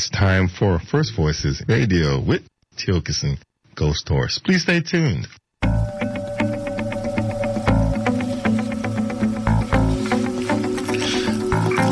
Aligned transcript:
It's 0.00 0.08
time 0.08 0.48
for 0.48 0.78
First 0.78 1.14
Voices 1.14 1.62
Radio 1.68 2.18
with 2.18 2.40
Tiokasin 2.74 3.36
Ghosthorse. 3.74 4.42
Please 4.42 4.62
stay 4.62 4.80
tuned. 4.80 5.28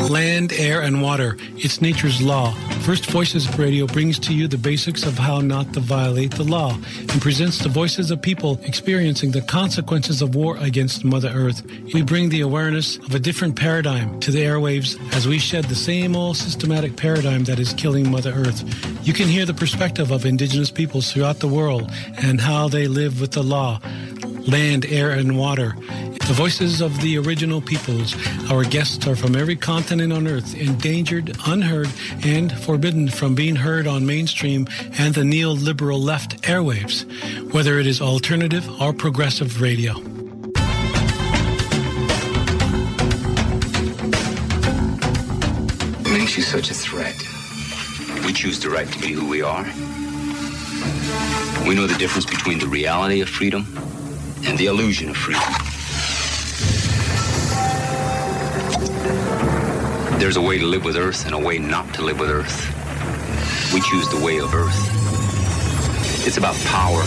Land, 0.09 0.53
air, 0.53 0.81
and 0.81 1.03
water. 1.03 1.37
It's 1.55 1.83
nature's 1.83 2.19
law. 2.19 2.55
First 2.81 3.11
Voices 3.11 3.59
Radio 3.59 3.85
brings 3.85 4.17
to 4.19 4.33
you 4.33 4.47
the 4.47 4.57
basics 4.57 5.03
of 5.05 5.17
how 5.17 5.41
not 5.41 5.73
to 5.73 5.79
violate 5.79 6.31
the 6.31 6.43
law 6.43 6.73
and 6.73 7.21
presents 7.21 7.59
the 7.59 7.69
voices 7.69 8.09
of 8.09 8.21
people 8.21 8.59
experiencing 8.63 9.31
the 9.31 9.41
consequences 9.41 10.21
of 10.21 10.33
war 10.33 10.57
against 10.57 11.05
Mother 11.05 11.29
Earth. 11.29 11.63
We 11.93 12.01
bring 12.01 12.29
the 12.29 12.41
awareness 12.41 12.97
of 12.97 13.13
a 13.13 13.19
different 13.19 13.55
paradigm 13.55 14.19
to 14.21 14.31
the 14.31 14.39
airwaves 14.39 14.97
as 15.13 15.27
we 15.27 15.37
shed 15.37 15.65
the 15.65 15.75
same 15.75 16.15
old 16.15 16.37
systematic 16.37 16.95
paradigm 16.95 17.43
that 17.43 17.59
is 17.59 17.73
killing 17.73 18.09
Mother 18.09 18.31
Earth. 18.31 18.63
You 19.05 19.13
can 19.13 19.27
hear 19.27 19.45
the 19.45 19.53
perspective 19.53 20.11
of 20.11 20.25
indigenous 20.25 20.71
peoples 20.71 21.11
throughout 21.11 21.39
the 21.39 21.47
world 21.47 21.91
and 22.23 22.41
how 22.41 22.69
they 22.69 22.87
live 22.87 23.21
with 23.21 23.31
the 23.31 23.43
law, 23.43 23.79
land, 24.47 24.85
air, 24.85 25.11
and 25.11 25.37
water. 25.37 25.75
The 26.29 26.35
voices 26.35 26.79
of 26.79 27.01
the 27.01 27.17
original 27.17 27.59
peoples. 27.59 28.15
Our 28.51 28.63
guests 28.63 29.07
are 29.07 29.15
from 29.15 29.35
every 29.35 29.55
continent 29.55 30.13
on 30.13 30.27
earth, 30.27 30.55
endangered, 30.55 31.35
unheard, 31.47 31.89
and 32.23 32.51
forbidden 32.51 33.09
from 33.09 33.33
being 33.33 33.55
heard 33.55 33.87
on 33.87 34.05
mainstream 34.05 34.67
and 34.99 35.15
the 35.15 35.21
neoliberal 35.21 35.99
left 35.99 36.41
airwaves, 36.43 37.03
whether 37.51 37.79
it 37.79 37.87
is 37.87 37.99
alternative 37.99 38.69
or 38.79 38.93
progressive 38.93 39.59
radio. 39.59 39.93
Makes 46.13 46.37
you 46.37 46.43
such 46.43 46.69
a 46.69 46.75
threat. 46.75 47.17
We 48.23 48.33
choose 48.33 48.59
the 48.59 48.69
right 48.69 48.87
to 48.87 48.99
be 48.99 49.13
who 49.13 49.27
we 49.27 49.41
are. 49.41 49.63
We 51.67 51.73
know 51.73 51.87
the 51.87 51.97
difference 51.97 52.25
between 52.27 52.59
the 52.59 52.67
reality 52.67 53.21
of 53.21 53.29
freedom 53.29 53.65
and 54.45 54.57
the 54.57 54.67
illusion 54.67 55.09
of 55.09 55.17
freedom. 55.17 55.43
There's 60.19 60.37
a 60.37 60.41
way 60.41 60.57
to 60.59 60.65
live 60.65 60.83
with 60.83 60.95
Earth 60.95 61.25
and 61.25 61.33
a 61.33 61.39
way 61.39 61.57
not 61.57 61.93
to 61.95 62.01
live 62.01 62.19
with 62.19 62.29
Earth. 62.29 63.73
We 63.73 63.81
choose 63.81 64.09
the 64.09 64.23
way 64.23 64.39
of 64.39 64.53
Earth. 64.53 66.27
It's 66.27 66.37
about 66.37 66.55
power. 66.65 67.01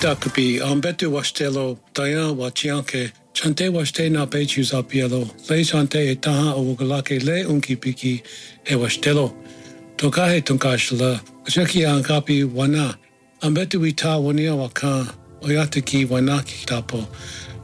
Joshua. 0.00 0.16
Amitakupi, 0.16 0.60
Ambetu 0.60 1.10
Washtelo, 1.12 1.78
Daya 1.94 2.34
Wachianke, 2.34 3.12
Chante 3.34 3.68
Washte 3.70 4.10
na 4.10 4.26
Bechus 4.26 4.72
Apielo, 4.72 5.28
Le 5.50 5.64
Chante 5.64 6.10
e 6.10 6.14
Taha 6.16 6.54
Le 6.56 7.44
Unki 7.44 7.76
Piki 7.76 8.22
e 8.66 8.74
Washtelo, 8.74 9.34
Tokahe 9.96 10.42
Tunkashla, 10.42 11.20
Cheki 11.44 11.84
Ankapi 11.86 12.44
Wana, 12.44 12.96
Ambetu 13.42 13.86
Ita 13.86 14.18
Wania 14.18 14.56
Waka, 14.56 15.06
Oyatiki 15.42 16.06
Wanaki 16.06 16.66
Tapo, 16.66 17.06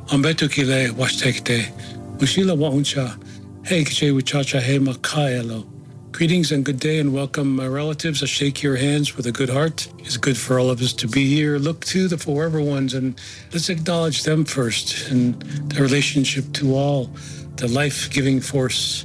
Ambetu 0.09 0.49
Kile 0.49 0.91
Washtekte, 0.95 1.73
Ushila 2.19 2.57
Wauncha, 2.57 3.19
Hey 3.67 3.85
Kche 3.85 4.13
Wichacha 4.13 4.61
He 4.61 4.79
Makaelo. 4.79 5.76
Greetings 6.17 6.51
and 6.51 6.65
good 6.65 6.81
day 6.81 6.99
and 6.99 7.13
welcome, 7.13 7.55
my 7.55 7.67
relatives. 7.67 8.23
I 8.23 8.27
shake 8.27 8.63
your 8.63 8.77
hands 8.77 9.19
with 9.19 9.27
a 9.27 9.33
good 9.33 9.51
heart. 9.51 9.87
It's 9.99 10.17
good 10.17 10.39
for 10.39 10.59
all 10.59 10.71
of 10.71 10.81
us 10.81 10.95
to 10.95 11.07
be 11.07 11.27
here. 11.27 11.59
Look 11.59 11.85
to 11.85 12.09
the 12.09 12.17
forever 12.17 12.59
ones 12.59 12.95
and 12.95 13.21
let's 13.53 13.69
acknowledge 13.69 14.23
them 14.23 14.47
first 14.47 15.11
and 15.11 15.35
their 15.71 15.83
relationship 15.83 16.51
to 16.55 16.75
all, 16.75 17.11
the 17.57 17.69
life 17.69 18.11
giving 18.11 18.41
force. 18.41 19.05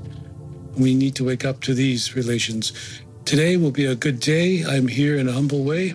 We 0.78 0.96
need 0.96 1.16
to 1.16 1.26
wake 1.26 1.44
up 1.44 1.60
to 1.64 1.74
these 1.74 2.16
relations. 2.16 2.72
Today 3.26 3.58
will 3.58 3.72
be 3.72 3.88
a 3.88 3.96
good 3.96 4.22
day. 4.22 4.64
I'm 4.64 4.88
here 4.88 5.18
in 5.18 5.28
a 5.28 5.34
humble 5.34 5.66
way. 5.66 5.94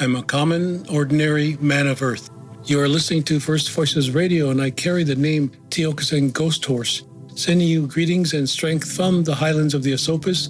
I'm 0.00 0.16
a 0.16 0.22
common, 0.22 0.86
ordinary 0.88 1.58
man 1.60 1.86
of 1.86 2.00
earth. 2.00 2.30
You 2.64 2.80
are 2.80 2.88
listening 2.88 3.22
to 3.24 3.38
First 3.38 3.70
Voices 3.72 4.12
Radio, 4.12 4.48
and 4.48 4.62
I 4.62 4.70
carry 4.70 5.04
the 5.04 5.14
name 5.14 5.50
Tiokasin 5.68 6.32
Ghosthorse 6.32 7.02
sending 7.38 7.68
you 7.68 7.86
greetings 7.86 8.34
and 8.34 8.50
strength 8.50 8.90
from 8.90 9.22
the 9.22 9.34
highlands 9.34 9.72
of 9.72 9.84
the 9.84 9.92
Esopus, 9.92 10.48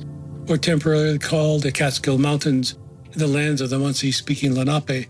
or 0.48 0.56
temporarily 0.56 1.18
called 1.18 1.62
the 1.62 1.70
Catskill 1.70 2.16
Mountains, 2.16 2.78
in 3.12 3.18
the 3.18 3.26
lands 3.26 3.60
of 3.60 3.68
the 3.68 3.78
Munsee 3.78 4.12
speaking 4.12 4.54
Lenape. 4.54 5.06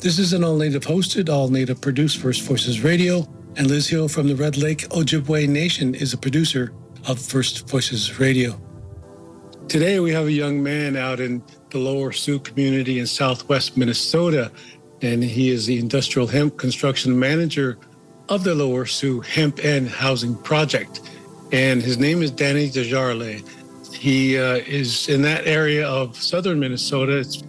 This 0.00 0.18
is 0.18 0.32
an 0.32 0.42
all 0.42 0.56
native 0.56 0.82
hosted, 0.82 1.28
all 1.28 1.48
native 1.48 1.80
produced 1.80 2.18
First 2.18 2.42
Voices 2.42 2.82
Radio, 2.82 3.24
and 3.54 3.68
Liz 3.68 3.86
Hill 3.86 4.08
from 4.08 4.26
the 4.26 4.34
Red 4.34 4.56
Lake 4.56 4.88
Ojibwe 4.88 5.48
Nation 5.48 5.94
is 5.94 6.12
a 6.12 6.18
producer 6.18 6.72
of 7.06 7.20
First 7.20 7.68
Voices 7.68 8.18
Radio. 8.18 8.60
Today 9.68 10.00
we 10.00 10.10
have 10.10 10.26
a 10.26 10.32
young 10.32 10.60
man 10.60 10.96
out 10.96 11.20
in 11.20 11.40
the 11.70 11.78
Lower 11.78 12.10
Sioux 12.10 12.40
community 12.40 12.98
in 12.98 13.06
southwest 13.06 13.76
Minnesota, 13.76 14.50
and 15.02 15.22
he 15.22 15.50
is 15.50 15.66
the 15.66 15.78
industrial 15.78 16.26
hemp 16.26 16.58
construction 16.58 17.16
manager 17.16 17.78
of 18.28 18.42
the 18.42 18.54
Lower 18.54 18.86
Sioux 18.86 19.20
Hemp 19.20 19.60
and 19.62 19.88
Housing 19.88 20.34
Project 20.36 21.00
and 21.52 21.82
his 21.82 21.98
name 21.98 22.22
is 22.22 22.30
Danny 22.30 22.68
Desjarlais. 22.70 23.46
He 23.94 24.38
uh, 24.38 24.56
is 24.56 25.08
in 25.08 25.22
that 25.22 25.46
area 25.46 25.86
of 25.86 26.16
southern 26.16 26.58
Minnesota. 26.58 27.18
It's, 27.18 27.42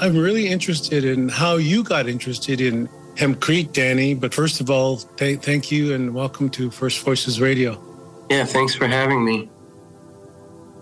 I'm 0.00 0.18
really 0.18 0.48
interested 0.48 1.04
in 1.04 1.28
how 1.28 1.56
you 1.56 1.84
got 1.84 2.08
interested 2.08 2.60
in 2.60 2.88
hempcrete, 3.14 3.72
Danny. 3.72 4.14
But 4.14 4.34
first 4.34 4.60
of 4.60 4.70
all, 4.70 4.98
th- 4.98 5.40
thank 5.40 5.70
you 5.70 5.94
and 5.94 6.12
welcome 6.12 6.50
to 6.50 6.70
First 6.70 7.04
Voices 7.04 7.40
Radio. 7.40 7.80
Yeah, 8.28 8.44
thanks 8.44 8.74
for 8.74 8.88
having 8.88 9.24
me. 9.24 9.48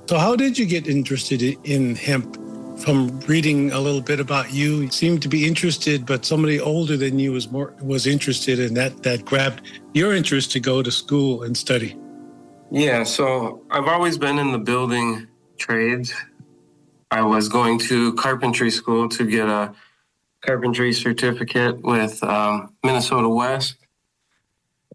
So, 0.09 0.19
how 0.19 0.35
did 0.35 0.59
you 0.59 0.67
get 0.67 0.89
interested 0.89 1.43
in 1.65 1.95
hemp? 1.95 2.39
From 2.79 3.21
reading 3.21 3.71
a 3.71 3.79
little 3.79 4.01
bit 4.01 4.19
about 4.19 4.53
you, 4.53 4.81
you 4.81 4.91
seemed 4.91 5.23
to 5.23 5.29
be 5.29 5.47
interested, 5.47 6.05
but 6.05 6.25
somebody 6.25 6.59
older 6.59 6.97
than 6.97 7.17
you 7.17 7.31
was 7.31 7.49
more 7.49 7.75
was 7.81 8.09
interested, 8.09 8.59
and 8.59 8.77
that 8.77 9.05
that 9.05 9.25
grabbed 9.25 9.61
your 9.93 10.15
interest 10.15 10.51
to 10.53 10.61
go 10.61 10.83
to 10.83 10.91
school 10.91 11.45
and 11.45 11.57
study. 11.57 11.97
Yeah, 12.75 13.03
so 13.05 13.67
I've 13.71 13.87
always 13.87 14.17
been 14.17 14.39
in 14.39 14.51
the 14.51 14.59
building 14.59 15.29
trades. 15.59 16.15
I 17.11 17.21
was 17.21 17.51
going 17.51 17.79
to 17.81 18.15
carpentry 18.15 18.71
school 18.71 19.11
to 19.11 19.27
get 19.27 19.47
a 19.47 19.75
carpentry 20.41 20.95
certificate 20.95 21.83
with 21.83 22.25
um, 22.25 22.75
Minnesota 22.83 23.29
West. 23.29 23.77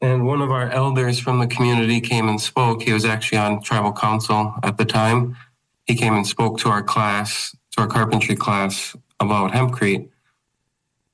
And 0.02 0.26
one 0.26 0.42
of 0.42 0.50
our 0.50 0.72
elders 0.72 1.20
from 1.20 1.38
the 1.38 1.46
community 1.46 2.02
came 2.02 2.28
and 2.28 2.42
spoke. 2.42 2.82
He 2.82 2.94
was 2.94 3.06
actually 3.06 3.38
on 3.38 3.62
tribal 3.62 3.94
council 3.94 4.56
at 4.64 4.80
the 4.80 4.86
time. 4.86 5.38
He 5.86 5.94
came 5.94 6.16
and 6.16 6.26
spoke 6.26 6.58
to 6.62 6.70
our 6.70 6.82
class, 6.82 7.56
to 7.74 7.82
our 7.82 7.88
carpentry 7.88 8.36
class, 8.36 8.96
about 9.20 9.52
hempcrete. 9.52 10.10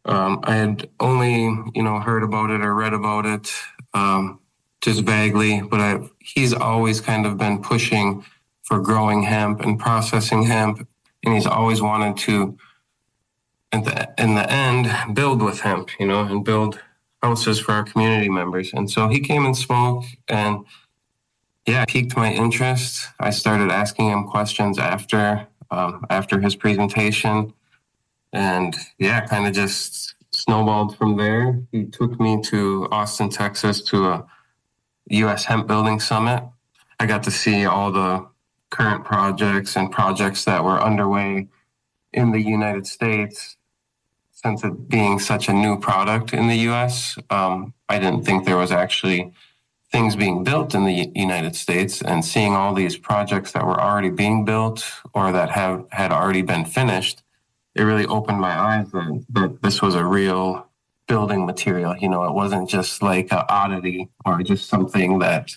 Um, 0.05 0.39
I 0.43 0.55
had 0.55 0.89
only, 1.01 1.41
you 1.75 1.83
know, 1.83 1.99
heard 1.99 2.23
about 2.23 2.51
it 2.51 2.61
or 2.61 2.73
read 2.73 2.93
about 2.93 3.25
it. 3.25 3.51
Um, 3.93 4.39
just 4.83 5.03
vaguely, 5.03 5.61
but 5.61 5.79
I, 5.79 5.99
he's 6.19 6.53
always 6.53 6.99
kind 6.99 7.25
of 7.25 7.37
been 7.37 7.61
pushing 7.61 8.25
for 8.63 8.79
growing 8.79 9.23
hemp 9.23 9.61
and 9.61 9.79
processing 9.79 10.43
hemp, 10.43 10.85
and 11.23 11.33
he's 11.33 11.45
always 11.47 11.81
wanted 11.81 12.17
to, 12.17 12.57
at 13.71 13.85
the, 13.85 14.13
in 14.21 14.35
the 14.35 14.51
end, 14.51 15.15
build 15.15 15.41
with 15.41 15.61
hemp, 15.61 15.89
you 15.99 16.05
know, 16.05 16.21
and 16.25 16.43
build 16.43 16.81
houses 17.21 17.61
for 17.61 17.71
our 17.71 17.83
community 17.83 18.27
members. 18.27 18.73
And 18.73 18.91
so 18.91 19.07
he 19.07 19.21
came 19.21 19.45
and 19.45 19.55
spoke 19.55 20.03
and 20.27 20.65
yeah, 21.65 21.85
piqued 21.85 22.17
my 22.17 22.33
interest. 22.33 23.07
I 23.21 23.29
started 23.29 23.71
asking 23.71 24.09
him 24.09 24.25
questions 24.25 24.77
after 24.77 25.47
um, 25.71 26.05
after 26.09 26.41
his 26.41 26.55
presentation, 26.57 27.53
and 28.33 28.75
yeah, 28.99 29.25
kind 29.25 29.47
of 29.47 29.53
just 29.53 30.13
snowballed 30.31 30.97
from 30.97 31.15
there. 31.15 31.61
He 31.71 31.85
took 31.85 32.19
me 32.19 32.41
to 32.43 32.89
Austin, 32.91 33.29
Texas, 33.29 33.81
to 33.85 34.09
a 34.09 34.27
U.S. 35.09 35.45
Hemp 35.45 35.67
Building 35.67 35.99
Summit. 35.99 36.43
I 36.99 37.05
got 37.05 37.23
to 37.23 37.31
see 37.31 37.65
all 37.65 37.91
the 37.91 38.27
current 38.69 39.05
projects 39.05 39.75
and 39.75 39.91
projects 39.91 40.45
that 40.45 40.63
were 40.63 40.81
underway 40.81 41.47
in 42.11 42.31
the 42.31 42.41
United 42.41 42.87
States. 42.87 43.57
Since 44.31 44.63
it 44.63 44.89
being 44.89 45.19
such 45.19 45.47
a 45.47 45.53
new 45.53 45.79
product 45.79 46.33
in 46.33 46.47
the 46.47 46.57
U.S., 46.69 47.17
um, 47.29 47.73
I 47.87 47.99
didn't 47.99 48.25
think 48.25 48.45
there 48.45 48.57
was 48.57 48.71
actually 48.71 49.31
things 49.93 50.15
being 50.15 50.43
built 50.43 50.73
in 50.73 50.85
the 50.85 51.11
United 51.15 51.55
States 51.55 52.01
and 52.01 52.25
seeing 52.25 52.53
all 52.53 52.73
these 52.73 52.97
projects 52.97 53.51
that 53.51 53.65
were 53.65 53.79
already 53.79 54.09
being 54.09 54.43
built 54.43 54.91
or 55.13 55.31
that 55.31 55.51
have 55.51 55.85
had 55.91 56.11
already 56.11 56.41
been 56.41 56.65
finished, 56.65 57.21
it 57.75 57.83
really 57.83 58.07
opened 58.07 58.41
my 58.41 58.57
eyes 58.59 58.91
that, 58.91 59.25
that 59.29 59.61
this 59.61 59.83
was 59.83 59.93
a 59.93 60.03
real 60.03 60.67
building 61.07 61.45
material. 61.45 61.95
You 61.97 62.09
know, 62.09 62.23
it 62.23 62.33
wasn't 62.33 62.69
just 62.69 63.01
like 63.01 63.31
an 63.31 63.43
oddity 63.49 64.09
or 64.25 64.41
just 64.43 64.69
something 64.69 65.19
that 65.19 65.51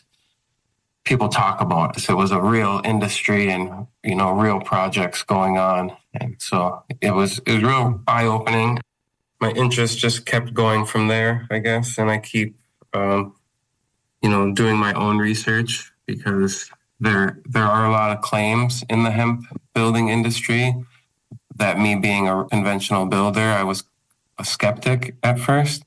people 1.05 1.29
talk 1.29 1.61
about. 1.61 1.99
So 2.01 2.15
it 2.15 2.17
was 2.17 2.33
a 2.33 2.41
real 2.41 2.81
industry 2.85 3.49
and, 3.51 3.87
you 4.03 4.17
know, 4.17 4.33
real 4.33 4.61
projects 4.61 5.23
going 5.23 5.57
on. 5.57 5.97
And 6.15 6.37
so 6.39 6.83
it 7.01 7.13
was, 7.13 7.39
it 7.41 7.53
was 7.55 7.63
real 7.63 8.03
eye 8.07 8.25
opening. 8.25 8.81
My 9.41 9.51
interest 9.53 9.99
just 9.99 10.27
kept 10.27 10.53
going 10.53 10.85
from 10.85 11.09
there, 11.09 11.47
I 11.51 11.61
guess. 11.61 11.99
And 11.99 12.11
I 12.11 12.19
keep, 12.19 12.59
um, 12.93 13.35
you 14.23 14.31
know, 14.31 14.53
doing 14.53 14.77
my 14.77 14.93
own 14.95 15.19
research 15.19 15.93
because 16.07 16.71
there 17.01 17.41
there 17.45 17.65
are 17.65 17.87
a 17.87 17.91
lot 17.91 18.11
of 18.11 18.23
claims 18.23 18.83
in 18.89 19.03
the 19.03 19.11
hemp 19.11 19.45
building 19.75 20.09
industry 20.09 20.75
that 21.57 21.79
me 21.79 21.95
being 21.95 22.29
a 22.29 22.45
conventional 22.47 23.07
builder, 23.07 23.41
I 23.41 23.63
was 23.63 23.85
a 24.39 24.45
skeptic 24.45 25.17
at 25.23 25.39
first. 25.39 25.85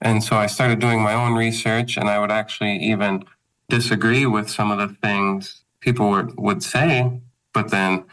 And 0.00 0.22
so 0.22 0.36
I 0.36 0.46
started 0.46 0.78
doing 0.78 1.02
my 1.02 1.14
own 1.14 1.34
research 1.34 1.96
and 1.96 2.08
I 2.08 2.18
would 2.18 2.30
actually 2.30 2.76
even 2.78 3.24
disagree 3.68 4.26
with 4.26 4.50
some 4.50 4.70
of 4.70 4.78
the 4.78 4.94
things 4.94 5.62
people 5.80 6.10
would, 6.10 6.38
would 6.38 6.62
say. 6.62 7.20
But 7.52 7.70
then 7.70 8.04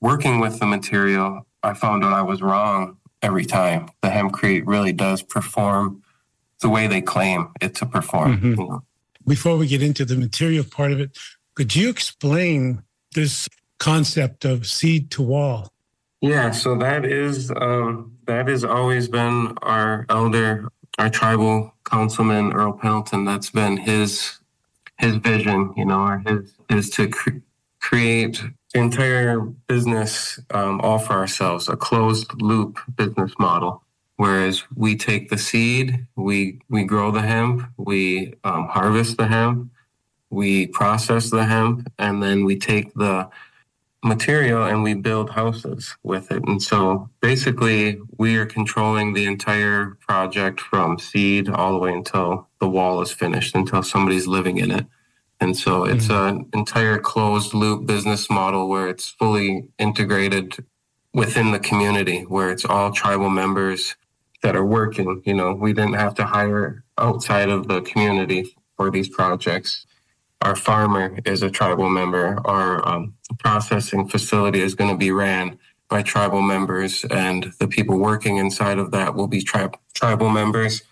working 0.00 0.40
with 0.40 0.58
the 0.58 0.66
material, 0.66 1.46
I 1.62 1.74
found 1.74 2.04
out 2.04 2.12
I 2.12 2.22
was 2.22 2.40
wrong 2.40 2.96
every 3.22 3.44
time. 3.44 3.90
The 4.02 4.08
hempcrete 4.08 4.62
really 4.66 4.92
does 4.92 5.22
perform 5.22 6.02
the 6.60 6.68
way 6.68 6.86
they 6.86 7.00
claim 7.00 7.48
it 7.60 7.74
to 7.76 7.86
perform. 7.86 8.36
Mm-hmm. 8.36 8.60
You 8.60 8.68
know? 8.68 8.82
Before 9.26 9.56
we 9.56 9.66
get 9.66 9.82
into 9.82 10.04
the 10.04 10.16
material 10.16 10.64
part 10.64 10.92
of 10.92 11.00
it, 11.00 11.16
could 11.54 11.76
you 11.76 11.90
explain 11.90 12.82
this 13.14 13.48
concept 13.78 14.44
of 14.44 14.66
seed 14.66 15.10
to 15.12 15.22
wall? 15.22 15.72
Yeah, 16.20 16.50
so 16.52 16.76
that 16.78 17.04
is 17.06 17.50
um, 17.56 18.18
that 18.26 18.48
has 18.48 18.64
always 18.64 19.08
been 19.08 19.56
our 19.62 20.06
elder, 20.08 20.68
our 20.98 21.10
tribal 21.10 21.74
councilman 21.84 22.52
Earl 22.52 22.74
Pendleton. 22.74 23.24
That's 23.24 23.50
been 23.50 23.78
his 23.78 24.38
his 24.98 25.16
vision, 25.16 25.74
you 25.76 25.86
know, 25.86 26.00
or 26.00 26.18
his 26.26 26.54
is 26.70 26.90
to 26.90 27.08
cre- 27.08 27.38
create 27.80 28.42
the 28.74 28.80
entire 28.80 29.40
business 29.40 30.40
um, 30.50 30.80
all 30.82 30.98
for 30.98 31.14
ourselves, 31.14 31.68
a 31.68 31.76
closed 31.76 32.40
loop 32.42 32.78
business 32.96 33.32
model 33.38 33.82
Whereas 34.16 34.64
we 34.76 34.96
take 34.96 35.30
the 35.30 35.38
seed, 35.38 36.06
we 36.14 36.60
we 36.68 36.84
grow 36.84 37.10
the 37.10 37.22
hemp, 37.22 37.62
we 37.78 38.34
um, 38.44 38.68
harvest 38.68 39.16
the 39.16 39.26
hemp, 39.26 39.72
we 40.30 40.68
process 40.68 41.30
the 41.30 41.46
hemp, 41.46 41.90
and 41.98 42.22
then 42.22 42.44
we 42.44 42.58
take 42.58 42.94
the 42.94 43.30
material 44.02 44.64
and 44.64 44.82
we 44.82 44.94
build 44.94 45.30
houses 45.30 45.96
with 46.02 46.30
it. 46.30 46.42
And 46.46 46.62
so 46.62 47.10
basically, 47.20 48.00
we 48.16 48.36
are 48.36 48.46
controlling 48.46 49.12
the 49.12 49.26
entire 49.26 49.98
project 50.06 50.60
from 50.60 50.98
seed 50.98 51.48
all 51.48 51.72
the 51.72 51.78
way 51.78 51.92
until 51.92 52.48
the 52.60 52.68
wall 52.68 53.02
is 53.02 53.12
finished, 53.12 53.54
until 53.54 53.82
somebody's 53.82 54.26
living 54.26 54.56
in 54.56 54.70
it. 54.70 54.86
And 55.40 55.56
so 55.56 55.84
it's 55.84 56.08
mm-hmm. 56.08 56.38
an 56.38 56.48
entire 56.52 56.98
closed 56.98 57.54
loop 57.54 57.86
business 57.86 58.28
model 58.28 58.68
where 58.68 58.88
it's 58.88 59.08
fully 59.08 59.68
integrated 59.78 60.56
within 61.14 61.50
the 61.50 61.58
community, 61.58 62.22
where 62.22 62.50
it's 62.50 62.64
all 62.64 62.92
tribal 62.92 63.30
members 63.30 63.96
that 64.42 64.56
are 64.56 64.64
working. 64.64 65.22
You 65.24 65.34
know, 65.34 65.52
we 65.52 65.72
didn't 65.72 65.94
have 65.94 66.14
to 66.16 66.24
hire 66.24 66.84
outside 66.98 67.48
of 67.48 67.68
the 67.68 67.80
community 67.82 68.54
for 68.76 68.90
these 68.90 69.08
projects. 69.08 69.86
Our 70.42 70.56
farmer 70.56 71.18
is 71.24 71.42
a 71.42 71.50
tribal 71.50 71.90
member. 71.90 72.40
Our 72.46 72.86
um, 72.88 73.14
processing 73.38 74.08
facility 74.08 74.60
is 74.60 74.74
going 74.74 74.90
to 74.90 74.96
be 74.96 75.10
ran 75.12 75.58
by 75.88 76.02
tribal 76.02 76.42
members, 76.42 77.04
and 77.06 77.52
the 77.58 77.68
people 77.68 77.98
working 77.98 78.38
inside 78.38 78.78
of 78.78 78.92
that 78.92 79.14
will 79.14 79.28
be 79.28 79.42
tri- 79.42 79.70
tribal 79.94 80.30
members. 80.30 80.82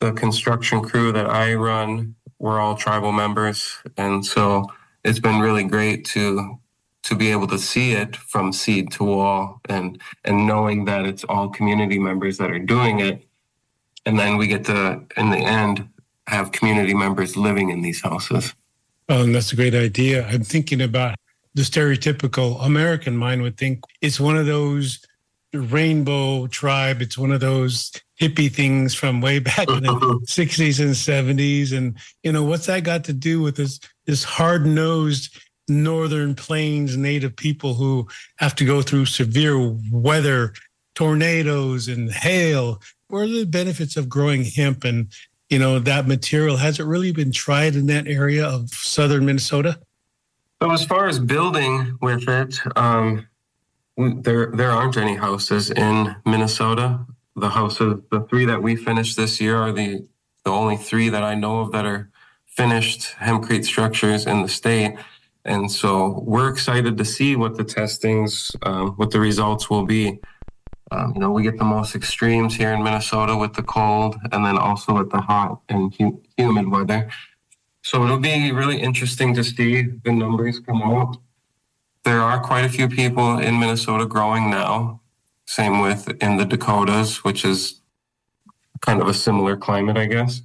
The 0.00 0.12
construction 0.12 0.82
crew 0.82 1.12
that 1.12 1.26
I 1.28 1.54
run, 1.54 2.16
we're 2.38 2.60
all 2.60 2.76
tribal 2.76 3.12
members. 3.12 3.78
And 3.96 4.24
so 4.24 4.66
it's 5.04 5.20
been 5.20 5.40
really 5.40 5.64
great 5.64 6.04
to 6.06 6.58
to 7.04 7.16
be 7.16 7.30
able 7.32 7.46
to 7.48 7.58
see 7.58 7.92
it 7.92 8.16
from 8.16 8.52
seed 8.52 8.92
to 8.92 9.04
wall 9.04 9.60
and 9.68 10.00
and 10.24 10.46
knowing 10.46 10.84
that 10.86 11.06
it's 11.06 11.24
all 11.24 11.48
community 11.48 11.98
members 11.98 12.38
that 12.38 12.50
are 12.50 12.58
doing 12.58 13.00
it 13.00 13.22
and 14.06 14.18
then 14.18 14.36
we 14.36 14.46
get 14.46 14.64
to 14.66 15.02
in 15.16 15.30
the 15.30 15.38
end 15.38 15.88
have 16.28 16.52
community 16.52 16.94
members 16.94 17.36
living 17.36 17.70
in 17.70 17.82
these 17.82 18.02
houses 18.02 18.54
oh 19.08 19.22
and 19.22 19.34
that's 19.34 19.52
a 19.52 19.56
great 19.56 19.74
idea. 19.74 20.26
I'm 20.26 20.44
thinking 20.44 20.80
about 20.80 21.16
the 21.54 21.62
stereotypical 21.62 22.64
american 22.64 23.16
mind 23.16 23.42
would 23.42 23.56
think 23.56 23.80
it's 24.00 24.20
one 24.20 24.36
of 24.36 24.46
those 24.46 25.00
rainbow 25.52 26.46
tribe. 26.46 27.00
It's 27.00 27.16
one 27.16 27.32
of 27.32 27.40
those 27.40 27.90
hippie 28.20 28.52
things 28.52 28.94
from 28.94 29.20
way 29.20 29.38
back 29.38 29.68
in 29.68 29.82
the 29.82 29.88
60s 30.26 30.80
and 30.80 31.38
70s 31.38 31.76
and 31.76 31.96
you 32.22 32.32
know 32.32 32.42
what's 32.42 32.66
that 32.66 32.84
got 32.84 33.04
to 33.04 33.12
do 33.12 33.40
with 33.40 33.56
this 33.56 33.80
this 34.06 34.24
hard-nosed 34.24 35.38
northern 35.68 36.34
plains 36.34 36.96
native 36.96 37.36
people 37.36 37.74
who 37.74 38.08
have 38.36 38.54
to 38.56 38.64
go 38.64 38.82
through 38.82 39.06
severe 39.06 39.58
weather, 39.92 40.54
tornadoes 40.94 41.88
and 41.88 42.10
hail. 42.10 42.80
What 43.08 43.22
are 43.22 43.28
the 43.28 43.44
benefits 43.44 43.96
of 43.96 44.08
growing 44.08 44.44
hemp 44.44 44.84
and 44.84 45.12
you 45.48 45.58
know 45.58 45.78
that 45.78 46.06
material? 46.06 46.56
Has 46.56 46.78
it 46.78 46.84
really 46.84 47.12
been 47.12 47.32
tried 47.32 47.74
in 47.74 47.86
that 47.86 48.06
area 48.06 48.46
of 48.46 48.70
southern 48.70 49.24
Minnesota? 49.26 49.80
So 50.60 50.70
as 50.70 50.84
far 50.84 51.06
as 51.06 51.18
building 51.18 51.98
with 52.02 52.28
it, 52.28 52.58
um, 52.76 53.26
there 53.96 54.50
there 54.52 54.70
aren't 54.70 54.96
any 54.96 55.16
houses 55.16 55.70
in 55.70 56.16
Minnesota. 56.26 57.06
The 57.36 57.50
houses, 57.50 58.00
the 58.10 58.20
three 58.22 58.44
that 58.46 58.62
we 58.62 58.76
finished 58.76 59.16
this 59.16 59.40
year, 59.40 59.56
are 59.56 59.72
the 59.72 60.06
the 60.44 60.50
only 60.50 60.76
three 60.76 61.08
that 61.08 61.22
I 61.22 61.34
know 61.34 61.60
of 61.60 61.72
that 61.72 61.86
are 61.86 62.10
finished 62.46 63.14
hempcrete 63.20 63.64
structures 63.64 64.26
in 64.26 64.42
the 64.42 64.48
state. 64.48 64.96
And 65.44 65.70
so 65.70 66.22
we're 66.26 66.48
excited 66.48 66.98
to 66.98 67.04
see 67.04 67.36
what 67.36 67.56
the 67.56 67.64
testings, 67.64 68.50
um, 68.62 68.90
what 68.92 69.12
the 69.12 69.20
results 69.20 69.70
will 69.70 69.86
be. 69.86 70.20
Um, 70.90 71.12
you 71.14 71.20
know, 71.20 71.30
we 71.30 71.42
get 71.42 71.58
the 71.58 71.64
most 71.64 71.94
extremes 71.94 72.56
here 72.56 72.72
in 72.72 72.82
Minnesota 72.82 73.36
with 73.36 73.54
the 73.54 73.62
cold 73.62 74.16
and 74.32 74.44
then 74.44 74.56
also 74.56 74.94
with 74.94 75.10
the 75.10 75.20
hot 75.20 75.60
and 75.68 75.94
hu- 75.94 76.22
humid 76.36 76.70
weather. 76.70 77.10
So 77.82 78.04
it'll 78.04 78.18
be 78.18 78.52
really 78.52 78.80
interesting 78.80 79.34
to 79.34 79.44
see 79.44 79.82
the 80.04 80.12
numbers 80.12 80.60
come 80.60 80.82
out. 80.82 81.16
There 82.04 82.20
are 82.20 82.40
quite 82.40 82.64
a 82.64 82.68
few 82.68 82.88
people 82.88 83.38
in 83.38 83.58
Minnesota 83.60 84.06
growing 84.06 84.50
now. 84.50 85.00
Same 85.46 85.80
with 85.80 86.08
in 86.22 86.36
the 86.36 86.44
Dakotas, 86.44 87.24
which 87.24 87.44
is 87.44 87.80
kind 88.80 89.00
of 89.00 89.08
a 89.08 89.14
similar 89.14 89.56
climate, 89.56 89.96
I 89.96 90.06
guess. 90.06 90.42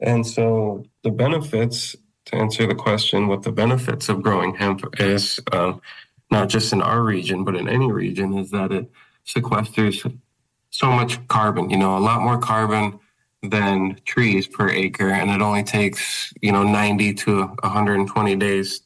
And 0.00 0.26
so 0.26 0.84
the 1.02 1.10
benefits 1.10 1.94
to 2.26 2.36
answer 2.36 2.66
the 2.66 2.74
question, 2.74 3.28
what 3.28 3.42
the 3.42 3.52
benefits 3.52 4.08
of 4.08 4.22
growing 4.22 4.54
hemp 4.54 4.84
is, 5.00 5.40
um, 5.52 5.80
not 6.30 6.48
just 6.48 6.72
in 6.72 6.80
our 6.80 7.02
region, 7.02 7.44
but 7.44 7.56
in 7.56 7.68
any 7.68 7.90
region, 7.90 8.38
is 8.38 8.50
that 8.50 8.72
it 8.72 8.90
sequesters 9.26 10.18
so 10.70 10.90
much 10.90 11.26
carbon, 11.28 11.68
you 11.68 11.76
know, 11.76 11.96
a 11.96 12.00
lot 12.00 12.22
more 12.22 12.38
carbon 12.38 12.98
than 13.42 14.00
trees 14.04 14.46
per 14.46 14.68
acre. 14.68 15.10
And 15.10 15.30
it 15.30 15.42
only 15.42 15.62
takes, 15.62 16.32
you 16.40 16.52
know, 16.52 16.62
90 16.62 17.14
to 17.14 17.42
120 17.46 18.36
days 18.36 18.82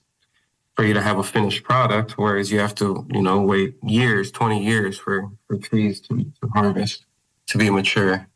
for 0.75 0.85
you 0.85 0.95
to 0.95 1.03
have 1.03 1.19
a 1.19 1.23
finished 1.23 1.63
product, 1.63 2.19
whereas 2.19 2.51
you 2.51 2.59
have 2.59 2.75
to, 2.77 3.07
you 3.11 3.23
know, 3.23 3.41
wait 3.41 3.77
years, 3.83 4.31
20 4.31 4.65
years 4.65 4.99
for, 4.99 5.31
for 5.47 5.57
trees 5.57 6.01
to, 6.03 6.17
to 6.19 6.49
harvest, 6.55 7.05
to 7.47 7.59
be 7.59 7.71
mature. 7.71 8.27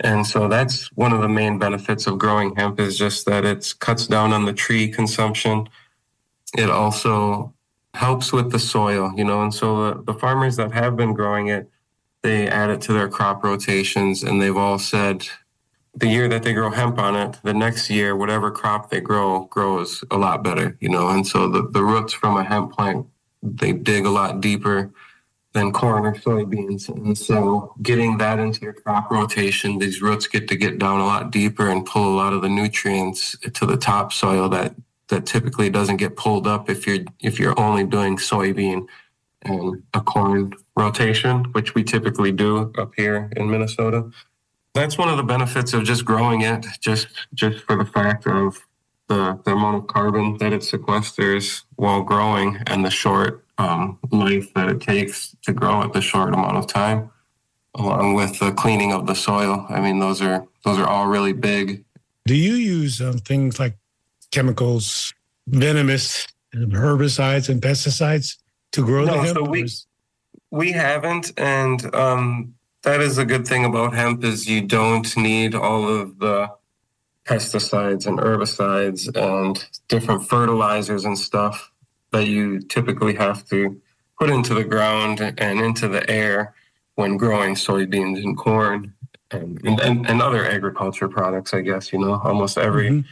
And 0.00 0.26
so 0.26 0.48
that's 0.48 0.90
one 0.92 1.12
of 1.12 1.20
the 1.20 1.28
main 1.28 1.58
benefits 1.58 2.06
of 2.06 2.18
growing 2.18 2.56
hemp 2.56 2.80
is 2.80 2.98
just 2.98 3.26
that 3.26 3.44
it 3.44 3.74
cuts 3.80 4.06
down 4.06 4.32
on 4.32 4.46
the 4.46 4.52
tree 4.52 4.88
consumption. 4.88 5.68
It 6.56 6.70
also 6.70 7.54
helps 7.94 8.32
with 8.32 8.52
the 8.52 8.58
soil, 8.58 9.12
you 9.16 9.24
know, 9.24 9.42
and 9.42 9.52
so 9.52 9.94
the, 9.94 10.02
the 10.02 10.14
farmers 10.14 10.56
that 10.56 10.72
have 10.72 10.96
been 10.96 11.12
growing 11.12 11.48
it, 11.48 11.68
they 12.22 12.48
add 12.48 12.70
it 12.70 12.80
to 12.82 12.92
their 12.92 13.08
crop 13.08 13.42
rotations 13.42 14.22
and 14.22 14.40
they've 14.40 14.56
all 14.56 14.78
said 14.78 15.26
the 15.94 16.06
year 16.06 16.28
that 16.28 16.42
they 16.42 16.52
grow 16.52 16.70
hemp 16.70 16.98
on 16.98 17.16
it, 17.16 17.38
the 17.42 17.54
next 17.54 17.90
year, 17.90 18.14
whatever 18.14 18.50
crop 18.50 18.90
they 18.90 19.00
grow 19.00 19.46
grows 19.46 20.04
a 20.10 20.16
lot 20.16 20.44
better, 20.44 20.76
you 20.80 20.88
know. 20.88 21.08
And 21.08 21.26
so 21.26 21.48
the, 21.48 21.68
the 21.68 21.82
roots 21.82 22.12
from 22.12 22.36
a 22.36 22.44
hemp 22.44 22.72
plant, 22.72 23.06
they 23.42 23.72
dig 23.72 24.06
a 24.06 24.10
lot 24.10 24.40
deeper 24.40 24.92
than 25.52 25.72
corn 25.72 26.06
or 26.06 26.14
soybeans. 26.14 26.88
And 26.88 27.18
so 27.18 27.74
getting 27.82 28.18
that 28.18 28.38
into 28.38 28.60
your 28.60 28.72
crop 28.72 29.10
rotation, 29.10 29.78
these 29.78 30.00
roots 30.00 30.28
get 30.28 30.46
to 30.48 30.56
get 30.56 30.78
down 30.78 31.00
a 31.00 31.06
lot 31.06 31.32
deeper 31.32 31.68
and 31.68 31.84
pull 31.84 32.08
a 32.08 32.14
lot 32.14 32.32
of 32.32 32.42
the 32.42 32.48
nutrients 32.48 33.36
to 33.54 33.66
the 33.66 33.76
topsoil 33.76 34.48
that 34.50 34.74
that 35.10 35.26
typically 35.26 35.70
doesn't 35.70 35.98
get 35.98 36.16
pulled 36.16 36.46
up 36.46 36.70
if 36.70 36.86
you're 36.86 37.04
if 37.20 37.38
you're 37.38 37.58
only 37.60 37.84
doing 37.84 38.16
soybean 38.16 38.86
and 39.42 39.82
a 39.94 40.00
corn 40.00 40.52
rotation, 40.76 41.44
which 41.52 41.74
we 41.74 41.84
typically 41.84 42.32
do 42.32 42.72
up 42.78 42.92
here 42.96 43.30
in 43.36 43.50
Minnesota 43.50 44.10
that's 44.74 44.96
one 44.96 45.08
of 45.08 45.16
the 45.16 45.22
benefits 45.22 45.72
of 45.72 45.84
just 45.84 46.04
growing 46.04 46.42
it, 46.42 46.66
just 46.80 47.08
just 47.34 47.64
for 47.64 47.76
the 47.76 47.84
fact 47.84 48.26
of 48.26 48.66
the, 49.08 49.38
the 49.44 49.52
amount 49.52 49.76
of 49.76 49.86
carbon 49.88 50.36
that 50.38 50.52
it 50.52 50.60
sequesters 50.60 51.64
while 51.74 52.02
growing 52.02 52.58
and 52.68 52.84
the 52.84 52.90
short 52.90 53.44
um, 53.58 53.98
life 54.12 54.54
that 54.54 54.68
it 54.68 54.80
takes 54.80 55.36
to 55.42 55.52
grow 55.52 55.82
at 55.82 55.92
the 55.92 56.00
short 56.00 56.32
amount 56.32 56.56
of 56.56 56.68
time, 56.68 57.10
along 57.74 58.14
with 58.14 58.38
the 58.38 58.52
cleaning 58.52 58.92
of 58.92 59.06
the 59.06 59.14
soil. 59.14 59.66
I 59.68 59.80
mean, 59.80 59.98
those 59.98 60.22
are 60.22 60.46
those 60.64 60.78
are 60.78 60.86
all 60.86 61.08
really 61.08 61.32
big. 61.32 61.84
Do 62.26 62.36
you 62.36 62.54
use 62.54 63.00
um, 63.00 63.18
things 63.18 63.58
like 63.58 63.76
chemicals, 64.30 65.12
venomous 65.48 66.26
herbicides 66.54 67.48
and 67.48 67.60
pesticides 67.60 68.36
to 68.72 68.84
grow 68.84 69.04
no, 69.04 69.14
the 69.14 69.22
hemp? 69.22 69.36
So 69.36 69.42
we, 69.44 69.68
we 70.50 70.72
haven't, 70.72 71.32
and 71.38 71.94
um, 71.94 72.54
that 72.82 73.00
is 73.00 73.18
a 73.18 73.24
good 73.24 73.46
thing 73.46 73.64
about 73.64 73.94
hemp 73.94 74.24
is 74.24 74.48
you 74.48 74.62
don't 74.62 75.16
need 75.16 75.54
all 75.54 75.88
of 75.88 76.18
the 76.18 76.50
pesticides 77.24 78.06
and 78.06 78.18
herbicides 78.18 79.14
and 79.14 79.64
different 79.88 80.26
fertilizers 80.26 81.04
and 81.04 81.18
stuff 81.18 81.70
that 82.12 82.26
you 82.26 82.60
typically 82.60 83.14
have 83.14 83.44
to 83.48 83.80
put 84.18 84.30
into 84.30 84.54
the 84.54 84.64
ground 84.64 85.20
and 85.38 85.60
into 85.60 85.86
the 85.86 86.08
air 86.10 86.54
when 86.94 87.16
growing 87.16 87.54
soybeans 87.54 88.22
and 88.22 88.36
corn 88.36 88.92
and, 89.30 89.60
and, 89.64 90.08
and 90.08 90.20
other 90.20 90.44
agriculture 90.44 91.08
products 91.08 91.54
i 91.54 91.60
guess 91.60 91.92
you 91.92 91.98
know 91.98 92.20
almost 92.24 92.58
every 92.58 92.90
mm-hmm. 92.90 93.08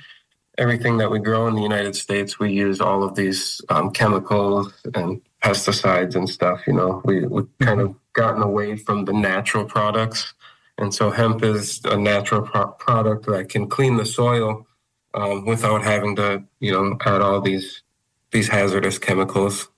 Everything 0.59 0.99
that 0.99 1.11
we 1.11 1.19
grow 1.19 1.47
in 1.47 1.55
the 1.55 1.63
united 1.63 1.95
states 1.97 2.39
we 2.39 2.53
use 2.53 2.81
all 2.81 3.03
of 3.03 3.15
these 3.15 3.61
um, 3.69 3.91
chemicals 3.91 4.73
and 4.95 5.21
pesticides 5.43 6.15
and 6.15 6.29
stuff 6.29 6.61
you 6.67 6.73
know 6.73 7.01
we, 7.05 7.25
we 7.27 7.43
kind 7.61 7.81
of 7.81 7.95
gotten 8.19 8.43
away 8.43 8.77
from 8.77 9.05
the 9.05 9.13
natural 9.13 9.65
products. 9.65 10.35
And 10.77 10.93
so 10.93 11.11
hemp 11.11 11.45
is 11.45 11.81
a 11.85 11.97
natural 11.97 12.43
pro- 12.43 12.73
product 12.73 13.27
that 13.27 13.49
can 13.49 13.69
clean 13.69 13.97
the 13.97 14.05
soil 14.05 14.67
um, 15.15 15.47
without 15.47 15.85
having 15.85 16.17
to, 16.17 16.43
you 16.59 16.73
know, 16.73 16.99
add 17.07 17.23
all 17.23 17.41
these 17.41 17.83
these 18.31 18.49
hazardous 18.49 18.99
chemicals. 18.99 19.69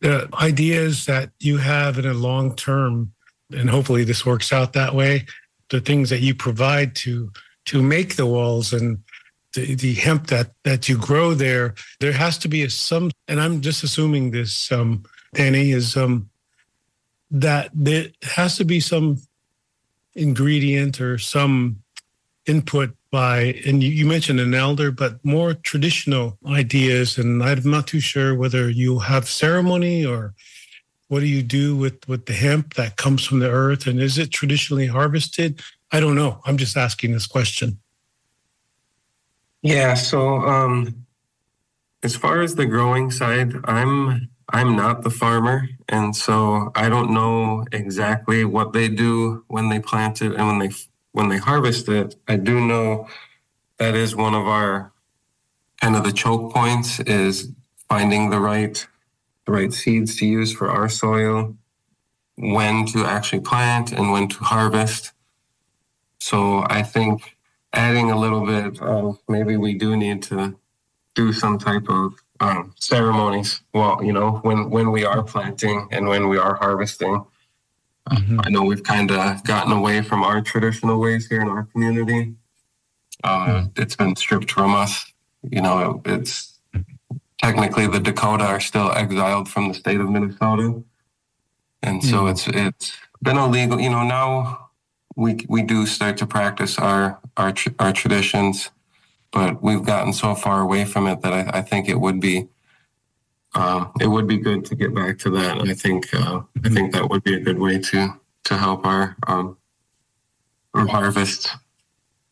The 0.00 0.28
ideas 0.34 1.06
that 1.06 1.30
you 1.38 1.58
have 1.58 1.98
in 1.98 2.06
a 2.06 2.14
long 2.14 2.56
term, 2.56 3.12
and 3.52 3.70
hopefully 3.70 4.02
this 4.02 4.26
works 4.26 4.52
out 4.52 4.72
that 4.72 4.94
way. 4.94 5.26
The 5.70 5.80
things 5.80 6.10
that 6.10 6.20
you 6.20 6.34
provide 6.34 6.96
to 6.96 7.30
to 7.66 7.82
make 7.82 8.16
the 8.16 8.26
walls 8.26 8.72
and 8.72 8.98
the, 9.54 9.74
the 9.74 9.94
hemp 9.94 10.28
that 10.28 10.52
that 10.64 10.88
you 10.88 10.98
grow 10.98 11.34
there, 11.34 11.74
there 12.00 12.12
has 12.12 12.38
to 12.38 12.48
be 12.48 12.62
a 12.62 12.70
some. 12.70 13.10
And 13.26 13.40
I'm 13.40 13.60
just 13.60 13.82
assuming 13.82 14.30
this, 14.30 14.70
um, 14.70 15.04
Danny, 15.34 15.72
is 15.72 15.96
um, 15.96 16.30
that 17.30 17.70
there 17.74 18.06
has 18.22 18.56
to 18.56 18.64
be 18.64 18.80
some 18.80 19.18
ingredient 20.14 21.00
or 21.00 21.18
some 21.18 21.82
input 22.46 22.94
by 23.10 23.60
and 23.66 23.82
you, 23.82 23.90
you, 23.90 24.06
mentioned 24.06 24.40
an 24.40 24.54
elder 24.54 24.90
but 24.90 25.22
more 25.24 25.54
traditional 25.54 26.36
ideas 26.46 27.16
and 27.16 27.42
i'm 27.42 27.70
not 27.70 27.86
too 27.86 28.00
sure 28.00 28.34
whether 28.34 28.68
you 28.68 28.98
have 28.98 29.28
ceremony 29.28 30.04
or 30.04 30.34
what 31.08 31.20
do 31.20 31.26
you 31.26 31.42
do 31.42 31.76
with 31.76 32.06
with 32.08 32.26
the 32.26 32.32
hemp 32.32 32.74
that 32.74 32.96
comes 32.96 33.24
from 33.24 33.38
the 33.38 33.50
earth 33.50 33.86
and 33.86 34.00
is 34.00 34.18
it 34.18 34.30
traditionally 34.30 34.86
harvested 34.86 35.60
i 35.92 36.00
don't 36.00 36.16
know 36.16 36.40
i'm 36.44 36.56
just 36.56 36.76
asking 36.76 37.12
this 37.12 37.26
question 37.26 37.78
yeah 39.62 39.94
so 39.94 40.38
um 40.40 41.06
as 42.02 42.16
far 42.16 42.42
as 42.42 42.54
the 42.56 42.66
growing 42.66 43.10
side 43.10 43.54
i'm 43.64 44.28
I'm 44.50 44.76
not 44.76 45.02
the 45.02 45.10
farmer, 45.10 45.68
and 45.88 46.16
so 46.16 46.70
I 46.74 46.88
don't 46.88 47.12
know 47.12 47.66
exactly 47.70 48.44
what 48.44 48.72
they 48.72 48.88
do 48.88 49.44
when 49.48 49.68
they 49.68 49.78
plant 49.78 50.22
it 50.22 50.34
and 50.34 50.46
when 50.46 50.58
they 50.58 50.70
when 51.12 51.28
they 51.28 51.36
harvest 51.38 51.88
it. 51.88 52.14
I 52.26 52.36
do 52.36 52.60
know 52.66 53.08
that 53.78 53.94
is 53.94 54.16
one 54.16 54.34
of 54.34 54.46
our 54.46 54.92
kind 55.80 55.96
of 55.96 56.04
the 56.04 56.12
choke 56.12 56.52
points 56.54 57.00
is 57.00 57.52
finding 57.88 58.30
the 58.30 58.40
right 58.40 58.86
the 59.46 59.52
right 59.52 59.72
seeds 59.72 60.16
to 60.16 60.26
use 60.26 60.52
for 60.52 60.70
our 60.70 60.88
soil, 60.88 61.56
when 62.36 62.86
to 62.86 63.04
actually 63.06 63.40
plant 63.40 63.92
and 63.92 64.12
when 64.12 64.28
to 64.28 64.38
harvest. 64.44 65.12
So 66.20 66.64
I 66.68 66.82
think 66.82 67.37
adding 67.72 68.10
a 68.10 68.18
little 68.18 68.46
bit 68.46 68.80
of 68.80 69.18
maybe 69.28 69.56
we 69.56 69.74
do 69.74 69.96
need 69.96 70.22
to 70.24 70.58
do 71.14 71.32
some 71.32 71.58
type 71.58 71.88
of 71.88 72.14
um, 72.40 72.72
ceremonies. 72.78 73.60
Well, 73.72 74.02
you 74.02 74.12
know, 74.12 74.38
when 74.42 74.70
when 74.70 74.90
we 74.92 75.04
are 75.04 75.22
planting 75.22 75.88
and 75.90 76.08
when 76.08 76.28
we 76.28 76.38
are 76.38 76.54
harvesting. 76.54 77.24
Mm-hmm. 78.10 78.40
I 78.42 78.48
know 78.48 78.62
we've 78.62 78.82
kind 78.82 79.10
of 79.10 79.44
gotten 79.44 79.70
away 79.70 80.00
from 80.00 80.22
our 80.22 80.40
traditional 80.40 80.98
ways 80.98 81.26
here 81.26 81.42
in 81.42 81.48
our 81.48 81.64
community. 81.64 82.34
Uh, 83.22 83.46
mm-hmm. 83.46 83.82
It's 83.82 83.96
been 83.96 84.16
stripped 84.16 84.50
from 84.50 84.74
us. 84.74 85.12
You 85.42 85.60
know, 85.60 86.00
it, 86.04 86.10
it's 86.10 86.58
technically 87.42 87.86
the 87.86 88.00
Dakota 88.00 88.44
are 88.44 88.60
still 88.60 88.90
exiled 88.92 89.48
from 89.48 89.68
the 89.68 89.74
state 89.74 90.00
of 90.00 90.08
Minnesota, 90.08 90.82
and 91.82 92.02
so 92.02 92.22
mm-hmm. 92.22 92.28
it's 92.28 92.48
it's 92.48 92.96
been 93.22 93.36
illegal. 93.36 93.78
You 93.78 93.90
know, 93.90 94.04
now 94.04 94.67
we 95.18 95.44
we 95.48 95.62
do 95.62 95.84
start 95.84 96.16
to 96.16 96.26
practice 96.26 96.78
our 96.78 97.18
our 97.36 97.52
our 97.78 97.92
traditions 97.92 98.70
but 99.32 99.62
we've 99.62 99.84
gotten 99.84 100.12
so 100.12 100.34
far 100.34 100.62
away 100.62 100.84
from 100.84 101.06
it 101.06 101.20
that 101.20 101.32
I, 101.32 101.58
I 101.58 101.62
think 101.62 101.88
it 101.88 102.00
would 102.00 102.20
be 102.20 102.48
um, 103.54 103.92
it 104.00 104.06
would 104.06 104.26
be 104.26 104.38
good 104.38 104.64
to 104.66 104.74
get 104.74 104.94
back 104.94 105.18
to 105.20 105.30
that. 105.30 105.58
I 105.60 105.74
think 105.74 106.14
uh, 106.14 106.42
I 106.64 106.68
think 106.68 106.92
that 106.92 107.08
would 107.08 107.24
be 107.24 107.34
a 107.34 107.40
good 107.40 107.58
way 107.58 107.78
to 107.78 108.20
to 108.44 108.56
help 108.56 108.86
our 108.86 109.16
um, 109.26 109.56
our 110.74 110.86
harvest. 110.86 111.50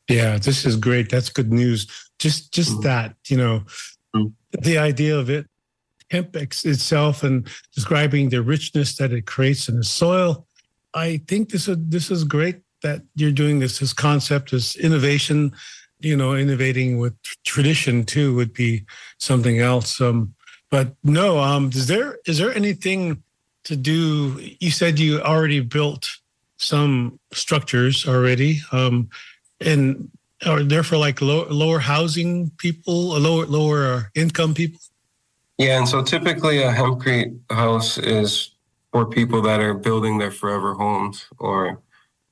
Yeah, 0.08 0.38
this 0.38 0.64
is 0.64 0.76
great. 0.76 1.10
That's 1.10 1.30
good 1.30 1.52
news. 1.52 1.86
Just 2.18 2.52
just 2.52 2.72
mm-hmm. 2.72 2.82
that 2.82 3.16
you 3.28 3.36
know 3.36 3.62
mm-hmm. 4.14 4.28
the 4.60 4.78
idea 4.78 5.18
of 5.18 5.30
it 5.30 5.46
hemp 6.10 6.36
itself 6.36 7.24
and 7.24 7.48
describing 7.74 8.28
the 8.28 8.42
richness 8.42 8.96
that 8.96 9.12
it 9.12 9.26
creates 9.26 9.68
in 9.68 9.76
the 9.76 9.84
soil. 9.84 10.46
I 10.94 11.22
think 11.26 11.50
this 11.50 11.66
is 11.66 11.76
this 11.80 12.10
is 12.10 12.24
great 12.24 12.60
that 12.82 13.02
you're 13.14 13.32
doing 13.32 13.58
this. 13.58 13.78
This 13.78 13.92
concept, 13.92 14.50
this 14.50 14.76
innovation 14.76 15.52
you 16.00 16.16
know, 16.16 16.34
innovating 16.34 16.98
with 16.98 17.14
tradition 17.44 18.04
too 18.04 18.34
would 18.34 18.52
be 18.52 18.84
something 19.18 19.60
else. 19.60 20.00
Um, 20.00 20.34
but 20.70 20.94
no, 21.02 21.38
um, 21.38 21.70
is 21.72 21.86
there 21.86 22.18
is 22.26 22.38
there 22.38 22.54
anything 22.54 23.22
to 23.64 23.76
do? 23.76 24.38
You 24.60 24.70
said 24.70 24.98
you 24.98 25.20
already 25.20 25.60
built 25.60 26.08
some 26.58 27.18
structures 27.32 28.06
already, 28.06 28.60
um, 28.72 29.08
and 29.60 30.10
are 30.44 30.62
there 30.62 30.82
for 30.82 30.96
like 30.96 31.20
low, 31.20 31.46
lower 31.48 31.78
housing 31.78 32.50
people, 32.58 33.18
lower 33.18 33.46
lower 33.46 34.10
income 34.14 34.54
people? 34.54 34.80
Yeah, 35.58 35.78
and 35.78 35.88
so 35.88 36.02
typically 36.02 36.62
a 36.62 36.72
hempcrete 36.72 37.38
house 37.50 37.96
is 37.96 38.50
for 38.92 39.06
people 39.06 39.40
that 39.42 39.60
are 39.60 39.72
building 39.72 40.18
their 40.18 40.30
forever 40.30 40.74
homes, 40.74 41.26
or 41.38 41.80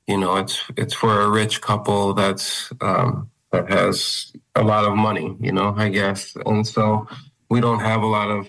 you 0.07 0.19
know, 0.19 0.37
it's 0.37 0.63
it's 0.77 0.95
for 0.95 1.23
a 1.23 1.31
rich 1.31 1.61
couple 1.61 2.15
that's 2.15 2.73
um, 2.81 3.31
that 3.53 3.71
has 3.71 4.33
a 4.55 4.63
lot 4.63 4.85
of 4.85 4.97
money, 4.97 5.37
you 5.41 5.53
know, 5.53 5.75
I 5.77 5.89
guess. 5.89 6.37
And 6.47 6.67
so 6.67 7.07
we 7.49 7.61
don't 7.61 7.81
have 7.81 8.03
a 8.03 8.07
lot 8.07 8.31
of 8.31 8.49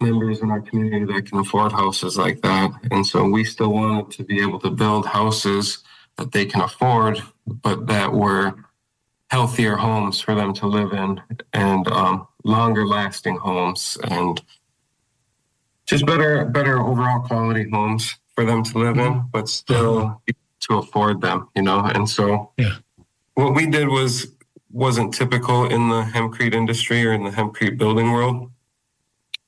members 0.00 0.40
in 0.40 0.50
our 0.50 0.60
community 0.60 1.04
that 1.12 1.26
can 1.26 1.38
afford 1.38 1.72
houses 1.72 2.18
like 2.18 2.40
that. 2.42 2.70
And 2.90 3.06
so 3.06 3.24
we 3.24 3.44
still 3.44 3.72
wanted 3.72 4.10
to 4.16 4.24
be 4.24 4.42
able 4.42 4.58
to 4.60 4.70
build 4.70 5.06
houses 5.06 5.82
that 6.16 6.32
they 6.32 6.46
can 6.46 6.62
afford, 6.62 7.22
but 7.46 7.86
that 7.86 8.12
were 8.12 8.54
healthier 9.30 9.76
homes 9.76 10.20
for 10.20 10.34
them 10.34 10.52
to 10.54 10.66
live 10.66 10.92
in 10.92 11.20
and 11.52 11.88
um, 11.88 12.26
longer 12.44 12.86
lasting 12.86 13.36
homes 13.36 13.96
and 14.04 14.42
just 15.86 16.06
better 16.06 16.44
better 16.44 16.80
overall 16.80 17.20
quality 17.20 17.68
homes 17.70 18.14
for 18.34 18.44
them 18.44 18.62
to 18.64 18.78
live 18.78 18.98
in, 18.98 19.24
but 19.32 19.48
still 19.48 20.20
to 20.68 20.78
afford 20.78 21.20
them, 21.20 21.48
you 21.54 21.62
know. 21.62 21.80
And 21.80 22.08
so 22.08 22.52
yeah 22.56 22.76
what 23.34 23.54
we 23.54 23.66
did 23.66 23.88
was 23.88 24.32
wasn't 24.70 25.14
typical 25.14 25.66
in 25.66 25.88
the 25.88 26.02
hempcrete 26.02 26.54
industry 26.54 27.06
or 27.06 27.12
in 27.12 27.24
the 27.24 27.30
hempcrete 27.30 27.78
building 27.78 28.10
world. 28.10 28.50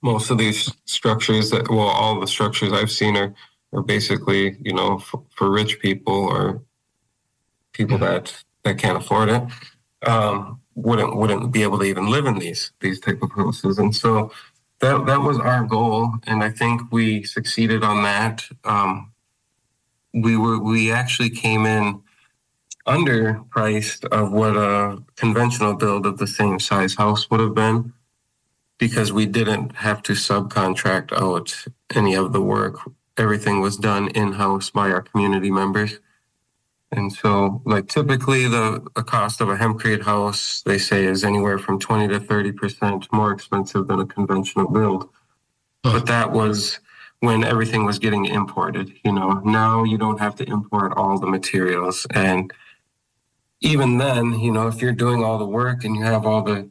Most 0.02 0.30
of 0.30 0.38
these 0.38 0.72
structures 0.84 1.50
that, 1.50 1.68
well, 1.68 1.80
all 1.80 2.20
the 2.20 2.26
structures 2.26 2.72
I've 2.72 2.90
seen 2.90 3.16
are, 3.16 3.34
are 3.72 3.82
basically, 3.82 4.56
you 4.60 4.72
know, 4.72 4.98
for, 4.98 5.24
for 5.34 5.50
rich 5.50 5.80
people 5.80 6.14
or 6.14 6.62
people 7.72 7.98
that 7.98 8.42
that 8.64 8.78
can't 8.78 8.96
afford 8.96 9.28
it 9.28 9.42
um, 10.06 10.60
wouldn't 10.74 11.16
wouldn't 11.16 11.52
be 11.52 11.62
able 11.62 11.78
to 11.78 11.84
even 11.84 12.10
live 12.10 12.26
in 12.26 12.38
these 12.38 12.72
these 12.80 13.00
type 13.00 13.22
of 13.22 13.32
houses. 13.32 13.78
And 13.78 13.94
so 13.94 14.32
that 14.80 15.06
that 15.06 15.20
was 15.20 15.38
our 15.38 15.64
goal, 15.64 16.14
and 16.26 16.42
I 16.44 16.50
think 16.50 16.82
we 16.92 17.24
succeeded 17.24 17.82
on 17.82 18.02
that. 18.04 18.44
Um, 18.64 19.12
we 20.16 20.36
were 20.36 20.58
we 20.58 20.92
actually 20.92 21.30
came 21.30 21.66
in 21.66 22.02
underpriced 22.86 24.04
of 24.06 24.32
what 24.32 24.56
a 24.56 25.02
conventional 25.16 25.74
build 25.74 26.06
of 26.06 26.18
the 26.18 26.26
same 26.26 26.58
size 26.60 26.94
house 26.94 27.30
would 27.30 27.40
have 27.40 27.54
been 27.54 27.92
because 28.78 29.12
we 29.12 29.26
didn't 29.26 29.76
have 29.76 30.02
to 30.02 30.12
subcontract 30.12 31.12
out 31.12 31.66
any 31.94 32.14
of 32.14 32.32
the 32.32 32.42
work. 32.42 32.78
Everything 33.18 33.60
was 33.60 33.76
done 33.76 34.08
in 34.08 34.32
house 34.32 34.70
by 34.70 34.90
our 34.90 35.02
community 35.02 35.50
members. 35.50 36.00
And 36.92 37.12
so, 37.12 37.62
like 37.66 37.88
typically, 37.88 38.48
the, 38.48 38.86
the 38.94 39.02
cost 39.02 39.40
of 39.40 39.48
a 39.48 39.56
hempcrete 39.56 40.04
house 40.04 40.62
they 40.64 40.78
say 40.78 41.04
is 41.04 41.24
anywhere 41.24 41.58
from 41.58 41.80
twenty 41.80 42.08
to 42.08 42.20
thirty 42.20 42.52
percent 42.52 43.08
more 43.12 43.32
expensive 43.32 43.88
than 43.88 44.00
a 44.00 44.06
conventional 44.06 44.70
build. 44.70 45.08
But 45.82 46.06
that 46.06 46.32
was 46.32 46.80
when 47.20 47.44
everything 47.44 47.84
was 47.84 47.98
getting 47.98 48.26
imported. 48.26 48.92
You 49.04 49.12
know, 49.12 49.40
now 49.44 49.84
you 49.84 49.98
don't 49.98 50.20
have 50.20 50.34
to 50.36 50.44
import 50.44 50.92
all 50.96 51.18
the 51.18 51.26
materials, 51.26 52.06
and 52.14 52.52
even 53.60 53.98
then, 53.98 54.38
you 54.38 54.52
know, 54.52 54.68
if 54.68 54.82
you're 54.82 54.92
doing 54.92 55.24
all 55.24 55.38
the 55.38 55.46
work 55.46 55.84
and 55.84 55.96
you 55.96 56.02
have 56.02 56.26
all 56.26 56.42
the 56.42 56.68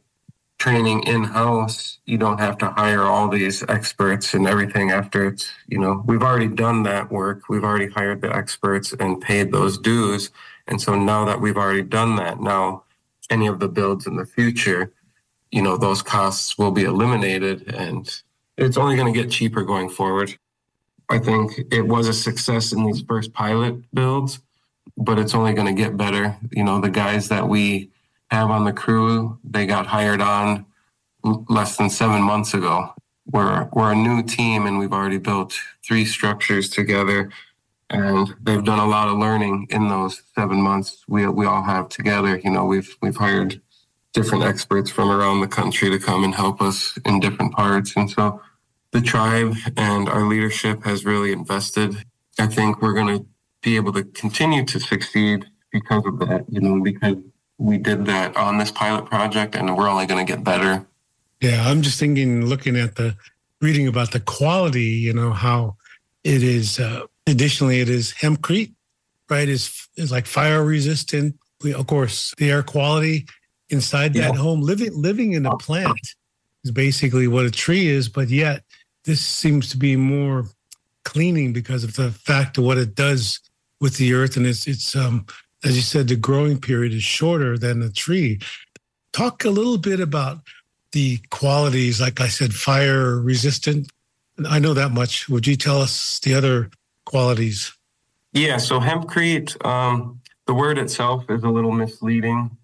training 0.57 1.03
in 1.03 1.23
house, 1.23 1.99
you 2.05 2.17
don't 2.17 2.39
have 2.39 2.57
to 2.59 2.69
hire 2.71 3.03
all 3.03 3.27
these 3.27 3.63
experts 3.67 4.33
and 4.33 4.47
everything 4.47 4.91
after 4.91 5.27
it's, 5.27 5.51
you 5.67 5.77
know, 5.77 6.03
we've 6.05 6.23
already 6.23 6.47
done 6.47 6.83
that 6.83 7.11
work. 7.11 7.49
We've 7.49 7.63
already 7.63 7.89
hired 7.89 8.21
the 8.21 8.33
experts 8.33 8.93
and 8.93 9.21
paid 9.21 9.51
those 9.51 9.77
dues. 9.77 10.29
And 10.67 10.81
so 10.81 10.95
now 10.95 11.25
that 11.25 11.41
we've 11.41 11.57
already 11.57 11.83
done 11.83 12.15
that, 12.15 12.39
now 12.39 12.83
any 13.29 13.47
of 13.47 13.59
the 13.59 13.67
builds 13.67 14.07
in 14.07 14.15
the 14.15 14.25
future, 14.25 14.93
you 15.51 15.61
know, 15.61 15.77
those 15.77 16.01
costs 16.01 16.57
will 16.57 16.71
be 16.71 16.83
eliminated 16.83 17.73
and 17.73 18.21
it's 18.57 18.77
only 18.77 18.95
going 18.95 19.11
to 19.11 19.19
get 19.19 19.31
cheaper 19.31 19.63
going 19.63 19.89
forward. 19.89 20.37
I 21.09 21.19
think 21.19 21.53
it 21.71 21.87
was 21.87 22.07
a 22.07 22.13
success 22.13 22.71
in 22.71 22.85
these 22.85 23.01
first 23.01 23.33
pilot 23.33 23.75
builds, 23.93 24.39
but 24.97 25.19
it's 25.19 25.35
only 25.35 25.53
going 25.53 25.67
to 25.67 25.81
get 25.81 25.97
better. 25.97 26.37
You 26.51 26.63
know, 26.63 26.81
the 26.81 26.89
guys 26.89 27.29
that 27.29 27.47
we 27.47 27.91
have 28.31 28.49
on 28.49 28.65
the 28.65 28.73
crew. 28.73 29.37
They 29.43 29.65
got 29.65 29.87
hired 29.87 30.21
on 30.21 30.65
less 31.23 31.77
than 31.77 31.89
seven 31.89 32.21
months 32.21 32.53
ago. 32.53 32.93
We're 33.31 33.69
we're 33.73 33.91
a 33.91 33.95
new 33.95 34.23
team, 34.23 34.65
and 34.65 34.77
we've 34.77 34.93
already 34.93 35.17
built 35.17 35.57
three 35.83 36.05
structures 36.05 36.69
together, 36.69 37.31
and 37.89 38.35
they've 38.41 38.63
done 38.63 38.79
a 38.79 38.87
lot 38.87 39.07
of 39.07 39.17
learning 39.17 39.67
in 39.69 39.89
those 39.89 40.21
seven 40.35 40.61
months. 40.61 41.03
We 41.07 41.27
we 41.27 41.45
all 41.45 41.63
have 41.63 41.89
together. 41.89 42.39
You 42.43 42.51
know, 42.51 42.65
we've 42.65 42.95
we've 43.01 43.15
hired 43.15 43.61
different 44.15 44.45
experts 44.45 44.89
from 44.89 45.11
around 45.11 45.41
the 45.41 45.47
country 45.47 45.89
to 45.91 45.99
come 45.99 46.23
and 46.23 46.33
help 46.33 46.61
us 46.61 46.97
in 47.05 47.19
different 47.19 47.53
parts, 47.53 47.95
and 47.95 48.09
so 48.09 48.41
the 48.91 49.01
tribe 49.01 49.53
and 49.75 50.07
our 50.07 50.25
leadership 50.25 50.83
has 50.85 51.05
really 51.05 51.33
invested. 51.33 51.93
I 52.39 52.47
think 52.47 52.81
we're 52.81 52.93
going 52.93 53.19
to 53.19 53.25
be 53.61 53.75
able 53.75 53.91
to 53.93 54.03
continue 54.03 54.65
to 54.65 54.79
succeed 54.79 55.45
because 55.71 56.03
of 56.05 56.19
that. 56.19 56.45
You 56.49 56.61
know, 56.61 56.81
because 56.81 57.17
we 57.57 57.77
did 57.77 58.05
that 58.05 58.35
on 58.37 58.57
this 58.57 58.71
pilot 58.71 59.05
project 59.05 59.55
and 59.55 59.75
we're 59.77 59.89
only 59.89 60.05
going 60.05 60.25
to 60.25 60.31
get 60.33 60.43
better. 60.43 60.85
Yeah, 61.41 61.67
I'm 61.67 61.81
just 61.81 61.99
thinking, 61.99 62.45
looking 62.45 62.77
at 62.77 62.95
the 62.95 63.15
reading 63.61 63.87
about 63.87 64.11
the 64.11 64.21
quality, 64.21 64.83
you 64.83 65.13
know, 65.13 65.31
how 65.31 65.75
it 66.23 66.41
is, 66.41 66.79
uh, 66.79 67.01
additionally, 67.27 67.81
it 67.81 67.89
is 67.89 68.13
hempcrete, 68.13 68.73
right? 69.29 69.49
Is 69.49 69.89
is 69.97 70.11
like 70.11 70.25
fire 70.25 70.63
resistant. 70.63 71.35
We, 71.61 71.73
of 71.73 71.87
course, 71.87 72.33
the 72.37 72.49
air 72.49 72.63
quality 72.63 73.25
inside 73.69 74.15
yeah. 74.15 74.29
that 74.29 74.37
home, 74.37 74.61
living 74.61 74.91
living 74.93 75.33
in 75.33 75.45
a 75.45 75.55
plant 75.57 75.99
is 76.63 76.71
basically 76.71 77.27
what 77.27 77.45
a 77.45 77.51
tree 77.51 77.87
is, 77.87 78.09
but 78.09 78.29
yet 78.29 78.63
this 79.03 79.21
seems 79.21 79.69
to 79.69 79.77
be 79.77 79.95
more 79.95 80.45
cleaning 81.03 81.53
because 81.53 81.83
of 81.83 81.95
the 81.95 82.11
fact 82.11 82.57
of 82.57 82.63
what 82.63 82.77
it 82.77 82.95
does 82.95 83.39
with 83.79 83.97
the 83.97 84.13
earth 84.13 84.37
and 84.37 84.47
it's 84.47 84.67
it's 84.67 84.95
um 84.95 85.25
as 85.65 85.75
you 85.75 85.81
said, 85.81 86.07
the 86.07 86.15
growing 86.15 86.61
period 86.61 86.93
is 86.93 87.03
shorter 87.03 87.57
than 87.57 87.81
a 87.81 87.89
tree. 87.89 88.39
Talk 89.11 89.43
a 89.45 89.49
little 89.49 89.79
bit 89.79 89.99
about 89.99 90.41
the 90.91 91.19
qualities, 91.31 91.99
like 91.99 92.21
I 92.21 92.27
said, 92.27 92.53
fire 92.53 93.19
resistant. 93.19 93.91
I 94.47 94.59
know 94.59 94.75
that 94.75 94.91
much. 94.91 95.27
Would 95.27 95.47
you 95.47 95.55
tell 95.55 95.81
us 95.81 96.19
the 96.19 96.35
other 96.35 96.69
qualities? 97.05 97.73
Yeah, 98.33 98.57
so 98.57 98.79
hempcrete, 98.79 99.65
um, 99.65 100.21
the 100.45 100.53
word 100.53 100.77
itself 100.77 101.29
is 101.29 101.43
a 101.43 101.49
little 101.49 101.71
misleading. 101.71 102.55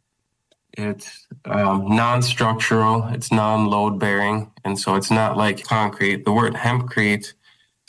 It's 0.74 1.28
um, 1.46 1.96
non 1.96 2.22
structural, 2.22 3.08
it's 3.10 3.32
non 3.32 3.68
load 3.68 4.00
bearing, 4.00 4.52
and 4.64 4.80
so 4.80 4.96
it's 4.96 5.12
not 5.12 5.38
like 5.38 5.64
concrete. 5.64 6.26
The 6.26 6.32
word 6.32 6.54
hempcrete 6.54 7.34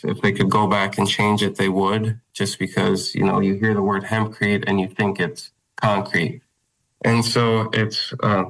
if 0.04 0.20
they 0.20 0.32
could 0.32 0.50
go 0.50 0.66
back 0.66 0.98
and 0.98 1.08
change 1.08 1.42
it, 1.42 1.56
they 1.56 1.68
would, 1.68 2.20
just 2.32 2.58
because, 2.58 3.14
you 3.14 3.24
know, 3.24 3.40
you 3.40 3.54
hear 3.54 3.74
the 3.74 3.82
word 3.82 4.04
hempcrete 4.04 4.64
and 4.66 4.80
you 4.80 4.88
think 4.88 5.20
it's 5.20 5.50
concrete. 5.76 6.42
And 7.04 7.24
so 7.24 7.70
it's 7.72 8.12
uh, 8.22 8.44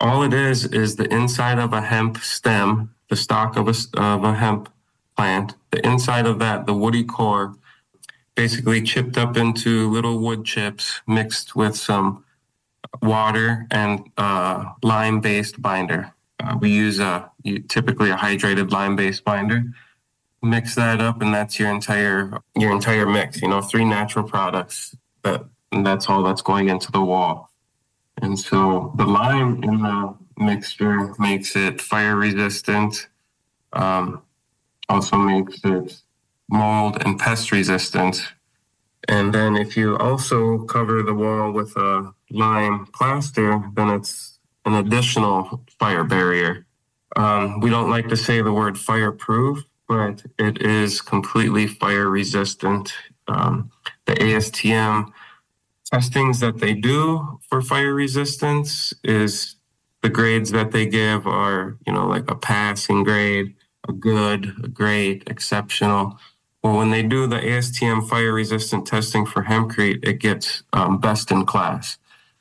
all 0.00 0.22
it 0.22 0.34
is 0.34 0.66
is 0.66 0.96
the 0.96 1.12
inside 1.12 1.58
of 1.58 1.72
a 1.72 1.80
hemp 1.80 2.18
stem, 2.18 2.94
the 3.08 3.16
stalk 3.16 3.56
of 3.56 3.68
a, 3.68 3.74
of 4.00 4.24
a 4.24 4.34
hemp 4.34 4.70
plant, 5.16 5.54
the 5.70 5.84
inside 5.86 6.26
of 6.26 6.38
that, 6.38 6.66
the 6.66 6.74
woody 6.74 7.04
core, 7.04 7.54
basically 8.34 8.82
chipped 8.82 9.18
up 9.18 9.36
into 9.36 9.90
little 9.90 10.18
wood 10.18 10.44
chips 10.44 11.00
mixed 11.06 11.56
with 11.56 11.76
some 11.76 12.24
water 13.02 13.66
and 13.70 14.10
uh, 14.16 14.64
lime 14.82 15.20
based 15.20 15.60
binder. 15.60 16.12
Uh, 16.40 16.56
we 16.60 16.70
use 16.70 17.00
a 17.00 17.30
typically 17.68 18.10
a 18.10 18.16
hydrated 18.16 18.70
lime 18.70 18.96
based 18.96 19.24
binder. 19.24 19.64
Mix 20.42 20.74
that 20.76 21.00
up 21.00 21.20
and 21.20 21.34
that's 21.34 21.58
your 21.58 21.70
entire 21.70 22.38
your 22.56 22.70
entire 22.70 23.06
mix 23.06 23.42
you 23.42 23.48
know 23.48 23.60
three 23.60 23.84
natural 23.84 24.24
products 24.24 24.96
that's 25.72 26.08
all 26.08 26.22
that's 26.22 26.42
going 26.42 26.68
into 26.68 26.90
the 26.92 27.02
wall. 27.02 27.50
And 28.22 28.38
so 28.38 28.92
the 28.96 29.04
lime 29.04 29.62
in 29.62 29.82
the 29.82 30.14
mixture 30.36 31.14
makes 31.18 31.56
it 31.56 31.80
fire 31.80 32.16
resistant 32.16 33.08
um, 33.72 34.22
also 34.88 35.16
makes 35.16 35.60
it 35.64 36.00
mold 36.48 37.02
and 37.04 37.18
pest 37.18 37.52
resistant. 37.52 38.22
And 39.08 39.32
then 39.32 39.56
if 39.56 39.76
you 39.76 39.96
also 39.98 40.58
cover 40.64 41.02
the 41.02 41.14
wall 41.14 41.52
with 41.52 41.76
a 41.76 42.12
lime 42.30 42.86
plaster 42.86 43.62
then 43.74 43.88
it's 43.90 44.38
an 44.64 44.74
additional 44.74 45.62
fire 45.78 46.04
barrier 46.04 46.66
um, 47.16 47.60
we 47.60 47.70
don't 47.70 47.90
like 47.90 48.08
to 48.08 48.16
say 48.16 48.42
the 48.42 48.52
word 48.52 48.78
fireproof 48.78 49.64
but 49.88 50.22
it 50.38 50.60
is 50.62 51.00
completely 51.00 51.66
fire 51.66 52.08
resistant. 52.08 52.92
Um, 53.26 53.70
the 54.04 54.14
ASTM 54.14 55.10
testings 55.90 56.40
that 56.40 56.58
they 56.58 56.74
do 56.74 57.40
for 57.48 57.62
fire 57.62 57.94
resistance 57.94 58.92
is 59.02 59.56
the 60.02 60.10
grades 60.10 60.52
that 60.52 60.70
they 60.70 60.86
give 60.86 61.26
are, 61.26 61.78
you 61.86 61.92
know, 61.92 62.06
like 62.06 62.30
a 62.30 62.36
passing 62.36 63.02
grade, 63.02 63.54
a 63.88 63.92
good, 63.92 64.54
a 64.62 64.68
great, 64.68 65.24
exceptional. 65.26 66.18
Well, 66.62 66.76
when 66.76 66.90
they 66.90 67.02
do 67.02 67.26
the 67.26 67.38
ASTM 67.38 68.08
fire 68.08 68.32
resistant 68.32 68.86
testing 68.86 69.24
for 69.24 69.44
hempcrete, 69.44 70.06
it 70.06 70.20
gets 70.20 70.62
um, 70.74 70.98
best 70.98 71.30
in 71.30 71.46
class. 71.46 71.96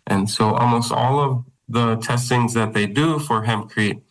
And 0.07 0.29
so 0.29 0.55
almost 0.55 0.91
all 0.91 1.19
of 1.19 1.45
the 1.69 1.97
testings 1.97 2.53
that 2.53 2.73
they 2.73 2.87
do 2.87 3.19
for 3.19 3.43
hempcrete 3.43 4.01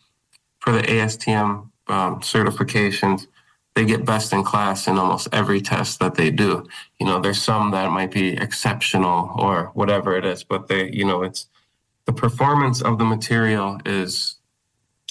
for 0.59 0.71
the 0.71 0.81
ASTM 0.81 1.69
um, 1.87 2.19
certifications, 2.21 3.27
they 3.75 3.85
get 3.85 4.05
best 4.05 4.31
in 4.33 4.43
class 4.43 4.87
in 4.87 4.97
almost 4.97 5.27
every 5.31 5.61
test 5.61 5.99
that 5.99 6.15
they 6.15 6.31
do. 6.31 6.67
You 6.99 7.05
know, 7.05 7.19
there's 7.19 7.41
some 7.41 7.71
that 7.71 7.91
might 7.91 8.11
be 8.11 8.29
exceptional 8.37 9.31
or 9.35 9.71
whatever 9.73 10.15
it 10.15 10.25
is, 10.25 10.43
but 10.43 10.67
they, 10.67 10.91
you 10.91 11.05
know, 11.05 11.23
it's 11.23 11.47
the 12.05 12.13
performance 12.13 12.81
of 12.81 12.97
the 12.97 13.05
material 13.05 13.79
is 13.85 14.37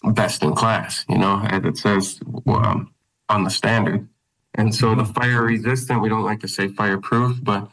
best 0.05 0.42
in 0.42 0.55
class, 0.55 1.05
you 1.09 1.18
know, 1.18 1.40
as 1.44 1.64
it 1.64 1.79
says 1.79 2.20
um, 2.46 2.92
on 3.29 3.44
the 3.44 3.51
standard. 3.51 4.09
And 4.55 4.75
so 4.75 4.94
the 4.94 5.05
fire 5.05 5.42
resistant, 5.42 6.01
we 6.01 6.09
don't 6.09 6.25
like 6.25 6.40
to 6.40 6.49
say 6.49 6.68
fireproof, 6.68 7.38
but 7.42 7.68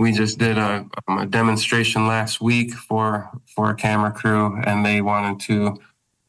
we 0.00 0.12
just 0.12 0.38
did 0.38 0.56
a, 0.56 0.86
um, 1.06 1.18
a 1.18 1.26
demonstration 1.26 2.06
last 2.06 2.40
week 2.40 2.72
for 2.72 3.30
for 3.46 3.68
a 3.68 3.74
camera 3.74 4.10
crew, 4.10 4.58
and 4.64 4.84
they 4.84 5.02
wanted 5.02 5.38
to 5.40 5.78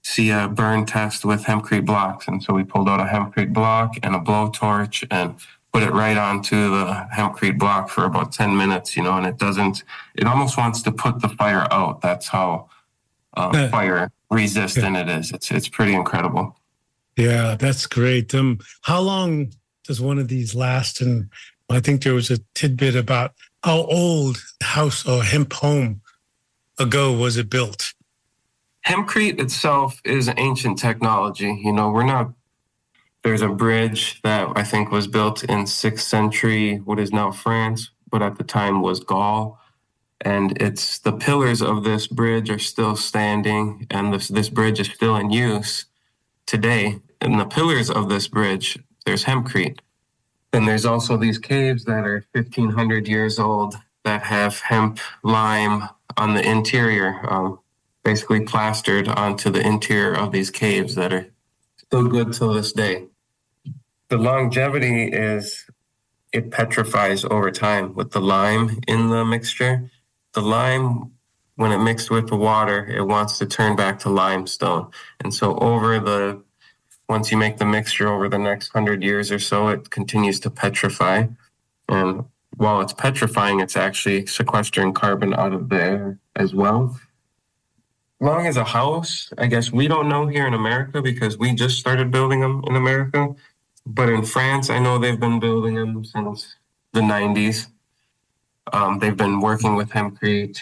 see 0.04 0.30
a 0.30 0.50
burn 0.50 0.86
test 0.86 1.24
with 1.24 1.46
hempcrete 1.46 1.86
blocks. 1.86 2.28
And 2.28 2.44
so 2.44 2.54
we 2.54 2.66
pulled 2.66 2.90
out 2.90 3.00
a 3.00 3.06
hempcrete 3.06 3.54
block 3.54 3.96
and 4.04 4.14
a 4.14 4.20
blowtorch 4.20 5.08
and 5.10 5.36
put 5.72 5.84
it 5.84 5.94
right 5.94 6.18
onto 6.18 6.72
the 6.72 7.08
hempcrete 7.16 7.58
block 7.58 7.88
for 7.88 8.04
about 8.04 8.34
10 8.34 8.58
minutes, 8.58 8.98
you 8.98 9.04
know, 9.04 9.14
and 9.14 9.26
it 9.26 9.38
doesn't, 9.38 9.84
it 10.16 10.26
almost 10.26 10.58
wants 10.58 10.82
to 10.82 10.92
put 10.92 11.22
the 11.22 11.30
fire 11.30 11.66
out. 11.72 12.02
That's 12.02 12.28
how 12.28 12.68
uh, 13.38 13.70
fire 13.70 14.12
resistant 14.30 14.98
it 14.98 15.08
is. 15.08 15.32
It's, 15.32 15.50
it's 15.52 15.70
pretty 15.70 15.94
incredible. 15.94 16.58
Yeah, 17.16 17.56
that's 17.56 17.86
great. 17.86 18.34
Um, 18.36 18.60
how 18.82 19.00
long 19.00 19.54
does 19.86 20.02
one 20.02 20.18
of 20.18 20.28
these 20.28 20.56
last? 20.56 21.00
And 21.00 21.30
I 21.70 21.80
think 21.80 22.04
there 22.04 22.16
was 22.16 22.32
a 22.32 22.40
tidbit 22.56 22.96
about 22.96 23.34
how 23.64 23.84
old 23.86 24.38
house 24.62 25.08
or 25.08 25.24
hemp 25.24 25.54
home 25.54 26.02
ago 26.80 27.12
was 27.14 27.38
it 27.38 27.50
built? 27.50 27.94
Hempcrete 28.86 29.40
itself 29.40 30.02
is 30.04 30.30
ancient 30.38 30.80
technology. 30.80 31.62
You 31.64 31.72
know, 31.72 31.92
we're 31.92 32.04
not. 32.04 32.32
There's 33.24 33.44
a 33.44 33.50
bridge 33.50 34.20
that 34.24 34.50
I 34.56 34.64
think 34.64 34.92
was 34.92 35.06
built 35.06 35.44
in 35.44 35.68
sixth 35.68 36.08
century, 36.08 36.78
what 36.78 37.00
is 37.00 37.12
now 37.12 37.32
France, 37.32 37.92
but 38.10 38.24
at 38.24 38.38
the 38.38 38.44
time 38.44 38.82
was 38.82 39.00
Gaul, 39.00 39.60
and 40.22 40.60
it's 40.60 40.98
the 40.98 41.12
pillars 41.12 41.62
of 41.62 41.84
this 41.84 42.08
bridge 42.08 42.50
are 42.50 42.60
still 42.60 42.96
standing, 42.96 43.86
and 43.92 44.12
this 44.12 44.28
this 44.28 44.50
bridge 44.50 44.80
is 44.80 44.88
still 44.88 45.16
in 45.16 45.30
use 45.30 45.86
today. 46.48 47.00
And 47.20 47.40
the 47.40 47.46
pillars 47.46 47.92
of 47.92 48.10
this 48.10 48.28
bridge, 48.28 48.80
there's 49.06 49.26
hempcrete. 49.26 49.80
And 50.54 50.68
there's 50.68 50.86
also 50.86 51.18
these 51.18 51.38
caves 51.38 51.86
that 51.86 52.06
are 52.06 52.26
1500 52.34 53.08
years 53.08 53.40
old 53.40 53.76
that 54.04 54.24
have 54.24 54.60
hemp 54.60 55.00
lime 55.24 55.90
on 56.18 56.34
the 56.34 56.48
interior, 56.48 57.22
um, 57.32 57.60
basically 58.04 58.42
plastered 58.42 59.08
onto 59.08 59.50
the 59.50 59.66
interior 59.66 60.14
of 60.14 60.32
these 60.32 60.50
caves 60.50 60.96
that 60.96 61.14
are 61.14 61.28
still 61.78 62.08
good 62.08 62.34
till 62.34 62.54
this 62.54 62.74
day. 62.74 63.08
The 64.10 64.18
longevity 64.18 65.06
is 65.06 65.66
it 66.34 66.52
petrifies 66.52 67.24
over 67.26 67.52
time 67.52 67.94
with 67.94 68.12
the 68.12 68.22
lime 68.22 68.80
in 68.88 69.10
the 69.10 69.24
mixture. 69.24 69.90
The 70.34 70.42
lime, 70.42 71.12
when 71.56 71.72
it 71.72 71.80
mixed 71.80 72.10
with 72.10 72.28
the 72.28 72.36
water, 72.36 72.88
it 72.88 73.06
wants 73.06 73.38
to 73.40 73.46
turn 73.46 73.76
back 73.76 74.00
to 74.00 74.10
limestone. 74.10 74.92
And 75.22 75.34
so 75.34 75.58
over 75.60 76.00
the 76.00 76.44
once 77.12 77.30
you 77.30 77.38
make 77.38 77.58
the 77.58 77.66
mixture 77.66 78.08
over 78.08 78.30
the 78.30 78.38
next 78.38 78.70
hundred 78.70 79.04
years 79.04 79.34
or 79.34 79.38
so, 79.38 79.68
it 79.68 79.90
continues 79.90 80.40
to 80.40 80.50
petrify. 80.50 81.28
And 81.90 82.24
while 82.56 82.80
it's 82.80 82.94
petrifying, 82.94 83.60
it's 83.60 83.76
actually 83.76 84.26
sequestering 84.28 84.94
carbon 84.94 85.34
out 85.34 85.52
of 85.52 85.68
the 85.68 85.76
air 85.76 86.20
as 86.38 86.56
well. 86.56 86.98
Long 88.22 88.48
as 88.48 88.56
a 88.56 88.64
house, 88.64 89.30
I 89.38 89.48
guess 89.48 89.74
we 89.74 89.90
don't 89.90 90.08
know 90.08 90.26
here 90.28 90.48
in 90.48 90.54
America 90.54 91.02
because 91.02 91.38
we 91.38 91.54
just 91.54 91.78
started 91.78 92.12
building 92.12 92.40
them 92.40 92.64
in 92.66 92.78
America. 92.78 93.36
But 93.86 94.08
in 94.08 94.24
France, 94.24 94.70
I 94.70 94.80
know 94.80 94.98
they've 94.98 95.20
been 95.20 95.42
building 95.42 95.76
them 95.76 96.06
since 96.06 96.56
the 96.94 97.02
90s. 97.02 97.68
Um, 98.72 99.00
they've 99.00 99.18
been 99.18 99.42
working 99.42 99.76
with 99.76 99.90
hempcrete 99.90 100.60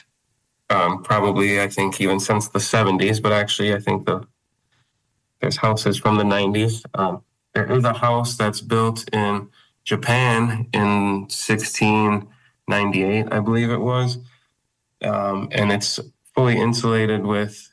um, 0.72 1.04
probably, 1.04 1.62
I 1.62 1.68
think, 1.68 2.02
even 2.02 2.20
since 2.20 2.48
the 2.48 2.60
70s. 2.60 3.22
But 3.22 3.34
actually, 3.34 3.76
I 3.76 3.80
think 3.80 4.08
the 4.08 4.26
there's 5.42 5.58
houses 5.58 5.98
from 5.98 6.18
the 6.18 6.24
90s. 6.24 6.84
Um, 6.94 7.24
there 7.54 7.72
is 7.72 7.84
a 7.84 7.94
house 7.94 8.38
that's 8.38 8.62
built 8.62 9.08
in 9.14 9.50
Japan 9.84 10.68
in 10.74 11.22
1698, 11.30 13.28
I 13.32 13.40
believe 13.40 13.70
it 13.72 13.80
was, 13.80 14.18
um, 15.02 15.50
and 15.52 15.72
it's 15.72 16.00
fully 16.36 16.60
insulated 16.60 17.26
with 17.26 17.72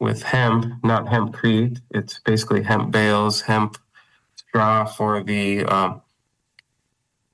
with 0.00 0.24
hemp, 0.24 0.66
not 0.84 1.06
hempcrete. 1.06 1.80
It's 1.90 2.18
basically 2.18 2.62
hemp 2.64 2.90
bales, 2.90 3.42
hemp 3.42 3.78
straw 4.36 4.84
for 4.84 5.22
the 5.22 5.64
um, 5.64 6.02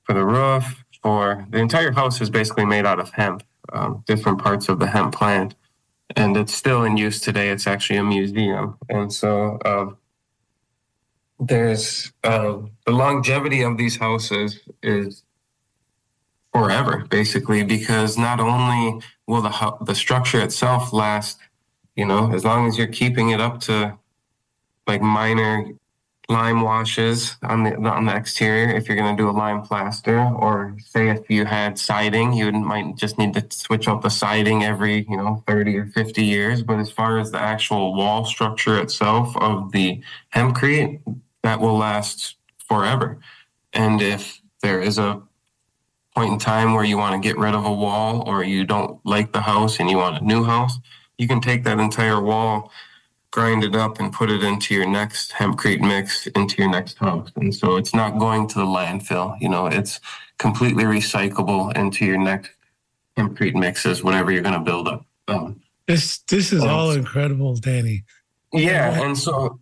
for 0.04 0.12
the 0.14 0.24
roof. 0.24 0.84
For 1.02 1.46
the 1.48 1.58
entire 1.58 1.92
house 1.92 2.20
is 2.20 2.28
basically 2.28 2.66
made 2.66 2.84
out 2.84 3.00
of 3.00 3.08
hemp, 3.10 3.42
um, 3.72 4.04
different 4.06 4.38
parts 4.38 4.68
of 4.68 4.78
the 4.78 4.86
hemp 4.86 5.14
plant 5.14 5.54
and 6.16 6.36
it's 6.36 6.54
still 6.54 6.84
in 6.84 6.96
use 6.96 7.20
today. 7.20 7.50
It's 7.50 7.66
actually 7.66 7.98
a 7.98 8.04
museum, 8.04 8.76
and 8.88 9.12
so 9.12 9.58
um, 9.64 9.96
there's 11.38 12.12
uh, 12.24 12.58
the 12.86 12.92
longevity 12.92 13.62
of 13.62 13.76
these 13.78 13.96
houses 13.96 14.60
is 14.82 15.22
forever, 16.52 17.06
basically, 17.08 17.62
because 17.62 18.18
not 18.18 18.40
only 18.40 19.00
will 19.26 19.42
the 19.42 19.76
the 19.82 19.94
structure 19.94 20.40
itself 20.40 20.92
last, 20.92 21.38
you 21.96 22.04
know, 22.04 22.32
as 22.32 22.44
long 22.44 22.66
as 22.66 22.76
you're 22.76 22.86
keeping 22.86 23.30
it 23.30 23.40
up 23.40 23.60
to 23.60 23.98
like 24.86 25.00
minor 25.00 25.66
lime 26.30 26.62
washes 26.62 27.36
on 27.42 27.64
the 27.64 27.76
on 27.76 28.06
the 28.06 28.14
exterior. 28.14 28.74
If 28.74 28.88
you're 28.88 28.96
going 28.96 29.16
to 29.16 29.22
do 29.22 29.28
a 29.28 29.32
lime 29.32 29.62
plaster 29.62 30.18
or 30.18 30.76
say 30.78 31.08
if 31.08 31.28
you 31.28 31.44
had 31.44 31.78
siding 31.78 32.32
you 32.32 32.50
might 32.52 32.96
just 32.96 33.18
need 33.18 33.34
to 33.34 33.44
switch 33.50 33.88
out 33.88 34.02
the 34.02 34.08
siding 34.08 34.64
every 34.64 35.06
you 35.08 35.16
know 35.16 35.42
30 35.46 35.76
or 35.76 35.86
50 35.86 36.24
years. 36.24 36.62
But 36.62 36.78
as 36.78 36.90
far 36.90 37.18
as 37.18 37.30
the 37.30 37.40
actual 37.40 37.94
wall 37.94 38.24
structure 38.24 38.80
itself 38.80 39.36
of 39.36 39.72
the 39.72 40.00
hempcrete 40.34 41.00
that 41.42 41.60
will 41.60 41.76
last 41.76 42.36
forever. 42.68 43.18
And 43.72 44.00
if 44.00 44.40
there 44.62 44.80
is 44.80 44.98
a 44.98 45.22
point 46.14 46.32
in 46.32 46.38
time 46.38 46.74
where 46.74 46.84
you 46.84 46.98
want 46.98 47.20
to 47.20 47.28
get 47.28 47.38
rid 47.38 47.54
of 47.54 47.64
a 47.64 47.72
wall 47.72 48.22
or 48.26 48.44
you 48.44 48.64
don't 48.64 49.04
like 49.04 49.32
the 49.32 49.40
house 49.40 49.78
and 49.80 49.90
you 49.90 49.96
want 49.96 50.20
a 50.20 50.24
new 50.24 50.44
house 50.44 50.78
you 51.20 51.28
can 51.28 51.40
take 51.40 51.64
that 51.64 51.78
entire 51.78 52.20
wall 52.20 52.72
grind 53.30 53.62
it 53.62 53.76
up 53.76 54.00
and 54.00 54.12
put 54.12 54.30
it 54.30 54.42
into 54.42 54.74
your 54.74 54.86
next 54.86 55.32
hempcrete 55.32 55.80
mix 55.80 56.26
into 56.28 56.56
your 56.58 56.70
next 56.70 56.98
house. 56.98 57.30
And 57.36 57.54
so 57.54 57.76
it's 57.76 57.94
not 57.94 58.18
going 58.18 58.48
to 58.48 58.58
the 58.58 58.64
landfill. 58.64 59.36
You 59.40 59.48
know, 59.48 59.66
it's 59.66 60.00
completely 60.38 60.84
recyclable 60.84 61.76
into 61.76 62.04
your 62.04 62.18
next 62.18 62.50
hempcrete 63.16 63.54
mixes, 63.54 64.02
whatever 64.02 64.32
you're 64.32 64.42
going 64.42 64.54
to 64.54 64.60
build 64.60 64.88
up. 64.88 65.06
Um, 65.28 65.60
this 65.86 66.18
this 66.18 66.52
is 66.52 66.62
um, 66.62 66.68
all 66.68 66.90
incredible, 66.90 67.56
Danny. 67.56 68.04
Yeah, 68.52 69.00
and 69.00 69.16
so 69.16 69.60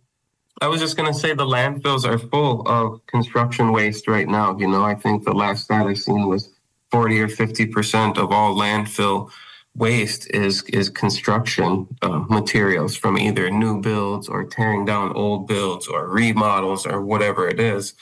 I 0.63 0.67
was 0.67 0.81
just 0.81 0.97
going 0.97 1.13
to 1.13 1.19
say 1.19 1.35
the 1.35 1.45
landfills 1.45 2.05
are 2.05 2.19
full 2.19 2.67
of 2.67 3.05
construction 3.07 3.73
waste 3.73 4.09
right 4.09 4.29
now. 4.29 4.57
You 4.59 4.69
know, 4.69 4.83
I 4.83 4.95
think 4.95 5.25
the 5.25 5.33
last 5.33 5.65
stat 5.65 5.87
I 5.87 5.95
seen 5.95 6.27
was 6.27 6.51
40 6.91 7.21
or 7.21 7.29
50 7.29 7.67
percent 7.67 8.19
of 8.19 8.33
all 8.33 8.55
landfill 8.55 9.31
waste 9.79 10.31
is 10.31 10.63
is 10.65 10.91
construction 10.91 11.87
uh, 12.03 12.25
materials 12.29 12.97
from 12.97 13.17
either 13.17 13.51
new 13.51 13.81
builds 13.81 14.29
or 14.29 14.45
tearing 14.45 14.85
down 14.85 15.13
old 15.15 15.47
builds 15.47 15.87
or 15.89 16.09
remodels 16.09 16.87
or 16.87 17.01
whatever 17.03 17.49
it 17.49 17.61
is. 17.61 17.95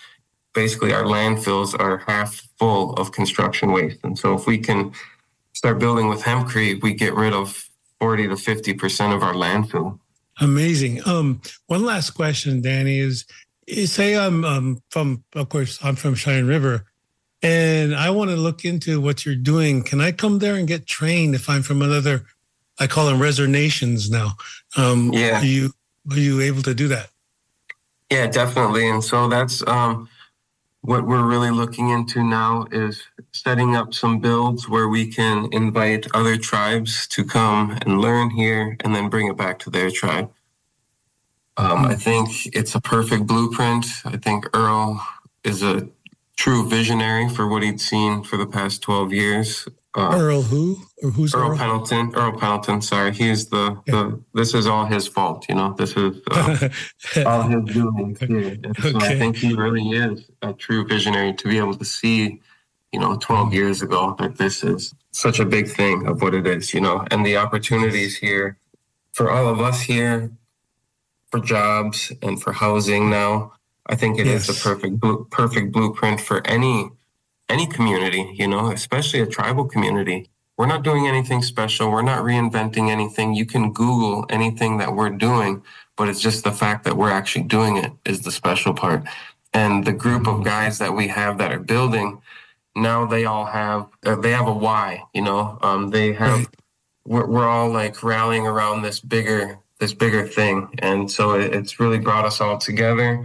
Basically, 0.54 0.92
our 0.92 1.04
landfills 1.04 1.78
are 1.78 1.98
half 1.98 2.48
full 2.58 2.94
of 2.94 3.12
construction 3.12 3.72
waste, 3.72 4.00
and 4.02 4.18
so 4.18 4.34
if 4.34 4.46
we 4.46 4.58
can 4.58 4.92
start 5.52 5.78
building 5.78 6.08
with 6.08 6.22
hempcrete, 6.22 6.82
we 6.82 6.94
get 6.94 7.14
rid 7.14 7.32
of 7.32 7.68
forty 8.00 8.26
to 8.26 8.36
fifty 8.36 8.72
percent 8.72 9.12
of 9.12 9.22
our 9.22 9.34
landfill. 9.34 9.98
Amazing. 10.40 11.00
Um, 11.06 11.40
one 11.66 11.84
last 11.84 12.10
question, 12.10 12.60
Danny, 12.60 12.98
is, 12.98 13.24
is 13.66 13.90
say 13.90 14.16
I'm 14.16 14.44
um, 14.44 14.82
from, 14.90 15.24
of 15.34 15.48
course, 15.48 15.78
I'm 15.82 15.96
from 15.96 16.14
Cheyenne 16.14 16.46
River 16.46 16.84
and 17.42 17.94
I 17.94 18.10
want 18.10 18.30
to 18.30 18.36
look 18.36 18.64
into 18.64 19.00
what 19.00 19.24
you're 19.24 19.34
doing. 19.34 19.82
Can 19.82 20.00
I 20.00 20.12
come 20.12 20.38
there 20.38 20.54
and 20.54 20.66
get 20.66 20.86
trained 20.86 21.34
if 21.34 21.48
I'm 21.48 21.62
from 21.62 21.82
another? 21.82 22.26
I 22.78 22.86
call 22.86 23.06
them 23.06 23.20
reservations 23.20 24.10
now. 24.10 24.32
Um, 24.76 25.12
yeah. 25.12 25.40
Are 25.40 25.44
you 25.44 25.72
are 26.10 26.18
you 26.18 26.40
able 26.40 26.62
to 26.62 26.74
do 26.74 26.88
that? 26.88 27.10
Yeah, 28.10 28.26
definitely. 28.28 28.88
And 28.88 29.02
so 29.02 29.28
that's 29.28 29.66
um, 29.66 30.08
what 30.82 31.06
we're 31.06 31.26
really 31.26 31.50
looking 31.50 31.90
into 31.90 32.22
now 32.22 32.66
is 32.70 33.02
setting 33.32 33.74
up 33.74 33.92
some 33.92 34.20
builds 34.20 34.68
where 34.68 34.88
we 34.88 35.10
can 35.10 35.48
invite 35.52 36.06
other 36.14 36.36
tribes 36.36 37.08
to 37.08 37.24
come 37.24 37.76
and 37.82 38.00
learn 38.00 38.30
here 38.30 38.76
and 38.84 38.94
then 38.94 39.08
bring 39.08 39.26
it 39.26 39.36
back 39.36 39.58
to 39.60 39.70
their 39.70 39.90
tribe. 39.90 40.30
Um, 41.56 41.86
I 41.86 41.94
think 41.94 42.54
it's 42.54 42.74
a 42.74 42.80
perfect 42.80 43.26
blueprint. 43.26 43.86
I 44.04 44.16
think 44.18 44.46
Earl 44.54 45.04
is 45.42 45.62
a 45.62 45.88
true 46.36 46.68
visionary 46.68 47.28
for 47.28 47.48
what 47.48 47.62
he'd 47.62 47.80
seen 47.80 48.22
for 48.22 48.36
the 48.36 48.46
past 48.46 48.82
12 48.82 49.12
years. 49.12 49.68
Uh, 49.94 50.10
Earl 50.12 50.42
who? 50.42 50.76
Or 51.02 51.10
who's 51.10 51.34
Earl, 51.34 51.52
Earl 51.52 51.56
Pendleton? 51.56 52.12
Earl 52.14 52.38
Pendleton, 52.38 52.82
sorry. 52.82 53.12
He's 53.12 53.48
the, 53.48 53.80
yeah. 53.86 53.92
the 53.92 54.22
this 54.34 54.52
is 54.52 54.66
all 54.66 54.84
his 54.84 55.08
fault, 55.08 55.46
you 55.48 55.54
know. 55.54 55.72
This 55.72 55.96
is 55.96 56.20
uh, 56.30 56.68
all 57.26 57.42
his 57.42 57.64
doing. 57.64 58.16
Yeah. 58.20 58.72
So 58.82 58.96
okay. 58.96 59.14
I 59.14 59.18
think 59.18 59.36
he 59.36 59.54
really 59.54 59.88
is 59.90 60.30
a 60.42 60.52
true 60.52 60.86
visionary 60.86 61.32
to 61.32 61.48
be 61.48 61.56
able 61.56 61.74
to 61.74 61.84
see, 61.84 62.42
you 62.92 63.00
know, 63.00 63.16
12 63.16 63.54
years 63.54 63.80
ago 63.80 64.14
that 64.18 64.36
this 64.36 64.62
is 64.62 64.94
such 65.12 65.40
a 65.40 65.46
big 65.46 65.68
thing 65.68 66.06
of 66.06 66.20
what 66.20 66.34
it 66.34 66.46
is, 66.46 66.74
you 66.74 66.80
know, 66.82 67.06
and 67.10 67.24
the 67.24 67.38
opportunities 67.38 68.18
here 68.18 68.58
for 69.14 69.30
all 69.30 69.48
of 69.48 69.62
us 69.62 69.80
here 69.80 70.30
for 71.30 71.40
jobs 71.40 72.12
and 72.20 72.42
for 72.42 72.52
housing 72.52 73.08
now 73.08 73.52
I 73.88 73.94
think 73.94 74.18
it 74.18 74.26
yes. 74.26 74.48
is 74.48 74.56
the 74.56 74.68
perfect 74.68 75.30
perfect 75.30 75.72
blueprint 75.72 76.20
for 76.20 76.46
any 76.46 76.90
any 77.48 77.66
community, 77.66 78.34
you 78.34 78.48
know, 78.48 78.70
especially 78.70 79.20
a 79.20 79.26
tribal 79.26 79.64
community. 79.64 80.28
We're 80.56 80.66
not 80.66 80.82
doing 80.82 81.06
anything 81.06 81.42
special. 81.42 81.90
We're 81.90 82.02
not 82.02 82.24
reinventing 82.24 82.90
anything. 82.90 83.34
You 83.34 83.46
can 83.46 83.72
Google 83.72 84.24
anything 84.30 84.78
that 84.78 84.94
we're 84.94 85.10
doing, 85.10 85.62
but 85.96 86.08
it's 86.08 86.20
just 86.20 86.44
the 86.44 86.52
fact 86.52 86.84
that 86.84 86.96
we're 86.96 87.10
actually 87.10 87.44
doing 87.44 87.76
it 87.76 87.92
is 88.04 88.22
the 88.22 88.32
special 88.32 88.72
part. 88.72 89.04
And 89.52 89.84
the 89.84 89.92
group 89.92 90.26
of 90.26 90.44
guys 90.44 90.78
that 90.78 90.94
we 90.94 91.08
have 91.08 91.38
that 91.38 91.52
are 91.52 91.60
building, 91.60 92.20
now 92.74 93.06
they 93.06 93.26
all 93.26 93.44
have 93.44 93.86
uh, 94.04 94.16
they 94.16 94.32
have 94.32 94.48
a 94.48 94.52
why, 94.52 95.04
you 95.14 95.22
know. 95.22 95.58
Um, 95.62 95.90
they 95.90 96.12
have 96.14 96.38
right. 96.38 96.48
we're, 97.04 97.26
we're 97.26 97.48
all 97.48 97.70
like 97.70 98.02
rallying 98.02 98.46
around 98.46 98.82
this 98.82 98.98
bigger 98.98 99.58
this 99.78 99.92
bigger 99.92 100.26
thing, 100.26 100.68
and 100.80 101.10
so 101.10 101.38
it, 101.38 101.54
it's 101.54 101.78
really 101.78 101.98
brought 101.98 102.24
us 102.24 102.40
all 102.40 102.58
together 102.58 103.24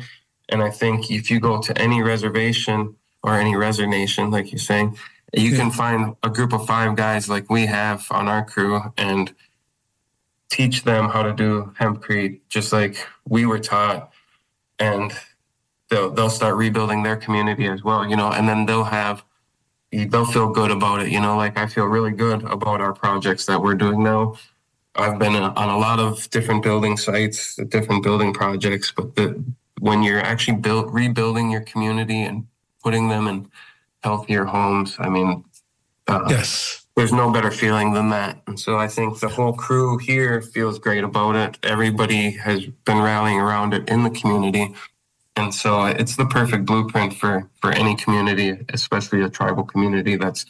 and 0.51 0.61
I 0.61 0.69
think 0.69 1.09
if 1.09 1.31
you 1.31 1.39
go 1.39 1.61
to 1.61 1.77
any 1.77 2.03
reservation 2.03 2.95
or 3.23 3.35
any 3.35 3.55
reservation, 3.55 4.29
like 4.31 4.51
you're 4.51 4.59
saying, 4.59 4.97
You 5.33 5.51
yeah. 5.51 5.57
can 5.57 5.67
hmm. 5.67 5.77
find 5.77 6.15
a 6.23 6.29
group 6.29 6.53
of 6.53 6.67
five 6.67 6.95
guys 6.95 7.29
like 7.29 7.49
we 7.49 7.65
have 7.65 8.05
on 8.11 8.27
our 8.27 8.43
crew 8.43 8.81
and 8.97 9.33
teach 10.49 10.83
them 10.83 11.07
how 11.07 11.23
to 11.23 11.33
do 11.33 11.73
hempcrete 11.79 12.41
just 12.49 12.73
like 12.73 13.07
we 13.25 13.45
were 13.45 13.59
taught. 13.59 14.11
And 14.77 15.13
they'll 15.89 16.11
they'll 16.11 16.29
start 16.29 16.55
rebuilding 16.55 17.03
their 17.03 17.15
community 17.15 17.67
as 17.67 17.83
well, 17.83 18.07
you 18.07 18.17
know, 18.17 18.31
and 18.31 18.47
then 18.49 18.65
they'll 18.65 18.83
have 18.83 19.23
they'll 19.91 20.25
feel 20.25 20.49
good 20.49 20.71
about 20.71 21.01
it, 21.01 21.09
you 21.09 21.19
know, 21.19 21.37
like 21.37 21.57
I 21.57 21.67
feel 21.67 21.85
really 21.85 22.11
good 22.11 22.43
about 22.43 22.81
our 22.81 22.93
projects 22.93 23.45
that 23.45 23.61
we're 23.61 23.75
doing 23.75 24.03
now. 24.03 24.35
I've 24.95 25.19
been 25.19 25.35
uh, 25.35 25.53
on 25.55 25.69
a 25.69 25.77
lot 25.77 25.99
of 25.99 26.29
different 26.29 26.63
building 26.63 26.97
sites, 26.97 27.55
different 27.69 28.03
building 28.03 28.33
projects, 28.33 28.91
but 28.91 29.15
the, 29.15 29.43
when 29.81 30.03
you're 30.03 30.21
actually 30.21 30.57
build, 30.57 30.93
rebuilding 30.93 31.49
your 31.49 31.61
community 31.61 32.21
and 32.21 32.45
putting 32.83 33.09
them 33.09 33.27
in 33.27 33.49
healthier 34.03 34.45
homes, 34.45 34.95
I 34.99 35.09
mean, 35.09 35.43
uh, 36.07 36.25
yes, 36.29 36.85
there's 36.95 37.11
no 37.11 37.31
better 37.31 37.49
feeling 37.49 37.93
than 37.93 38.09
that. 38.11 38.43
And 38.45 38.59
so 38.59 38.77
I 38.77 38.87
think 38.87 39.19
the 39.19 39.27
whole 39.27 39.53
crew 39.53 39.97
here 39.97 40.39
feels 40.39 40.77
great 40.77 41.03
about 41.03 41.35
it. 41.35 41.57
Everybody 41.63 42.29
has 42.31 42.67
been 42.85 42.99
rallying 42.99 43.39
around 43.39 43.73
it 43.73 43.89
in 43.89 44.03
the 44.03 44.11
community. 44.11 44.75
And 45.35 45.51
so 45.51 45.85
it's 45.85 46.15
the 46.15 46.27
perfect 46.27 46.65
blueprint 46.65 47.15
for, 47.15 47.49
for 47.59 47.71
any 47.71 47.95
community, 47.95 48.63
especially 48.69 49.21
a 49.21 49.29
tribal 49.29 49.63
community 49.63 50.15
that's 50.15 50.45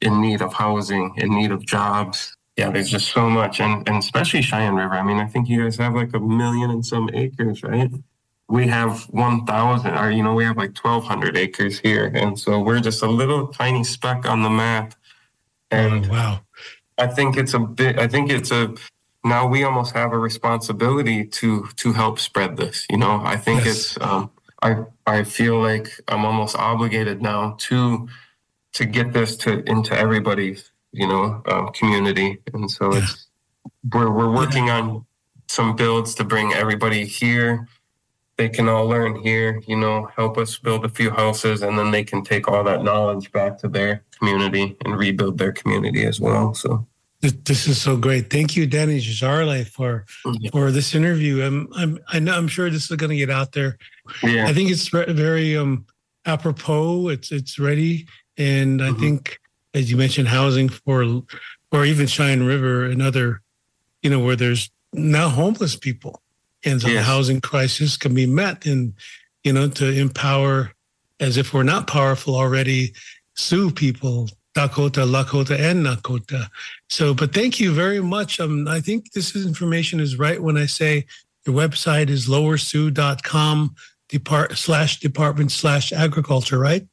in 0.00 0.20
need 0.20 0.40
of 0.40 0.52
housing, 0.52 1.14
in 1.16 1.34
need 1.34 1.50
of 1.50 1.66
jobs. 1.66 2.36
Yeah, 2.56 2.70
there's 2.70 2.90
just 2.90 3.10
so 3.10 3.28
much. 3.28 3.60
And, 3.60 3.88
and 3.88 3.98
especially 3.98 4.42
Cheyenne 4.42 4.76
River. 4.76 4.94
I 4.94 5.02
mean, 5.02 5.16
I 5.16 5.26
think 5.26 5.48
you 5.48 5.64
guys 5.64 5.78
have 5.78 5.94
like 5.94 6.14
a 6.14 6.20
million 6.20 6.70
and 6.70 6.86
some 6.86 7.10
acres, 7.12 7.64
right? 7.64 7.90
We 8.48 8.66
have 8.68 9.02
1,000, 9.10 9.98
or, 9.98 10.10
you 10.10 10.22
know, 10.22 10.34
we 10.34 10.44
have 10.44 10.56
like 10.56 10.76
1,200 10.82 11.36
acres 11.36 11.78
here. 11.78 12.10
And 12.14 12.38
so 12.38 12.60
we're 12.60 12.80
just 12.80 13.02
a 13.02 13.06
little 13.06 13.48
tiny 13.48 13.84
speck 13.84 14.26
on 14.26 14.42
the 14.42 14.50
map. 14.50 14.94
And 15.70 16.06
oh, 16.06 16.10
wow. 16.10 16.40
I 16.96 17.08
think 17.08 17.36
it's 17.36 17.54
a 17.54 17.58
bit, 17.58 17.98
I 17.98 18.08
think 18.08 18.30
it's 18.30 18.50
a, 18.50 18.74
now 19.24 19.46
we 19.46 19.64
almost 19.64 19.94
have 19.94 20.12
a 20.12 20.18
responsibility 20.18 21.24
to 21.24 21.66
to 21.76 21.92
help 21.92 22.18
spread 22.18 22.56
this 22.56 22.86
you 22.90 22.96
know 22.96 23.20
i 23.24 23.36
think 23.36 23.64
yes. 23.64 23.96
it's 23.96 24.00
um, 24.00 24.30
i 24.62 24.76
i 25.06 25.22
feel 25.22 25.60
like 25.60 26.00
i'm 26.08 26.24
almost 26.24 26.56
obligated 26.56 27.20
now 27.20 27.54
to 27.58 28.08
to 28.72 28.84
get 28.84 29.12
this 29.12 29.36
to 29.36 29.62
into 29.68 29.96
everybody's 29.96 30.70
you 30.92 31.06
know 31.06 31.42
uh, 31.46 31.66
community 31.70 32.38
and 32.54 32.70
so 32.70 32.92
yeah. 32.92 33.00
it's 33.00 33.26
we're 33.92 34.10
we're 34.10 34.30
working 34.30 34.66
yeah. 34.66 34.80
on 34.80 35.04
some 35.48 35.74
builds 35.74 36.14
to 36.14 36.24
bring 36.24 36.52
everybody 36.52 37.04
here 37.04 37.66
they 38.38 38.48
can 38.48 38.68
all 38.68 38.86
learn 38.86 39.14
here 39.16 39.60
you 39.66 39.76
know 39.76 40.08
help 40.16 40.38
us 40.38 40.58
build 40.58 40.84
a 40.84 40.88
few 40.88 41.10
houses 41.10 41.62
and 41.62 41.78
then 41.78 41.90
they 41.90 42.04
can 42.04 42.22
take 42.22 42.48
all 42.48 42.64
that 42.64 42.82
knowledge 42.82 43.30
back 43.32 43.58
to 43.58 43.68
their 43.68 44.04
community 44.18 44.76
and 44.84 44.96
rebuild 44.96 45.36
their 45.36 45.52
community 45.52 46.06
as 46.06 46.20
well 46.20 46.54
so 46.54 46.86
this 47.20 47.66
is 47.66 47.82
so 47.82 47.96
great. 47.96 48.30
Thank 48.30 48.54
you, 48.54 48.64
Danny 48.64 49.00
Desjarlais, 49.00 49.66
for 49.66 50.06
for 50.52 50.70
this 50.70 50.94
interview. 50.94 51.42
I'm 51.42 51.68
I'm 51.74 51.98
I 52.12 52.20
know 52.20 52.36
I'm 52.36 52.46
sure 52.46 52.70
this 52.70 52.88
is 52.88 52.96
going 52.96 53.10
to 53.10 53.16
get 53.16 53.28
out 53.28 53.50
there. 53.52 53.76
Yeah. 54.22 54.46
I 54.46 54.52
think 54.52 54.70
it's 54.70 54.88
very 54.88 55.56
um 55.56 55.84
apropos. 56.26 57.08
It's 57.08 57.32
it's 57.32 57.58
ready, 57.58 58.06
and 58.36 58.80
I 58.80 58.90
mm-hmm. 58.90 59.00
think 59.00 59.40
as 59.74 59.90
you 59.90 59.96
mentioned, 59.96 60.28
housing 60.28 60.68
for 60.68 61.22
or 61.72 61.84
even 61.84 62.06
Cheyenne 62.06 62.44
River 62.44 62.84
and 62.84 63.02
other, 63.02 63.42
you 64.02 64.10
know, 64.10 64.20
where 64.20 64.36
there's 64.36 64.70
now 64.92 65.28
homeless 65.28 65.76
people, 65.76 66.22
and 66.64 66.80
so 66.80 66.88
yes. 66.88 66.96
the 66.98 67.02
housing 67.02 67.40
crisis 67.40 67.96
can 67.96 68.14
be 68.14 68.26
met, 68.26 68.66
and 68.66 68.94
you 69.44 69.52
know, 69.52 69.68
to 69.68 69.90
empower, 69.90 70.72
as 71.20 71.36
if 71.36 71.54
we're 71.54 71.62
not 71.62 71.86
powerful 71.86 72.34
already, 72.34 72.92
Sioux 73.34 73.70
people 73.70 74.28
Dakota, 74.58 75.02
Lakota, 75.02 75.56
and 75.56 75.86
Nakota. 75.86 76.48
So, 76.88 77.14
but 77.14 77.32
thank 77.32 77.60
you 77.60 77.72
very 77.72 78.00
much. 78.00 78.40
Um, 78.40 78.66
I 78.66 78.80
think 78.80 79.12
this 79.12 79.36
information 79.36 80.00
is 80.00 80.18
right 80.18 80.42
when 80.42 80.56
I 80.56 80.66
say 80.66 81.06
your 81.46 81.54
website 81.54 82.10
is 82.10 82.26
lowersioux.com 82.28 83.76
depart 84.08 84.58
slash 84.58 84.98
department 84.98 85.52
slash 85.52 85.92
agriculture, 85.92 86.58
right? 86.58 86.84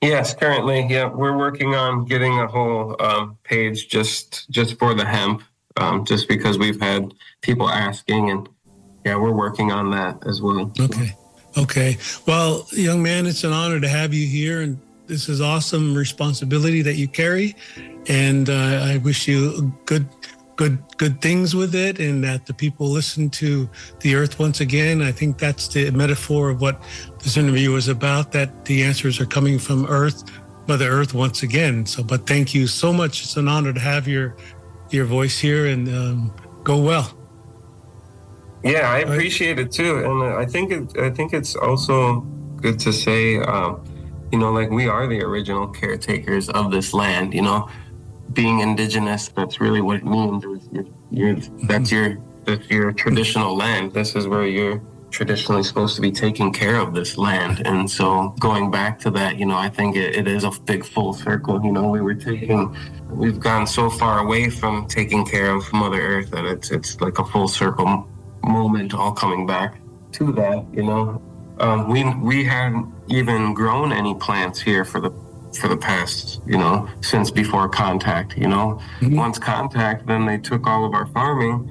Yes, 0.00 0.34
currently, 0.34 0.86
yeah, 0.88 1.08
we're 1.08 1.36
working 1.36 1.74
on 1.74 2.06
getting 2.06 2.38
a 2.40 2.46
whole 2.46 2.96
um, 3.00 3.36
page 3.44 3.88
just 3.88 4.50
just 4.50 4.78
for 4.78 4.94
the 4.94 5.04
hemp, 5.04 5.42
um, 5.76 6.06
just 6.06 6.26
because 6.26 6.58
we've 6.58 6.80
had 6.80 7.12
people 7.42 7.68
asking, 7.68 8.30
and 8.30 8.48
yeah, 9.04 9.16
we're 9.16 9.32
working 9.32 9.72
on 9.72 9.90
that 9.90 10.24
as 10.26 10.40
well. 10.40 10.70
Okay, 10.78 11.16
okay. 11.58 11.96
Well, 12.26 12.66
young 12.72 13.02
man, 13.02 13.26
it's 13.26 13.44
an 13.44 13.52
honor 13.52 13.80
to 13.80 13.88
have 13.88 14.14
you 14.14 14.26
here, 14.26 14.62
and 14.62 14.78
this 15.06 15.28
is 15.28 15.40
awesome 15.40 15.94
responsibility 15.94 16.82
that 16.82 16.94
you 16.94 17.08
carry, 17.08 17.56
and 18.08 18.48
uh, 18.48 18.80
I 18.84 18.98
wish 18.98 19.26
you 19.26 19.72
good, 19.84 20.08
good, 20.56 20.78
good 20.98 21.20
things 21.20 21.54
with 21.54 21.74
it, 21.74 21.98
and 21.98 22.22
that 22.22 22.46
the 22.46 22.54
people 22.54 22.86
listen 22.86 23.28
to 23.30 23.68
the 24.00 24.14
earth 24.14 24.38
once 24.38 24.60
again. 24.60 25.02
I 25.02 25.10
think 25.10 25.38
that's 25.38 25.68
the 25.68 25.90
metaphor 25.90 26.50
of 26.50 26.60
what 26.60 26.80
this 27.22 27.36
interview 27.36 27.72
was 27.72 27.88
about. 27.88 28.30
That 28.32 28.64
the 28.64 28.84
answers 28.84 29.20
are 29.20 29.26
coming 29.26 29.58
from 29.58 29.86
Earth, 29.86 30.22
Mother 30.68 30.88
Earth, 30.88 31.12
once 31.12 31.42
again. 31.42 31.86
So, 31.86 32.04
but 32.04 32.26
thank 32.26 32.54
you 32.54 32.68
so 32.68 32.92
much. 32.92 33.22
It's 33.22 33.36
an 33.36 33.48
honor 33.48 33.72
to 33.72 33.80
have 33.80 34.06
your 34.06 34.36
your 34.90 35.06
voice 35.06 35.40
here, 35.40 35.66
and 35.66 35.88
um, 35.88 36.34
go 36.62 36.80
well. 36.80 37.12
Yeah, 38.64 38.90
I 38.90 38.98
appreciate 39.00 39.58
it 39.58 39.72
too, 39.72 40.04
and 40.04 40.22
I 40.22 40.46
think 40.46 40.70
it, 40.70 40.98
I 40.98 41.10
think 41.10 41.32
it's 41.32 41.56
also 41.56 42.20
good 42.56 42.78
to 42.80 42.92
say. 42.92 43.38
Um, 43.38 43.84
you 44.32 44.38
know, 44.38 44.50
like 44.50 44.70
we 44.70 44.88
are 44.88 45.06
the 45.06 45.22
original 45.22 45.68
caretakers 45.68 46.48
of 46.48 46.70
this 46.70 46.94
land, 46.94 47.34
you 47.34 47.42
know, 47.42 47.68
being 48.32 48.60
indigenous, 48.60 49.28
that's 49.28 49.60
really 49.60 49.82
what 49.82 49.96
it 49.96 50.06
means. 50.06 50.42
You're, 50.72 50.86
you're, 51.10 51.36
that's 51.64 51.92
your, 51.92 52.18
that's 52.44 52.68
your 52.70 52.92
traditional 52.92 53.54
land. 53.54 53.92
This 53.92 54.16
is 54.16 54.26
where 54.26 54.46
you're 54.46 54.82
traditionally 55.10 55.62
supposed 55.62 55.96
to 55.96 56.00
be 56.00 56.10
taking 56.10 56.50
care 56.50 56.76
of 56.76 56.94
this 56.94 57.18
land. 57.18 57.66
And 57.66 57.90
so 57.90 58.34
going 58.40 58.70
back 58.70 58.98
to 59.00 59.10
that, 59.10 59.36
you 59.36 59.44
know, 59.44 59.58
I 59.58 59.68
think 59.68 59.96
it, 59.96 60.16
it 60.16 60.26
is 60.26 60.44
a 60.44 60.50
big 60.62 60.82
full 60.82 61.12
circle. 61.12 61.62
You 61.62 61.72
know, 61.72 61.90
we 61.90 62.00
were 62.00 62.14
taking, 62.14 62.74
we've 63.10 63.38
gone 63.38 63.66
so 63.66 63.90
far 63.90 64.20
away 64.20 64.48
from 64.48 64.86
taking 64.86 65.26
care 65.26 65.54
of 65.54 65.70
Mother 65.74 66.00
Earth 66.00 66.30
that 66.30 66.46
it's, 66.46 66.70
it's 66.70 66.98
like 67.02 67.18
a 67.18 67.24
full 67.26 67.48
circle 67.48 68.08
moment 68.44 68.94
all 68.94 69.12
coming 69.12 69.46
back 69.46 69.80
to 70.12 70.32
that, 70.32 70.64
you 70.72 70.82
know. 70.82 71.20
Um, 71.58 71.88
we 71.88 72.04
we 72.16 72.44
hadn't 72.44 72.92
even 73.08 73.54
grown 73.54 73.92
any 73.92 74.14
plants 74.14 74.60
here 74.60 74.84
for 74.84 75.00
the 75.00 75.10
for 75.54 75.68
the 75.68 75.76
past, 75.76 76.40
you 76.46 76.56
know, 76.56 76.88
since 77.00 77.30
before 77.30 77.68
contact. 77.68 78.36
You 78.36 78.48
know, 78.48 78.80
mm-hmm. 79.00 79.16
once 79.16 79.38
contact, 79.38 80.06
then 80.06 80.26
they 80.26 80.38
took 80.38 80.66
all 80.66 80.84
of 80.84 80.94
our 80.94 81.06
farming, 81.06 81.70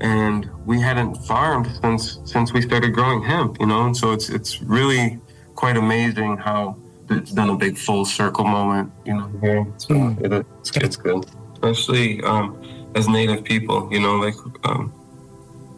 and 0.00 0.48
we 0.66 0.80
hadn't 0.80 1.16
farmed 1.26 1.68
since 1.82 2.20
since 2.24 2.52
we 2.52 2.62
started 2.62 2.92
growing 2.92 3.22
hemp. 3.22 3.58
You 3.60 3.66
know, 3.66 3.86
and 3.86 3.96
so 3.96 4.12
it's 4.12 4.28
it's 4.28 4.62
really 4.62 5.18
quite 5.54 5.76
amazing 5.76 6.36
how 6.36 6.76
it's 7.10 7.30
been 7.30 7.48
a 7.48 7.56
big 7.56 7.76
full 7.76 8.04
circle 8.04 8.44
moment. 8.44 8.92
You 9.04 9.14
know, 9.14 9.32
here, 9.40 9.66
so 9.78 9.94
mm-hmm. 9.94 10.24
it, 10.24 10.46
it's, 10.60 10.76
it's 10.76 10.96
good, 10.96 11.26
especially 11.54 12.22
um, 12.22 12.62
as 12.94 13.08
Native 13.08 13.44
people. 13.44 13.88
You 13.92 14.00
know, 14.00 14.16
like. 14.16 14.34
Um, 14.64 14.92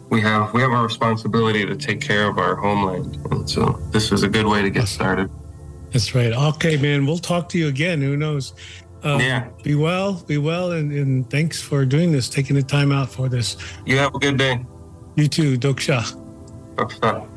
we 0.09 0.21
have 0.21 0.53
we 0.53 0.61
have 0.61 0.71
a 0.71 0.81
responsibility 0.81 1.65
to 1.65 1.75
take 1.75 2.01
care 2.01 2.27
of 2.27 2.37
our 2.37 2.55
homeland, 2.55 3.17
and 3.31 3.49
so 3.49 3.79
this 3.91 4.11
is 4.11 4.23
a 4.23 4.29
good 4.29 4.45
way 4.45 4.61
to 4.61 4.69
get 4.69 4.87
started. 4.87 5.29
That's 5.91 6.13
right. 6.15 6.33
Okay, 6.33 6.77
man. 6.77 7.05
We'll 7.05 7.17
talk 7.17 7.49
to 7.49 7.57
you 7.57 7.67
again. 7.67 8.01
Who 8.01 8.17
knows? 8.17 8.53
Um, 9.03 9.19
yeah. 9.19 9.49
Be 9.63 9.75
well. 9.75 10.23
Be 10.27 10.37
well, 10.37 10.71
and, 10.71 10.91
and 10.91 11.29
thanks 11.29 11.61
for 11.61 11.85
doing 11.85 12.11
this, 12.11 12.29
taking 12.29 12.55
the 12.55 12.63
time 12.63 12.91
out 12.91 13.09
for 13.09 13.29
this. 13.29 13.57
You 13.85 13.97
have 13.97 14.13
a 14.15 14.19
good 14.19 14.37
day. 14.37 14.65
You 15.15 15.27
too, 15.27 15.57
Doksha. 15.57 16.03
Doksha. 16.75 17.27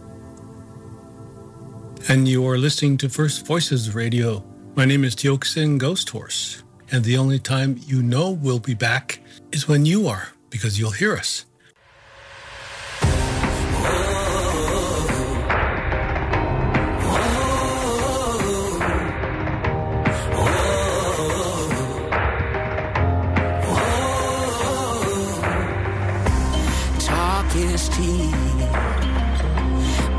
And 2.08 2.26
you 2.26 2.46
are 2.46 2.58
listening 2.58 2.96
to 2.98 3.08
First 3.08 3.46
Voices 3.46 3.94
Radio. 3.94 4.44
My 4.74 4.84
name 4.84 5.04
is 5.04 5.14
Tiokasin 5.14 5.78
Ghosthorse, 5.78 6.62
and 6.90 7.04
the 7.04 7.16
only 7.16 7.38
time 7.38 7.78
you 7.86 8.02
know 8.02 8.30
we'll 8.30 8.58
be 8.58 8.74
back 8.74 9.20
is 9.52 9.68
when 9.68 9.84
you 9.84 10.08
are, 10.08 10.28
because 10.48 10.78
you'll 10.78 10.92
hear 10.92 11.14
us. 11.14 11.44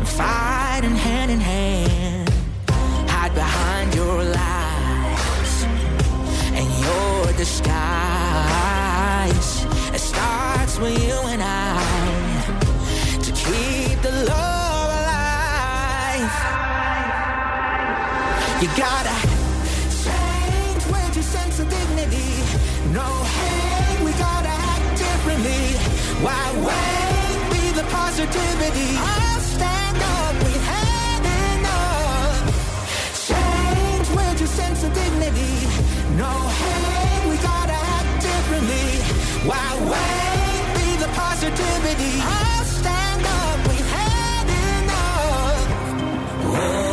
and 0.00 0.08
fight 0.08 0.80
in 0.82 0.96
hand 1.06 1.30
in 1.30 1.38
hand. 1.38 2.28
Hide 3.08 3.34
behind 3.34 3.94
your 3.94 4.24
lies 4.24 5.54
and 6.58 6.68
your 6.84 7.32
disguise. 7.34 7.76
It 9.94 10.00
starts 10.00 10.80
with 10.80 10.98
you 11.06 11.14
and 11.32 11.40
I 11.40 11.78
to 13.22 13.30
keep 13.30 14.02
the 14.02 14.10
love 14.30 14.90
alive. 15.00 16.34
You 18.60 18.68
gotta 18.76 19.27
positivity. 28.18 28.98
I'll 28.98 29.40
stand 29.40 29.96
up, 29.96 30.34
we 30.44 30.52
had 30.66 31.22
enough. 31.54 32.50
Change 33.28 34.08
with 34.10 34.40
your 34.40 34.48
sense 34.48 34.82
of 34.82 34.92
dignity. 34.92 35.54
No 36.16 36.32
hate, 36.58 37.30
we 37.30 37.36
gotta 37.36 37.78
act 37.96 38.22
differently. 38.22 38.88
Why 39.46 39.66
wait? 39.92 40.66
Be 40.78 40.88
the 40.98 41.10
positivity. 41.14 42.20
I'll 42.20 42.64
stand 42.64 43.24
up, 43.24 43.58
we 43.70 43.76
had 43.94 44.46
enough. 44.82 45.68
Scrolling 46.42 46.87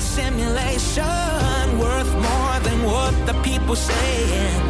the 0.00 0.06
simulation. 0.06 1.78
Worth 1.78 2.12
more 2.28 2.56
than 2.66 2.78
what 2.84 3.14
the 3.26 3.34
people 3.42 3.76
saying. 3.76 4.60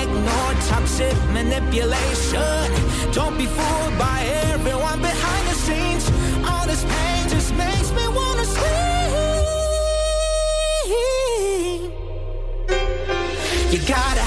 Ignore 0.00 0.54
toxic 0.70 1.16
manipulation. 1.38 2.64
Don't 3.12 3.36
be 3.38 3.46
fooled 3.46 3.96
by 3.98 4.18
everyone 4.52 5.00
behind 5.00 5.44
the 5.50 5.56
scenes. 5.66 6.04
All 6.48 6.66
this 6.66 6.82
pain 6.92 7.22
just 7.34 7.50
makes 7.54 7.90
me 7.98 8.04
wanna 8.18 8.46
scream. 8.54 9.42
You 13.72 13.80
gotta 13.96 14.26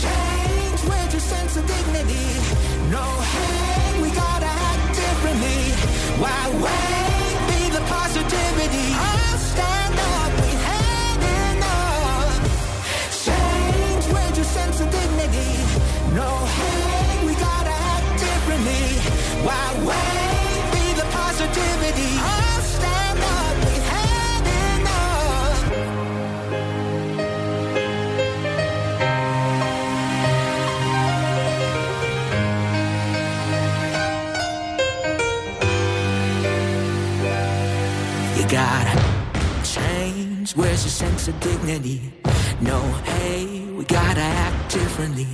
change 0.00 0.80
with 0.90 1.10
your 1.14 1.24
sense 1.32 1.52
of 1.58 1.64
dignity. 1.74 2.28
No 2.96 3.04
hate, 3.32 3.96
we 4.02 4.08
gotta 4.24 4.50
act 4.70 4.86
differently. 5.02 5.62
Why 6.22 6.40
wait? 6.64 7.09
Sense 41.20 41.36
of 41.36 41.40
dignity? 41.40 42.00
No, 42.62 42.80
hey, 43.04 43.66
we 43.76 43.84
gotta 43.84 44.22
act 44.22 44.72
differently. 44.72 45.28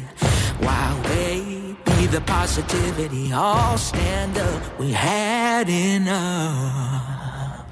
Why 0.58 1.00
wait? 1.04 1.76
Be 1.84 2.06
the 2.06 2.20
positivity. 2.22 3.32
All 3.32 3.78
stand 3.78 4.36
up. 4.36 4.80
We 4.80 4.90
had 4.90 5.68
enough. 5.68 7.68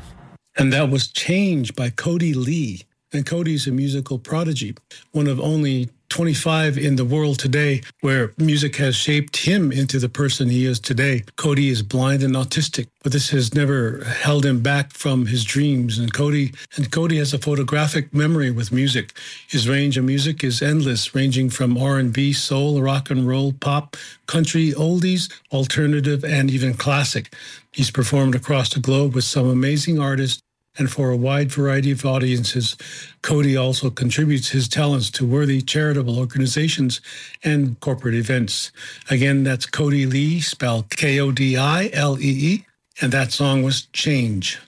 And 0.57 0.73
that 0.73 0.91
was 0.91 1.09
Change 1.09 1.75
by 1.75 1.91
Kodi 1.91 2.37
Lee. 2.37 2.83
And 3.13 3.27
Kodi's 3.27 3.67
a 3.67 3.73
musical 3.73 4.21
prodigy, 4.21 4.77
one 5.11 5.27
of 5.27 5.41
only 5.41 5.91
25 6.15 6.79
in 6.79 6.95
the 6.95 7.05
world 7.05 7.41
today 7.41 7.81
where 8.01 8.33
music 8.39 8.77
has 8.77 8.95
shaped 8.95 9.37
him 9.37 9.73
into 9.73 9.99
the 9.99 10.09
person 10.09 10.49
he 10.49 10.65
is 10.65 10.79
today. 10.79 11.25
Kodi 11.37 11.71
is 11.71 11.83
blind 11.83 12.23
and 12.23 12.37
autistic, 12.37 12.87
but 13.03 13.11
this 13.11 13.31
has 13.31 13.53
never 13.53 14.05
held 14.05 14.47
him 14.47 14.63
back 14.63 14.93
from 14.93 15.27
his 15.27 15.43
dreams. 15.43 15.99
And 15.99 16.15
Kodi 16.15 16.55
and 16.77 16.89
Kodi 16.93 17.19
has 17.19 17.35
a 17.35 17.39
photographic 17.41 18.15
memory 18.15 18.53
with 18.53 18.71
music. 18.71 19.13
His 19.49 19.69
range 19.69 19.99
of 19.99 20.05
music 20.05 20.45
is 20.45 20.63
endless, 20.63 21.17
ranging 21.17 21.51
from 21.51 21.77
R&B, 21.77 22.33
soul, 22.33 22.81
rock 22.81 23.11
and 23.11 23.27
roll, 23.27 23.53
pop, 23.53 23.97
country, 24.29 24.71
oldies, 24.71 25.33
alternative, 25.51 26.23
and 26.25 26.49
even 26.49 26.75
classic. 26.75 27.35
He's 27.73 27.91
performed 27.91 28.37
across 28.37 28.73
the 28.73 28.79
globe 28.79 29.17
with 29.17 29.25
some 29.25 29.49
amazing 29.49 29.99
artists 29.99 30.41
and 30.77 30.91
for 30.91 31.11
a 31.11 31.17
wide 31.17 31.51
variety 31.51 31.91
of 31.91 32.05
audiences. 32.05 32.77
Kodi 33.23 33.61
also 33.61 33.91
contributes 33.91 34.51
his 34.51 34.69
talents 34.69 35.11
to 35.11 35.27
worthy 35.27 35.63
charitable 35.63 36.19
organizations 36.19 37.01
and 37.43 37.79
corporate 37.81 38.15
events. 38.15 38.73
Again, 39.11 39.45
that's 39.45 39.67
Kodi 39.67 40.11
Lee, 40.11 40.41
spelled 40.41 40.91
K 40.91 41.21
O 41.21 41.31
D 41.31 41.57
I 41.57 41.91
L 41.93 42.19
E 42.19 42.23
E, 42.55 42.67
and 43.01 43.13
that 43.13 43.33
song 43.33 43.63
was 43.63 43.87
Change. 43.93 44.59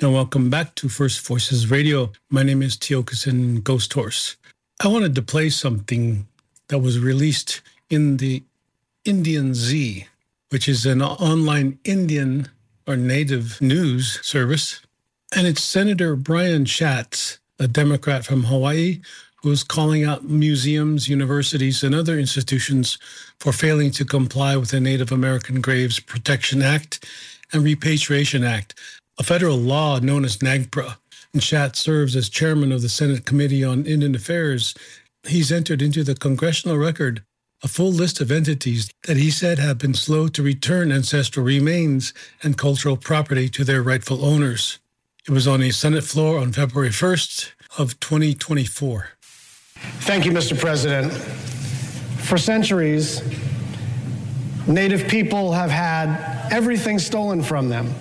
And 0.00 0.12
welcome 0.12 0.48
back 0.48 0.74
to 0.76 0.88
First 0.88 1.26
Voices 1.26 1.70
Radio. 1.70 2.12
My 2.30 2.42
name 2.42 2.62
is 2.62 2.76
Tiokasin 2.76 3.60
Ghosthorse. 3.60 4.36
I 4.82 4.88
wanted 4.88 5.14
to 5.14 5.22
play 5.22 5.50
something 5.50 6.26
that 6.68 6.78
was 6.78 6.98
released 6.98 7.60
in 7.90 8.16
the 8.16 8.42
Indianz, 9.04 10.06
which 10.48 10.68
is 10.68 10.86
an 10.86 11.02
online 11.02 11.78
Indian 11.84 12.48
or 12.86 12.96
native 12.96 13.60
news 13.60 14.20
service. 14.26 14.80
And 15.32 15.46
it's 15.46 15.62
Senator 15.62 16.16
Brian 16.16 16.64
Schatz, 16.64 17.38
a 17.60 17.68
Democrat 17.68 18.24
from 18.24 18.44
Hawaii, 18.44 19.00
who 19.36 19.52
is 19.52 19.62
calling 19.62 20.04
out 20.04 20.24
museums, 20.24 21.08
universities, 21.08 21.84
and 21.84 21.94
other 21.94 22.18
institutions 22.18 22.98
for 23.38 23.52
failing 23.52 23.92
to 23.92 24.04
comply 24.04 24.56
with 24.56 24.70
the 24.70 24.80
Native 24.80 25.12
American 25.12 25.60
Graves 25.60 26.00
Protection 26.00 26.62
Act 26.62 27.08
and 27.52 27.62
Repatriation 27.62 28.42
Act, 28.42 28.74
a 29.18 29.22
federal 29.22 29.56
law 29.56 30.00
known 30.00 30.24
as 30.24 30.38
NAGPRA. 30.38 30.96
And 31.32 31.42
Schatz 31.42 31.78
serves 31.78 32.16
as 32.16 32.28
chairman 32.28 32.72
of 32.72 32.82
the 32.82 32.88
Senate 32.88 33.24
Committee 33.24 33.62
on 33.62 33.86
Indian 33.86 34.16
Affairs. 34.16 34.74
He's 35.22 35.52
entered 35.52 35.80
into 35.80 36.02
the 36.02 36.16
congressional 36.16 36.76
record 36.76 37.22
a 37.62 37.68
full 37.68 37.92
list 37.92 38.20
of 38.20 38.32
entities 38.32 38.90
that 39.06 39.16
he 39.16 39.30
said 39.30 39.58
have 39.58 39.78
been 39.78 39.94
slow 39.94 40.26
to 40.26 40.42
return 40.42 40.90
ancestral 40.90 41.46
remains 41.46 42.12
and 42.42 42.58
cultural 42.58 42.96
property 42.96 43.48
to 43.50 43.64
their 43.64 43.82
rightful 43.82 44.24
owners. 44.24 44.78
It 45.30 45.34
was 45.34 45.46
on 45.46 45.62
a 45.62 45.70
Senate 45.70 46.02
floor 46.02 46.40
on 46.40 46.50
February 46.50 46.90
1st 46.90 47.52
of 47.78 48.00
2024. 48.00 49.10
Thank 50.00 50.24
you, 50.24 50.32
Mr. 50.32 50.58
President. 50.58 51.12
For 51.12 52.36
centuries, 52.36 53.22
Native 54.66 55.06
people 55.06 55.52
have 55.52 55.70
had 55.70 56.50
everything 56.50 56.98
stolen 56.98 57.44
from 57.44 57.68
them 57.68 57.94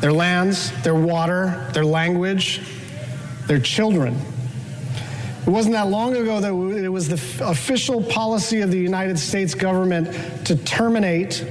their 0.00 0.14
lands, 0.14 0.72
their 0.80 0.94
water, 0.94 1.68
their 1.74 1.84
language, 1.84 2.62
their 3.48 3.60
children. 3.60 4.18
It 5.46 5.50
wasn't 5.50 5.74
that 5.74 5.88
long 5.88 6.16
ago 6.16 6.40
that 6.40 6.54
it 6.82 6.88
was 6.88 7.06
the 7.06 7.44
official 7.44 8.02
policy 8.02 8.62
of 8.62 8.70
the 8.70 8.78
United 8.78 9.18
States 9.18 9.54
government 9.54 10.46
to 10.46 10.56
terminate 10.56 11.44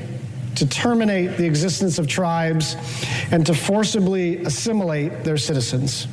to 0.62 0.68
terminate 0.68 1.38
the 1.38 1.46
existence 1.46 1.98
of 1.98 2.08
tribes 2.08 2.76
and 3.32 3.44
to 3.48 3.52
forcibly 3.56 4.38
assimilate 4.44 5.24
their 5.24 5.36
citizens. 5.36 6.08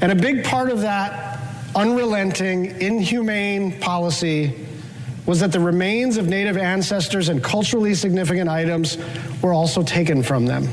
And 0.00 0.10
a 0.10 0.14
big 0.16 0.42
part 0.42 0.70
of 0.70 0.80
that 0.80 1.38
unrelenting, 1.76 2.80
inhumane 2.80 3.78
policy 3.78 4.66
was 5.24 5.38
that 5.38 5.52
the 5.52 5.60
remains 5.60 6.16
of 6.16 6.26
native 6.26 6.56
ancestors 6.56 7.28
and 7.28 7.44
culturally 7.44 7.94
significant 7.94 8.50
items 8.50 8.98
were 9.40 9.52
also 9.52 9.84
taken 9.84 10.20
from 10.20 10.46
them. 10.46 10.66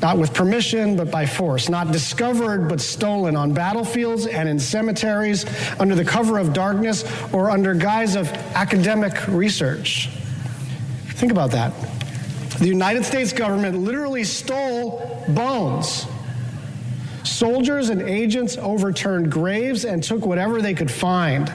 Not 0.00 0.16
with 0.16 0.32
permission, 0.32 0.96
but 0.96 1.10
by 1.10 1.26
force. 1.26 1.68
Not 1.68 1.92
discovered, 1.92 2.70
but 2.70 2.80
stolen 2.80 3.36
on 3.36 3.52
battlefields 3.52 4.26
and 4.26 4.48
in 4.48 4.58
cemeteries 4.58 5.44
under 5.78 5.94
the 5.94 6.06
cover 6.06 6.38
of 6.38 6.54
darkness 6.54 7.04
or 7.34 7.50
under 7.50 7.74
guise 7.74 8.16
of 8.16 8.32
academic 8.54 9.28
research. 9.28 10.08
Think 11.16 11.30
about 11.30 11.50
that. 11.50 11.93
The 12.58 12.68
United 12.68 13.04
States 13.04 13.32
government 13.32 13.78
literally 13.78 14.24
stole 14.24 15.24
bones. 15.28 16.06
Soldiers 17.24 17.88
and 17.88 18.02
agents 18.02 18.56
overturned 18.56 19.32
graves 19.32 19.84
and 19.84 20.02
took 20.02 20.24
whatever 20.24 20.62
they 20.62 20.74
could 20.74 20.90
find. 20.90 21.52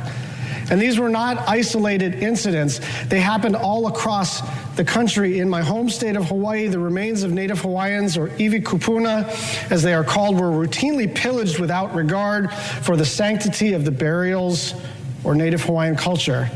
And 0.70 0.80
these 0.80 1.00
were 1.00 1.10
not 1.10 1.48
isolated 1.48 2.16
incidents. 2.16 2.80
They 3.08 3.20
happened 3.20 3.56
all 3.56 3.88
across 3.88 4.42
the 4.76 4.84
country. 4.84 5.40
In 5.40 5.50
my 5.50 5.62
home 5.62 5.90
state 5.90 6.16
of 6.16 6.26
Hawaii, 6.26 6.68
the 6.68 6.80
remains 6.80 7.24
of 7.24 7.32
Native 7.32 7.60
Hawaiians, 7.60 8.18
or 8.18 8.30
iwi 8.30 8.62
kupuna, 8.62 9.28
as 9.72 9.82
they 9.82 9.94
are 9.94 10.04
called, 10.04 10.40
were 10.40 10.52
routinely 10.52 11.14
pillaged 11.14 11.60
without 11.60 11.96
regard 11.96 12.54
for 12.54 12.96
the 12.96 13.06
sanctity 13.06 13.74
of 13.74 13.84
the 13.84 13.92
burials 13.92 14.76
or 15.24 15.34
Native 15.34 15.64
Hawaiian 15.64 15.96
culture. 15.96 16.50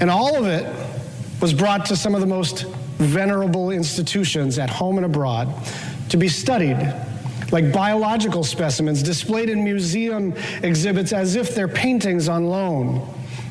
And 0.00 0.10
all 0.10 0.36
of 0.36 0.46
it 0.46 0.66
was 1.40 1.52
brought 1.52 1.86
to 1.86 1.96
some 1.96 2.14
of 2.14 2.20
the 2.20 2.26
most 2.26 2.66
venerable 2.98 3.70
institutions 3.70 4.58
at 4.58 4.70
home 4.70 4.96
and 4.96 5.06
abroad 5.06 5.52
to 6.08 6.16
be 6.16 6.28
studied 6.28 6.78
like 7.52 7.72
biological 7.72 8.42
specimens 8.42 9.02
displayed 9.02 9.48
in 9.48 9.62
museum 9.62 10.34
exhibits 10.62 11.12
as 11.12 11.36
if 11.36 11.54
they're 11.54 11.68
paintings 11.68 12.28
on 12.28 12.46
loan, 12.46 12.96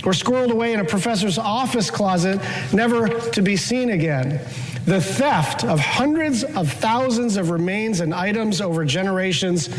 or 0.05 0.11
squirreled 0.11 0.51
away 0.51 0.73
in 0.73 0.79
a 0.79 0.85
professor's 0.85 1.37
office 1.37 1.89
closet, 1.89 2.39
never 2.73 3.07
to 3.07 3.41
be 3.41 3.55
seen 3.55 3.91
again. 3.91 4.39
The 4.85 5.01
theft 5.01 5.63
of 5.63 5.79
hundreds 5.79 6.43
of 6.43 6.71
thousands 6.71 7.37
of 7.37 7.49
remains 7.49 8.01
and 8.01 8.13
items 8.13 8.61
over 8.61 8.85
generations 8.85 9.69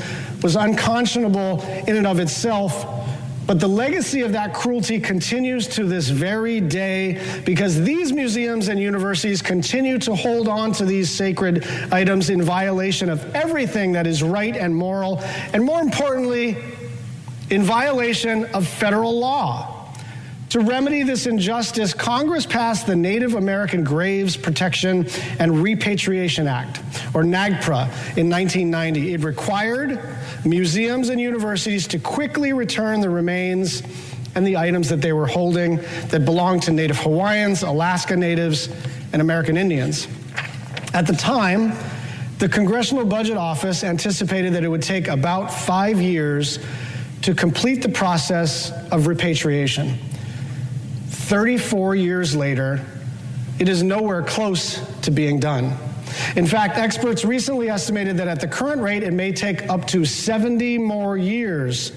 was 0.42 0.56
unconscionable 0.56 1.62
in 1.86 1.96
and 1.96 2.06
of 2.06 2.18
itself. 2.18 3.05
But 3.46 3.60
the 3.60 3.68
legacy 3.68 4.22
of 4.22 4.32
that 4.32 4.54
cruelty 4.54 4.98
continues 4.98 5.68
to 5.68 5.84
this 5.84 6.08
very 6.08 6.60
day 6.60 7.42
because 7.44 7.80
these 7.82 8.12
museums 8.12 8.68
and 8.68 8.80
universities 8.80 9.40
continue 9.40 9.98
to 10.00 10.14
hold 10.16 10.48
on 10.48 10.72
to 10.72 10.84
these 10.84 11.10
sacred 11.10 11.64
items 11.92 12.28
in 12.28 12.42
violation 12.42 13.08
of 13.08 13.34
everything 13.36 13.92
that 13.92 14.06
is 14.06 14.22
right 14.22 14.56
and 14.56 14.74
moral, 14.74 15.20
and 15.52 15.62
more 15.62 15.80
importantly, 15.80 16.56
in 17.50 17.62
violation 17.62 18.46
of 18.46 18.66
federal 18.66 19.16
law. 19.16 19.75
To 20.50 20.60
remedy 20.60 21.02
this 21.02 21.26
injustice, 21.26 21.92
Congress 21.92 22.46
passed 22.46 22.86
the 22.86 22.94
Native 22.94 23.34
American 23.34 23.82
Graves 23.82 24.36
Protection 24.36 25.08
and 25.40 25.60
Repatriation 25.60 26.46
Act, 26.46 26.78
or 27.14 27.24
NAGPRA, 27.24 27.88
in 28.16 28.30
1990. 28.30 29.14
It 29.14 29.24
required 29.24 30.00
museums 30.44 31.08
and 31.08 31.20
universities 31.20 31.88
to 31.88 31.98
quickly 31.98 32.52
return 32.52 33.00
the 33.00 33.10
remains 33.10 33.82
and 34.36 34.46
the 34.46 34.56
items 34.56 34.88
that 34.88 35.00
they 35.00 35.12
were 35.12 35.26
holding 35.26 35.76
that 36.08 36.24
belonged 36.24 36.62
to 36.62 36.70
Native 36.70 36.98
Hawaiians, 36.98 37.62
Alaska 37.62 38.14
Natives, 38.16 38.68
and 39.12 39.20
American 39.20 39.56
Indians. 39.56 40.06
At 40.94 41.08
the 41.08 41.14
time, 41.14 41.72
the 42.38 42.48
Congressional 42.48 43.04
Budget 43.04 43.36
Office 43.36 43.82
anticipated 43.82 44.52
that 44.52 44.62
it 44.62 44.68
would 44.68 44.82
take 44.82 45.08
about 45.08 45.52
five 45.52 46.00
years 46.00 46.60
to 47.22 47.34
complete 47.34 47.82
the 47.82 47.88
process 47.88 48.70
of 48.92 49.06
repatriation. 49.08 49.98
34 51.26 51.96
years 51.96 52.36
later, 52.36 52.84
it 53.58 53.68
is 53.68 53.82
nowhere 53.82 54.22
close 54.22 54.78
to 55.00 55.10
being 55.10 55.40
done. 55.40 55.76
In 56.36 56.46
fact, 56.46 56.78
experts 56.78 57.24
recently 57.24 57.68
estimated 57.68 58.16
that 58.18 58.28
at 58.28 58.40
the 58.40 58.46
current 58.46 58.80
rate, 58.80 59.02
it 59.02 59.12
may 59.12 59.32
take 59.32 59.68
up 59.68 59.88
to 59.88 60.04
70 60.04 60.78
more 60.78 61.16
years 61.16 61.90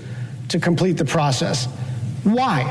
to 0.47 0.59
complete 0.59 0.93
the 0.93 1.05
process. 1.05 1.67
Why? 2.23 2.63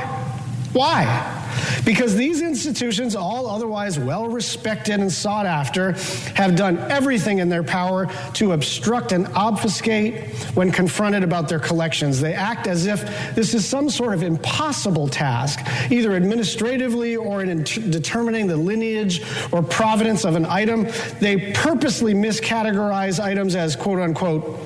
Why? 0.73 1.38
Because 1.85 2.15
these 2.17 2.43
institutions, 2.43 3.15
all 3.15 3.49
otherwise 3.49 3.99
well 3.99 4.29
respected 4.29 5.01
and 5.01 5.13
sought 5.13 5.47
after, 5.47 5.93
have 6.35 6.57
done 6.57 6.79
everything 6.91 7.39
in 7.39 7.49
their 7.49 7.63
power 7.63 8.07
to 8.35 8.53
obstruct 8.53 9.13
and 9.13 9.27
obfuscate 9.29 10.25
when 10.55 10.71
confronted 10.71 11.23
about 11.23 11.49
their 11.49 11.59
collections. 11.59 12.21
They 12.21 12.35
act 12.35 12.67
as 12.67 12.87
if 12.87 13.35
this 13.35 13.55
is 13.55 13.67
some 13.67 13.91
sort 13.91 14.15
of 14.15 14.23
impossible 14.23 15.09
task, 15.09 15.61
either 15.91 16.15
administratively 16.15 17.17
or 17.17 17.43
in 17.43 17.63
determining 17.63 18.47
the 18.47 18.57
lineage 18.57 19.23
or 19.53 19.63
provenance 19.63 20.25
of 20.25 20.37
an 20.37 20.47
item. 20.47 20.87
They 21.21 21.53
purposely 21.53 22.15
miscategorize 22.15 23.23
items 23.23 23.55
as 23.55 23.77
quote 23.77 24.01
unquote 24.01 24.59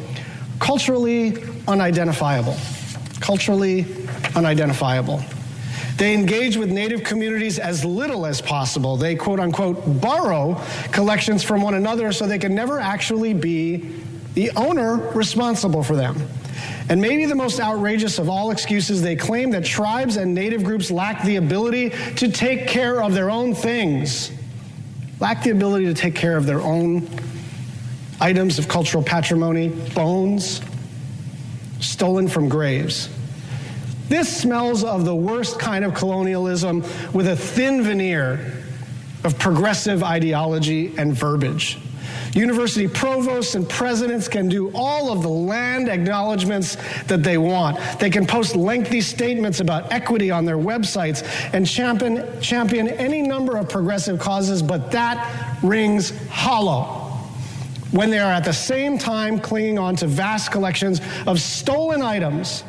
culturally 0.59 1.43
unidentifiable. 1.67 2.57
Culturally 3.21 3.87
unidentifiable. 4.37 5.23
They 6.03 6.15
engage 6.15 6.57
with 6.57 6.73
native 6.73 7.05
communities 7.05 7.61
as 7.61 7.85
little 7.85 8.27
as 8.27 8.41
possible. 8.41 8.97
They 8.97 9.15
quote 9.15 9.39
unquote 9.39 10.01
borrow 10.01 10.61
collections 10.91 11.45
from 11.45 11.63
one 11.63 11.75
another 11.75 12.11
so 12.11 12.27
they 12.27 12.41
can 12.41 12.57
never 12.57 12.81
actually 12.81 13.35
be 13.35 13.89
the 14.35 14.51
owner 14.57 14.97
responsible 15.13 15.85
for 15.85 15.95
them. 15.95 16.21
And 16.89 17.01
maybe 17.01 17.27
the 17.27 17.37
most 17.37 17.61
outrageous 17.61 18.19
of 18.19 18.29
all 18.29 18.51
excuses, 18.51 19.01
they 19.01 19.15
claim 19.15 19.53
that 19.53 19.65
tribes 19.65 20.17
and 20.17 20.35
native 20.35 20.65
groups 20.65 20.91
lack 20.91 21.23
the 21.23 21.37
ability 21.37 21.91
to 22.17 22.33
take 22.33 22.67
care 22.67 23.01
of 23.01 23.15
their 23.15 23.31
own 23.31 23.55
things, 23.55 24.33
lack 25.21 25.45
the 25.45 25.51
ability 25.51 25.85
to 25.85 25.95
take 25.95 26.17
care 26.17 26.37
of 26.37 26.47
their 26.47 26.63
own 26.63 27.09
items 28.21 28.59
of 28.59 28.67
cultural 28.67 29.05
patrimony, 29.05 29.69
bones 29.95 30.63
stolen 31.79 32.27
from 32.27 32.49
graves. 32.49 33.09
This 34.13 34.43
smells 34.43 34.85
of 34.85 35.07
the 35.07 35.17
worst 35.17 35.59
kind 35.59 35.87
of 35.87 35.95
colonialism 35.95 36.85
with 37.15 37.29
a 37.29 37.35
thin 37.35 37.83
veneer 37.83 38.63
of 39.25 39.39
progressive 39.39 40.03
ideology 40.03 40.95
and 40.99 41.15
verbiage. 41.15 41.79
University 42.35 42.87
provosts 42.87 43.55
and 43.55 43.67
presidents 43.67 44.29
can 44.29 44.51
do 44.51 44.71
all 44.75 45.11
of 45.11 45.23
the 45.23 45.31
land 45.31 45.89
acknowledgments 45.89 46.77
that 47.05 47.23
they 47.23 47.39
want. 47.39 47.79
They 48.01 48.11
can 48.11 48.27
post 48.27 48.55
lengthy 48.55 49.01
statements 49.01 49.61
about 49.61 49.91
equity 49.91 50.31
on 50.31 50.45
their 50.45 50.59
websites 50.59 51.27
and 51.55 51.67
champion, 51.67 52.39
champion 52.43 52.89
any 52.89 53.23
number 53.23 53.57
of 53.57 53.71
progressive 53.71 54.21
causes, 54.21 54.63
but 54.63 54.91
that 54.91 55.59
rings 55.63 56.13
hollow 56.29 56.99
when 57.93 58.11
they 58.11 58.19
are 58.19 58.33
at 58.33 58.45
the 58.45 58.53
same 58.53 58.99
time 58.99 59.41
clinging 59.41 59.79
on 59.79 59.97
to 59.97 60.07
vast 60.07 60.53
collections 60.53 61.01
of 61.27 61.41
stolen 61.41 62.03
items 62.03 62.63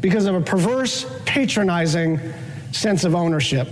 because 0.00 0.26
of 0.26 0.34
a 0.34 0.40
perverse, 0.40 1.06
patronizing 1.24 2.20
sense 2.72 3.04
of 3.04 3.14
ownership. 3.14 3.68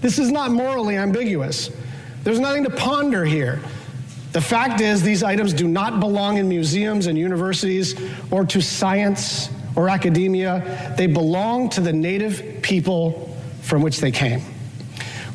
This 0.00 0.18
is 0.18 0.30
not 0.30 0.50
morally 0.50 0.96
ambiguous. 0.96 1.70
There's 2.24 2.40
nothing 2.40 2.64
to 2.64 2.70
ponder 2.70 3.24
here. 3.24 3.60
The 4.32 4.40
fact 4.40 4.80
is, 4.80 5.02
these 5.02 5.22
items 5.22 5.52
do 5.52 5.68
not 5.68 6.00
belong 6.00 6.38
in 6.38 6.48
museums 6.48 7.06
and 7.06 7.18
universities 7.18 7.94
or 8.30 8.44
to 8.46 8.62
science 8.62 9.50
or 9.76 9.88
academia. 9.88 10.94
They 10.96 11.06
belong 11.06 11.68
to 11.70 11.80
the 11.80 11.92
native 11.92 12.60
people 12.62 13.36
from 13.60 13.82
which 13.82 14.00
they 14.00 14.10
came 14.10 14.42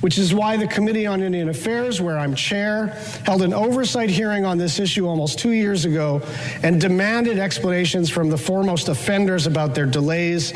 which 0.01 0.17
is 0.17 0.33
why 0.33 0.57
the 0.57 0.67
Committee 0.67 1.07
on 1.07 1.21
Indian 1.21 1.49
Affairs, 1.49 2.01
where 2.01 2.17
I'm 2.17 2.35
chair, 2.35 2.87
held 3.25 3.41
an 3.41 3.53
oversight 3.53 4.09
hearing 4.09 4.45
on 4.45 4.57
this 4.57 4.79
issue 4.79 5.07
almost 5.07 5.39
two 5.39 5.51
years 5.51 5.85
ago 5.85 6.21
and 6.63 6.79
demanded 6.79 7.39
explanations 7.39 8.09
from 8.09 8.29
the 8.29 8.37
foremost 8.37 8.89
offenders 8.89 9.47
about 9.47 9.73
their 9.73 9.85
delays 9.85 10.51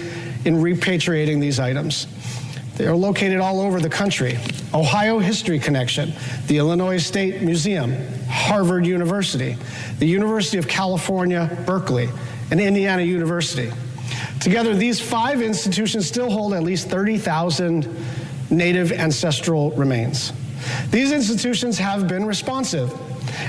in 0.45 0.55
repatriating 0.55 1.39
these 1.39 1.59
items. 1.59 2.07
They 2.77 2.87
are 2.87 2.95
located 2.95 3.39
all 3.39 3.59
over 3.59 3.79
the 3.79 3.89
country. 3.89 4.37
Ohio 4.73 5.19
History 5.19 5.59
Connection, 5.59 6.13
the 6.47 6.57
Illinois 6.57 6.97
State 6.97 7.41
Museum, 7.41 7.95
Harvard 8.27 8.85
University, 8.85 9.57
the 9.99 10.07
University 10.07 10.57
of 10.57 10.67
California, 10.67 11.61
Berkeley, 11.65 12.09
and 12.49 12.59
Indiana 12.59 13.01
University. 13.03 13.71
Together, 14.39 14.73
these 14.73 14.99
five 14.99 15.41
institutions 15.41 16.07
still 16.07 16.31
hold 16.31 16.53
at 16.53 16.63
least 16.63 16.87
30,000 16.89 17.83
native 18.51 18.91
ancestral 18.91 19.71
remains. 19.71 20.33
These 20.91 21.11
institutions 21.11 21.77
have 21.79 22.07
been 22.07 22.25
responsive, 22.25 22.93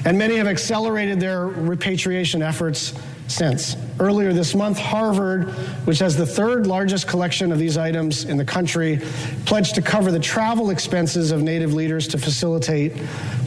and 0.07 0.17
many 0.17 0.37
have 0.37 0.47
accelerated 0.47 1.21
their 1.21 1.47
repatriation 1.47 2.43
efforts 2.43 2.95
since. 3.29 3.77
Earlier 3.99 4.33
this 4.33 4.55
month, 4.55 4.79
Harvard, 4.79 5.49
which 5.87 5.99
has 6.01 6.17
the 6.17 6.27
third 6.27 6.67
largest 6.67 7.09
collection 7.09 7.53
of 7.53 7.59
these 7.59 7.79
items 7.79 8.25
in 8.25 8.37
the 8.37 8.45
country, 8.45 9.01
pledged 9.47 9.75
to 9.77 9.83
cover 9.83 10.11
the 10.11 10.21
travel 10.21 10.71
expenses 10.71 11.31
of 11.31 11.43
Native 11.43 11.73
leaders 11.73 12.09
to 12.09 12.19
facilitate 12.19 12.93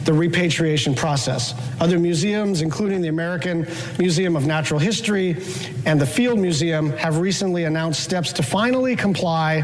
the 0.04 0.12
repatriation 0.12 0.94
process. 0.94 1.54
Other 1.80 1.98
museums, 1.98 2.62
including 2.62 3.00
the 3.00 3.08
American 3.08 3.66
Museum 3.98 4.36
of 4.36 4.46
Natural 4.46 4.80
History 4.80 5.36
and 5.84 6.00
the 6.00 6.06
Field 6.06 6.38
Museum, 6.38 6.90
have 6.92 7.18
recently 7.18 7.64
announced 7.64 8.02
steps 8.02 8.32
to 8.34 8.42
finally 8.42 8.96
comply 8.96 9.62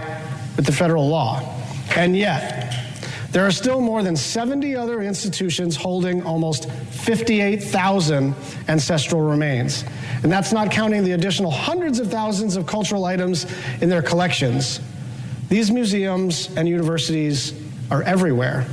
with 0.56 0.66
the 0.66 0.72
federal 0.72 1.08
law. 1.08 1.61
And 1.96 2.16
yet, 2.16 2.74
there 3.32 3.46
are 3.46 3.50
still 3.50 3.80
more 3.80 4.02
than 4.02 4.14
70 4.14 4.76
other 4.76 5.00
institutions 5.00 5.74
holding 5.74 6.22
almost 6.22 6.70
58,000 6.70 8.34
ancestral 8.68 9.22
remains. 9.22 9.84
And 10.22 10.30
that's 10.30 10.52
not 10.52 10.70
counting 10.70 11.02
the 11.02 11.12
additional 11.12 11.50
hundreds 11.50 11.98
of 11.98 12.10
thousands 12.10 12.56
of 12.56 12.66
cultural 12.66 13.06
items 13.06 13.46
in 13.80 13.88
their 13.88 14.02
collections. 14.02 14.80
These 15.48 15.70
museums 15.70 16.54
and 16.56 16.68
universities 16.68 17.54
are 17.90 18.02
everywhere. 18.02 18.66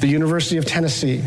The 0.00 0.08
University 0.08 0.56
of 0.56 0.64
Tennessee, 0.64 1.22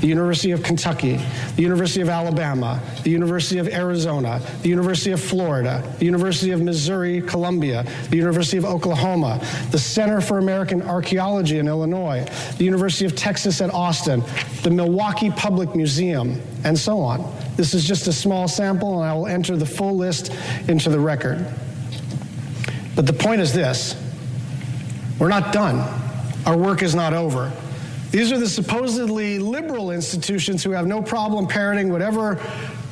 the 0.00 0.06
University 0.06 0.50
of 0.50 0.62
Kentucky, 0.62 1.20
the 1.56 1.62
University 1.62 2.00
of 2.00 2.08
Alabama, 2.08 2.80
the 3.02 3.10
University 3.10 3.58
of 3.58 3.68
Arizona, 3.68 4.40
the 4.62 4.68
University 4.68 5.12
of 5.12 5.20
Florida, 5.20 5.82
the 5.98 6.04
University 6.04 6.50
of 6.50 6.60
Missouri 6.60 7.20
Columbia, 7.22 7.84
the 8.10 8.16
University 8.16 8.56
of 8.56 8.64
Oklahoma, 8.64 9.40
the 9.70 9.78
Center 9.78 10.20
for 10.20 10.38
American 10.38 10.82
Archaeology 10.82 11.58
in 11.58 11.68
Illinois, 11.68 12.26
the 12.58 12.64
University 12.64 13.04
of 13.04 13.16
Texas 13.16 13.60
at 13.60 13.72
Austin, 13.72 14.22
the 14.62 14.70
Milwaukee 14.70 15.30
Public 15.30 15.74
Museum, 15.74 16.40
and 16.64 16.78
so 16.78 16.98
on. 17.00 17.32
This 17.56 17.74
is 17.74 17.84
just 17.84 18.06
a 18.06 18.12
small 18.12 18.48
sample, 18.48 19.02
and 19.02 19.10
I 19.10 19.14
will 19.14 19.26
enter 19.26 19.56
the 19.56 19.66
full 19.66 19.96
list 19.96 20.32
into 20.68 20.88
the 20.88 20.98
record. 20.98 21.46
But 22.94 23.06
the 23.06 23.12
point 23.12 23.40
is 23.40 23.52
this 23.52 23.96
we're 25.18 25.28
not 25.28 25.52
done, 25.52 25.78
our 26.46 26.56
work 26.56 26.82
is 26.82 26.94
not 26.94 27.12
over. 27.12 27.52
These 28.12 28.30
are 28.30 28.38
the 28.38 28.48
supposedly 28.48 29.38
liberal 29.38 29.90
institutions 29.90 30.62
who 30.62 30.70
have 30.70 30.86
no 30.86 31.00
problem 31.00 31.46
parroting 31.46 31.90
whatever 31.90 32.38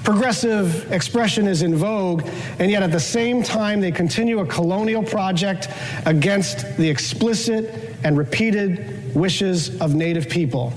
progressive 0.02 0.90
expression 0.90 1.46
is 1.46 1.60
in 1.60 1.76
vogue, 1.76 2.26
and 2.58 2.70
yet 2.70 2.82
at 2.82 2.90
the 2.90 2.98
same 2.98 3.42
time, 3.42 3.82
they 3.82 3.92
continue 3.92 4.40
a 4.40 4.46
colonial 4.46 5.02
project 5.02 5.68
against 6.06 6.76
the 6.78 6.88
explicit 6.88 7.94
and 8.02 8.16
repeated 8.16 9.14
wishes 9.14 9.78
of 9.82 9.94
Native 9.94 10.26
people. 10.30 10.72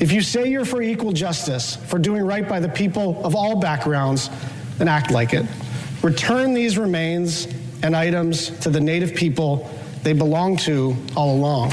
If 0.00 0.12
you 0.12 0.20
say 0.20 0.48
you're 0.48 0.66
for 0.66 0.82
equal 0.82 1.12
justice, 1.12 1.76
for 1.76 1.98
doing 1.98 2.24
right 2.24 2.46
by 2.46 2.60
the 2.60 2.68
people 2.68 3.24
of 3.24 3.34
all 3.34 3.58
backgrounds, 3.58 4.28
then 4.76 4.86
act 4.86 5.10
like 5.10 5.32
it. 5.32 5.46
Return 6.02 6.52
these 6.52 6.76
remains 6.76 7.48
and 7.82 7.96
items 7.96 8.50
to 8.60 8.68
the 8.68 8.80
Native 8.80 9.14
people 9.14 9.70
they 10.02 10.12
belong 10.12 10.56
to 10.58 10.94
all 11.16 11.34
along. 11.36 11.72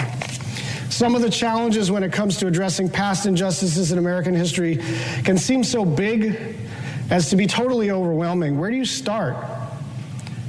Some 0.99 1.15
of 1.15 1.21
the 1.21 1.29
challenges 1.29 1.89
when 1.89 2.03
it 2.03 2.11
comes 2.11 2.35
to 2.39 2.47
addressing 2.47 2.89
past 2.89 3.25
injustices 3.25 3.93
in 3.93 3.97
American 3.97 4.35
history 4.35 4.79
can 5.23 5.37
seem 5.37 5.63
so 5.63 5.85
big 5.85 6.57
as 7.09 7.29
to 7.29 7.37
be 7.37 7.47
totally 7.47 7.89
overwhelming. 7.89 8.59
Where 8.59 8.69
do 8.69 8.75
you 8.75 8.83
start? 8.83 9.37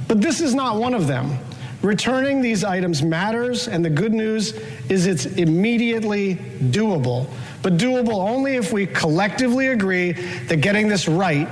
But 0.09 0.19
this 0.19 0.41
is 0.41 0.53
not 0.53 0.75
one 0.75 0.93
of 0.93 1.07
them. 1.07 1.37
Returning 1.81 2.41
these 2.41 2.65
items 2.65 3.01
matters, 3.01 3.69
and 3.69 3.85
the 3.85 3.89
good 3.89 4.11
news 4.11 4.51
is 4.89 5.07
it's 5.07 5.25
immediately 5.25 6.35
doable. 6.35 7.29
But 7.61 7.77
doable 7.77 8.19
only 8.29 8.57
if 8.57 8.73
we 8.73 8.87
collectively 8.87 9.69
agree 9.69 10.11
that 10.49 10.57
getting 10.57 10.89
this 10.89 11.07
right 11.07 11.47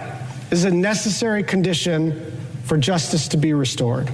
is 0.52 0.66
a 0.66 0.72
necessary 0.72 1.41
condition 1.41 2.38
for 2.66 2.78
justice 2.78 3.30
to 3.30 3.38
be 3.38 3.54
restored. 3.54 4.12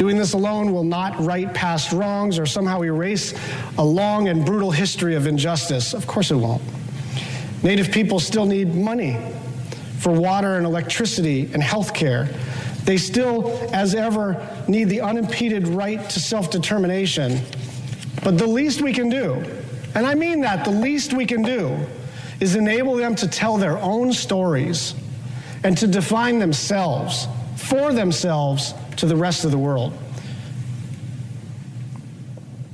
Doing 0.00 0.16
this 0.16 0.32
alone 0.32 0.72
will 0.72 0.82
not 0.82 1.20
right 1.20 1.52
past 1.52 1.92
wrongs 1.92 2.38
or 2.38 2.46
somehow 2.46 2.80
erase 2.80 3.34
a 3.76 3.84
long 3.84 4.28
and 4.28 4.46
brutal 4.46 4.70
history 4.70 5.14
of 5.14 5.26
injustice. 5.26 5.92
Of 5.92 6.06
course 6.06 6.30
it 6.30 6.36
won't. 6.36 6.62
Native 7.62 7.90
people 7.92 8.18
still 8.18 8.46
need 8.46 8.74
money 8.74 9.18
for 9.98 10.10
water 10.10 10.56
and 10.56 10.64
electricity 10.64 11.50
and 11.52 11.62
health 11.62 11.92
care. 11.92 12.30
They 12.86 12.96
still, 12.96 13.68
as 13.74 13.94
ever, 13.94 14.40
need 14.66 14.84
the 14.84 15.02
unimpeded 15.02 15.68
right 15.68 16.08
to 16.08 16.18
self 16.18 16.50
determination. 16.50 17.38
But 18.24 18.38
the 18.38 18.46
least 18.46 18.80
we 18.80 18.94
can 18.94 19.10
do, 19.10 19.34
and 19.94 20.06
I 20.06 20.14
mean 20.14 20.40
that, 20.40 20.64
the 20.64 20.70
least 20.70 21.12
we 21.12 21.26
can 21.26 21.42
do, 21.42 21.78
is 22.40 22.56
enable 22.56 22.96
them 22.96 23.14
to 23.16 23.28
tell 23.28 23.58
their 23.58 23.76
own 23.76 24.14
stories 24.14 24.94
and 25.62 25.76
to 25.76 25.86
define 25.86 26.38
themselves 26.38 27.28
for 27.56 27.92
themselves 27.92 28.72
to 29.00 29.06
the 29.06 29.16
rest 29.16 29.44
of 29.44 29.50
the 29.50 29.58
world. 29.58 29.92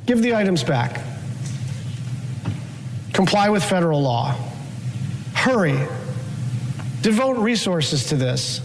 Give 0.06 0.22
the 0.22 0.34
items 0.34 0.62
back. 0.62 1.00
Comply 3.12 3.48
with 3.48 3.64
federal 3.64 4.02
law. 4.02 4.36
Hurry. 5.34 5.78
Devote 7.02 7.38
resources 7.38 8.06
to 8.06 8.16
this. 8.16 8.60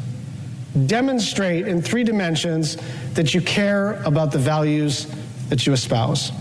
Demonstrate 0.87 1.67
in 1.67 1.81
three 1.81 2.03
dimensions 2.03 2.77
that 3.13 3.33
you 3.33 3.41
care 3.41 4.01
about 4.03 4.31
the 4.31 4.39
values 4.39 5.07
that 5.49 5.65
you 5.67 5.73
espouse. 5.73 6.31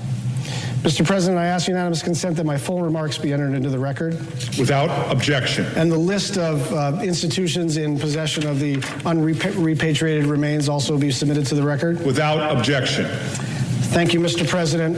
Mr. 0.83 1.05
President, 1.05 1.39
I 1.39 1.45
ask 1.45 1.68
unanimous 1.68 2.03
consent 2.03 2.37
that 2.37 2.47
my 2.47 2.57
full 2.57 2.81
remarks 2.81 3.18
be 3.18 3.35
entered 3.35 3.53
into 3.53 3.68
the 3.68 3.78
record. 3.78 4.14
Without 4.59 4.89
objection. 5.12 5.66
And 5.76 5.93
the 5.93 5.99
list 5.99 6.39
of 6.39 6.72
uh, 6.72 6.99
institutions 7.03 7.76
in 7.76 7.99
possession 7.99 8.47
of 8.47 8.61
the 8.61 8.76
unrepatriated 9.05 10.24
remains 10.24 10.70
also 10.70 10.97
be 10.97 11.11
submitted 11.11 11.45
to 11.47 11.55
the 11.55 11.62
record. 11.62 12.03
Without 12.07 12.57
objection. 12.57 13.05
Thank 13.93 14.14
you, 14.14 14.20
Mr. 14.20 14.49
President. 14.49 14.97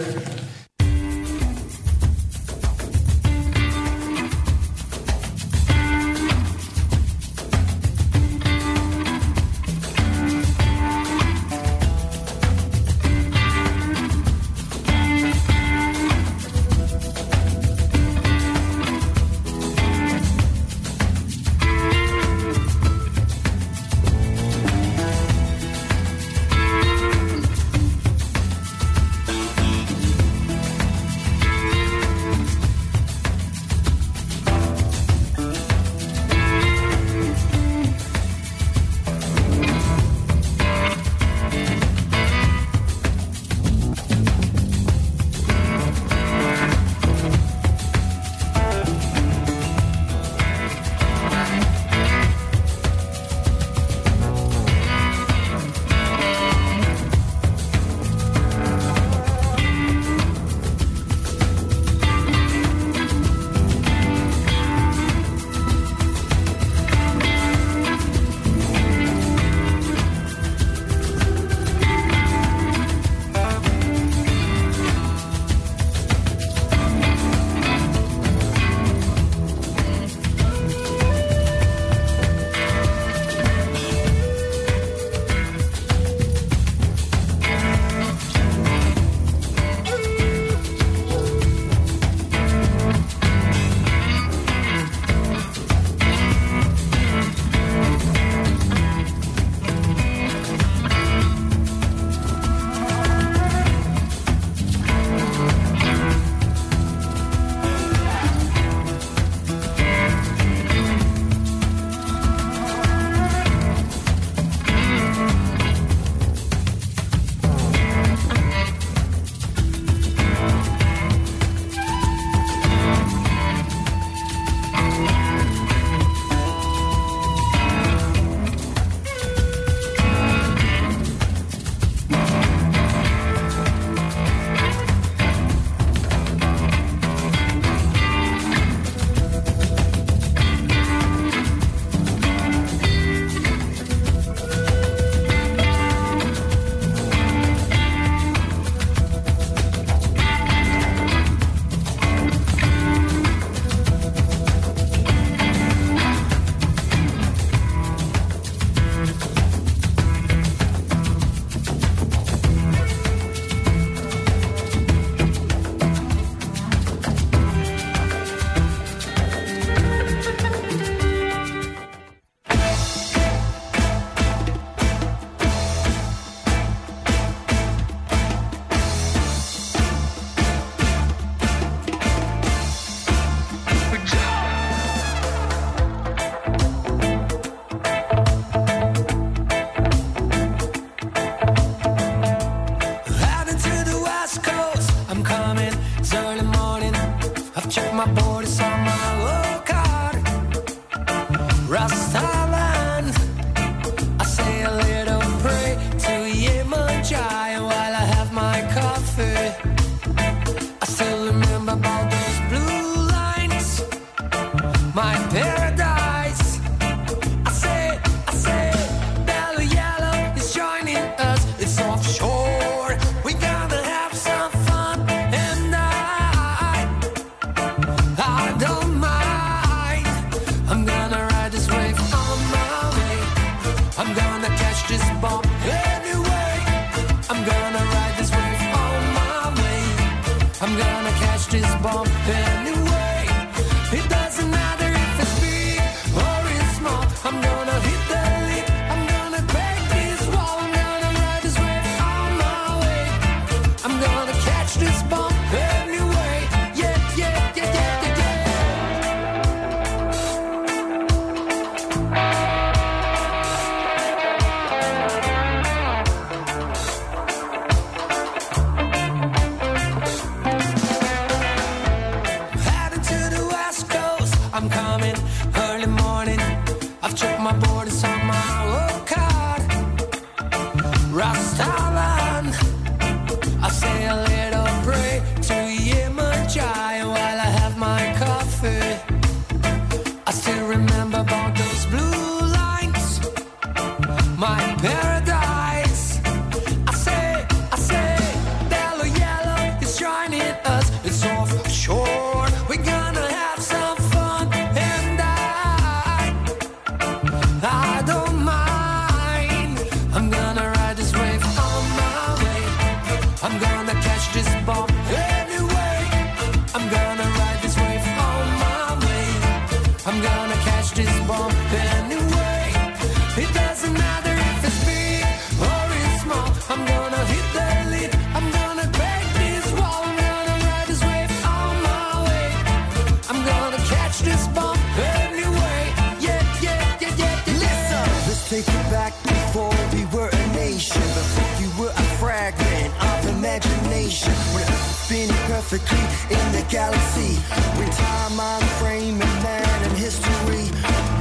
galaxy. 346.73 347.37
With 347.77 347.93
time, 347.95 348.41
on 348.41 348.63
frame, 348.81 349.21
and 349.21 349.37
man 349.45 349.79
and 349.87 349.97
history. 349.99 350.65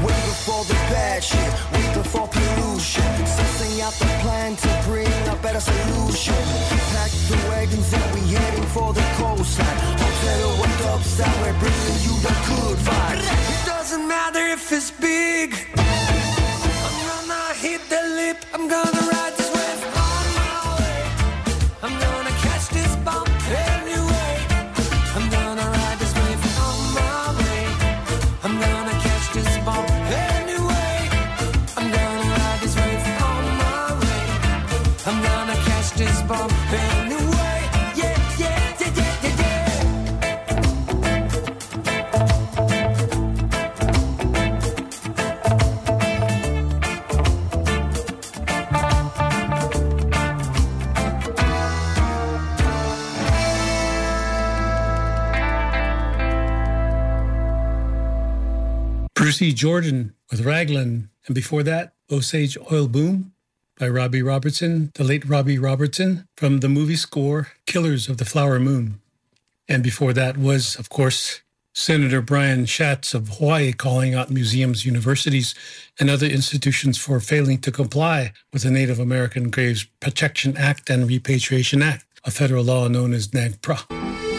Way 0.06 0.20
before 0.32 0.64
the 0.64 0.80
bad 0.90 1.22
shit, 1.22 1.52
way 1.74 1.88
before 1.94 2.28
pollution. 2.32 3.12
Sussing 3.36 3.76
out 3.86 3.96
the 4.00 4.10
plan 4.24 4.56
to 4.56 4.70
bring 4.88 5.12
a 5.28 5.36
better 5.44 5.60
solution. 5.60 6.42
Pack 6.96 7.12
the 7.30 7.38
wagons 7.50 7.92
and 7.94 8.08
we 8.16 8.22
heading 8.34 8.68
for 8.76 8.94
the 8.94 9.06
coastline. 9.20 9.80
Hotel 10.04 10.48
with 10.62 10.88
upside, 10.94 11.38
we're 11.42 11.60
bringing 11.60 12.00
you 12.08 12.16
the 12.28 12.36
good 12.50 12.78
vibes. 12.88 13.28
It 13.54 13.62
doesn't 13.66 14.08
matter 14.08 14.44
if 14.56 14.72
it's 14.72 14.92
big. 14.92 15.21
Bruci 59.22 59.54
Jordan 59.54 60.16
with 60.32 60.42
Raglan, 60.42 61.08
and 61.28 61.36
before 61.36 61.62
that, 61.62 61.94
Osage 62.10 62.58
Oil 62.72 62.88
Boom 62.88 63.34
by 63.78 63.88
Robbie 63.88 64.24
Robertson, 64.24 64.92
the 64.96 65.04
late 65.04 65.24
Robbie 65.30 65.60
Robertson, 65.60 66.28
from 66.36 66.62
the 66.62 66.68
movie 66.68 66.96
score 66.96 67.50
Killers 67.68 68.10
of 68.10 68.18
the 68.18 68.26
Flower 68.26 68.60
Moon. 68.60 69.00
And 69.70 69.84
before 69.84 70.12
that 70.14 70.38
was, 70.38 70.76
of 70.76 70.90
course, 70.90 71.42
Senator 71.72 72.20
Brian 72.20 72.66
Schatz 72.66 73.14
of 73.14 73.38
Hawaii 73.38 73.74
calling 73.74 74.16
out 74.16 74.32
museums, 74.32 74.88
universities, 74.88 75.54
and 76.00 76.10
other 76.10 76.26
institutions 76.26 76.98
for 76.98 77.20
failing 77.20 77.60
to 77.60 77.72
comply 77.72 78.34
with 78.52 78.64
the 78.64 78.72
Native 78.72 78.98
American 78.98 79.52
Graves 79.52 79.84
Protection 80.00 80.58
Act 80.58 80.90
and 80.90 81.08
Repatriation 81.08 81.84
Act, 81.84 82.08
a 82.24 82.32
federal 82.32 82.64
law 82.64 82.88
known 82.88 83.14
as 83.14 83.28
NAGPRA. 83.28 84.31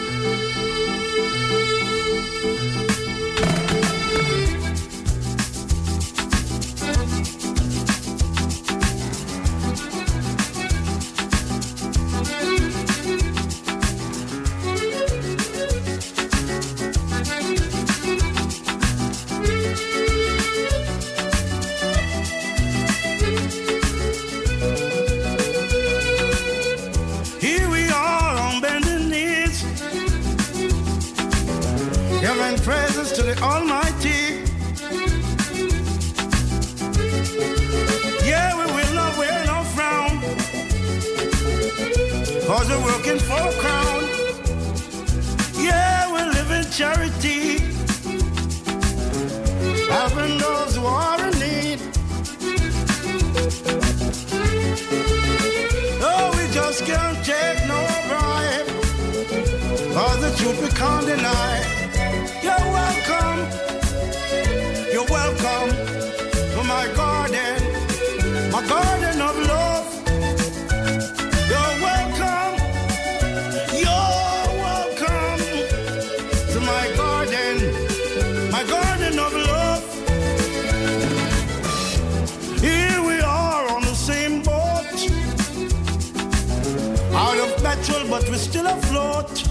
but 87.89 88.29
we're 88.29 88.37
still 88.37 88.67
afloat. 88.67 89.43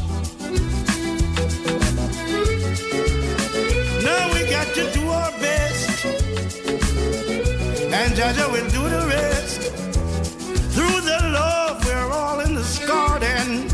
Now 4.03 4.33
we 4.33 4.41
got 4.49 4.68
to 4.74 4.91
do 4.93 5.03
our 5.09 5.33
best, 5.33 6.05
and 7.99 8.12
Jaja 8.16 8.47
will 8.53 8.70
do 8.70 8.83
the 8.89 9.05
rest. 9.09 9.61
Through 10.74 11.01
the 11.11 11.18
love, 11.39 11.85
we're 11.85 12.11
all 12.11 12.41
in 12.41 12.55
this 12.55 12.78
garden. 12.87 13.68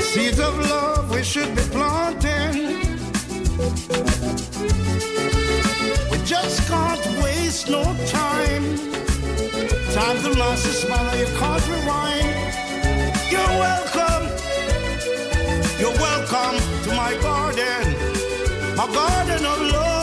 Seeds 0.00 0.40
of 0.40 0.58
love 0.58 1.10
we 1.10 1.22
should 1.22 1.54
be 1.54 1.62
planting. 1.76 2.56
We 6.10 6.18
just 6.24 6.68
can't 6.68 7.06
waste 7.22 7.70
no 7.70 7.84
time. 8.06 8.64
Time's 9.94 10.22
to 10.24 10.32
last 10.38 10.66
a 10.66 10.72
smile, 10.72 11.16
you 11.16 11.26
can't 11.38 11.68
rewind. 11.68 12.27
You're 13.38 13.58
welcome. 13.60 14.28
You're 15.78 15.92
welcome 15.92 16.56
to 16.84 16.90
my 16.96 17.14
garden, 17.22 17.94
my 18.76 18.86
garden 18.92 19.46
of 19.46 19.60
love. 19.72 19.97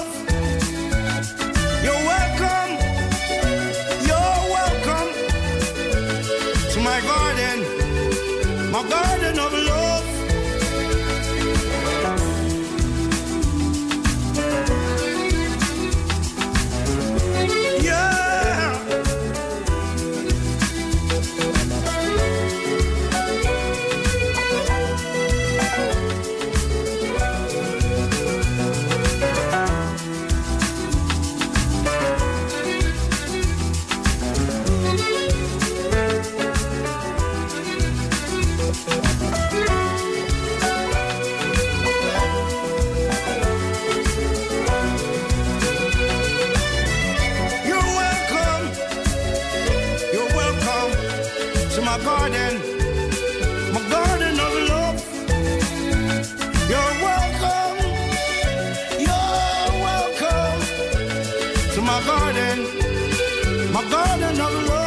My 63.73 63.89
garden, 63.89 64.39
of 64.39 64.69
love. 64.69 64.84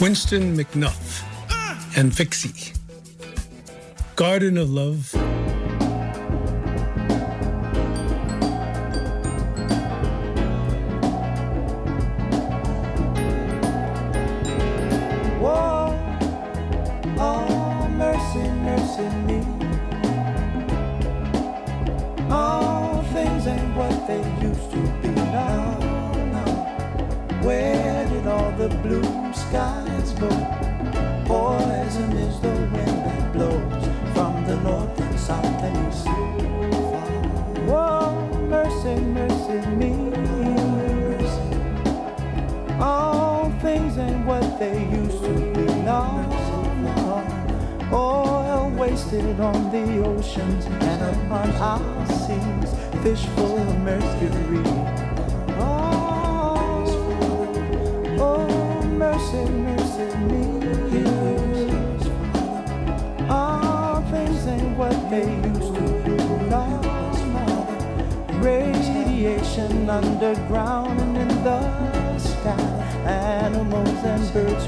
Winston 0.00 0.56
McAnuff 0.56 1.22
and 1.96 2.12
Fixi. 2.12 2.76
Garden 4.14 4.58
of 4.58 4.70
Love. 4.70 5.25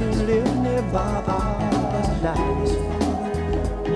And 0.08 0.16
who 0.16 0.26
live 0.26 0.56
nearby 0.56 1.22
are 1.26 2.22
dying. 2.22 2.68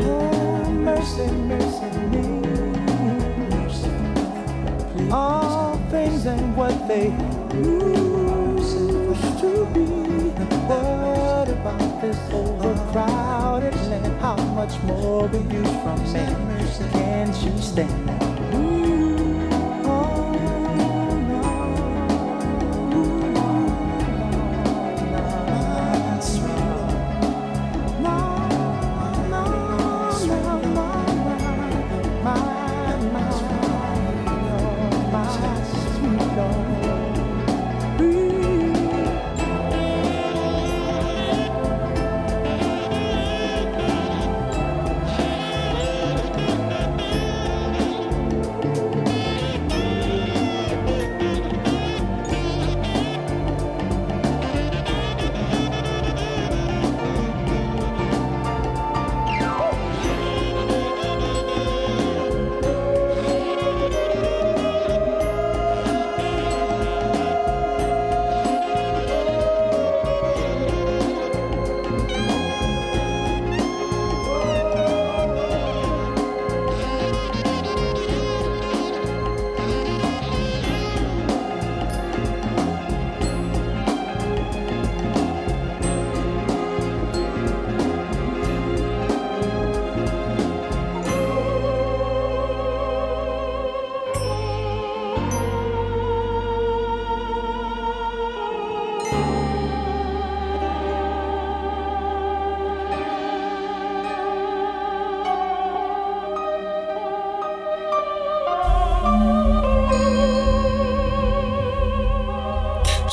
Oh, 0.04 0.70
mercy, 0.70 1.26
mercy 1.30 1.90
me. 2.10 2.26
All 5.10 5.76
things 5.90 6.26
ain't 6.26 6.56
what 6.56 6.88
they 6.88 7.10
used 7.56 8.78
to 9.40 9.66
be. 9.74 9.86
What 10.68 11.48
about 11.48 12.00
this 12.00 12.18
overcrowded 12.32 13.74
land? 13.88 14.20
How 14.20 14.36
much 14.36 14.80
more 14.82 15.26
abuse 15.26 15.68
from 15.82 15.98
man 16.12 16.34
can 16.92 17.32
she 17.34 17.50
stand? 17.60 18.31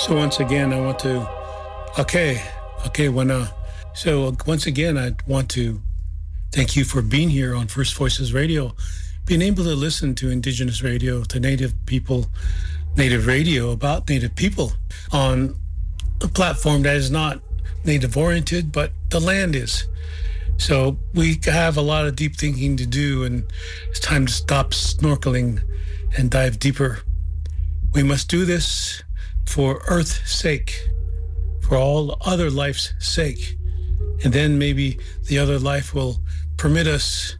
So 0.10 0.16
once 0.16 0.40
again, 0.40 0.74
I 0.74 0.80
want 0.80 0.98
to, 1.02 1.30
okay, 2.00 2.42
okay, 2.88 3.10
when, 3.10 3.30
uh, 3.30 3.46
so 3.94 4.36
once 4.48 4.66
again, 4.66 4.98
I 4.98 5.12
want 5.28 5.52
to 5.52 5.80
thank 6.52 6.76
you 6.76 6.84
for 6.84 7.04
being 7.04 7.30
here 7.30 7.54
on 7.54 7.68
First 7.68 7.94
Voices 7.94 8.34
Radio, 8.34 8.74
being 9.28 9.44
able 9.44 9.64
to 9.66 9.76
listen 9.76 10.16
to 10.16 10.32
Indigenous 10.32 10.82
radio, 10.82 11.24
to 11.26 11.40
Native 11.40 11.76
people, 11.86 12.26
Native 12.98 13.28
radio 13.28 13.70
about 13.70 14.10
Native 14.10 14.36
people 14.36 14.74
on 15.12 15.56
a 16.22 16.28
platform 16.28 16.82
that 16.82 16.96
is 16.96 17.12
not 17.12 17.40
Native 17.86 18.18
oriented, 18.18 18.72
but 18.72 18.92
the 19.12 19.20
land 19.20 19.56
is. 19.56 19.86
So 20.58 20.98
we 21.14 21.40
have 21.46 21.78
a 21.78 21.82
lot 21.82 22.08
of 22.08 22.16
deep 22.16 22.36
thinking 22.36 22.78
to 22.78 22.88
do, 22.88 23.26
and 23.26 23.44
it's 23.92 24.00
time 24.00 24.26
to 24.26 24.34
stop 24.34 24.72
snorkeling 24.72 25.62
and 26.18 26.32
dive 26.32 26.58
deeper. 26.58 27.02
We 27.94 28.02
must 28.02 28.28
do 28.28 28.44
this 28.44 29.04
for 29.50 29.82
Earth's 29.88 30.32
sake, 30.32 30.88
for 31.62 31.76
all 31.76 32.16
other 32.22 32.52
life's 32.52 32.94
sake. 33.00 33.58
And 34.24 34.32
then 34.32 34.60
maybe 34.60 35.00
the 35.26 35.40
other 35.40 35.58
life 35.58 35.92
will 35.92 36.20
permit 36.58 36.86
us 36.86 37.36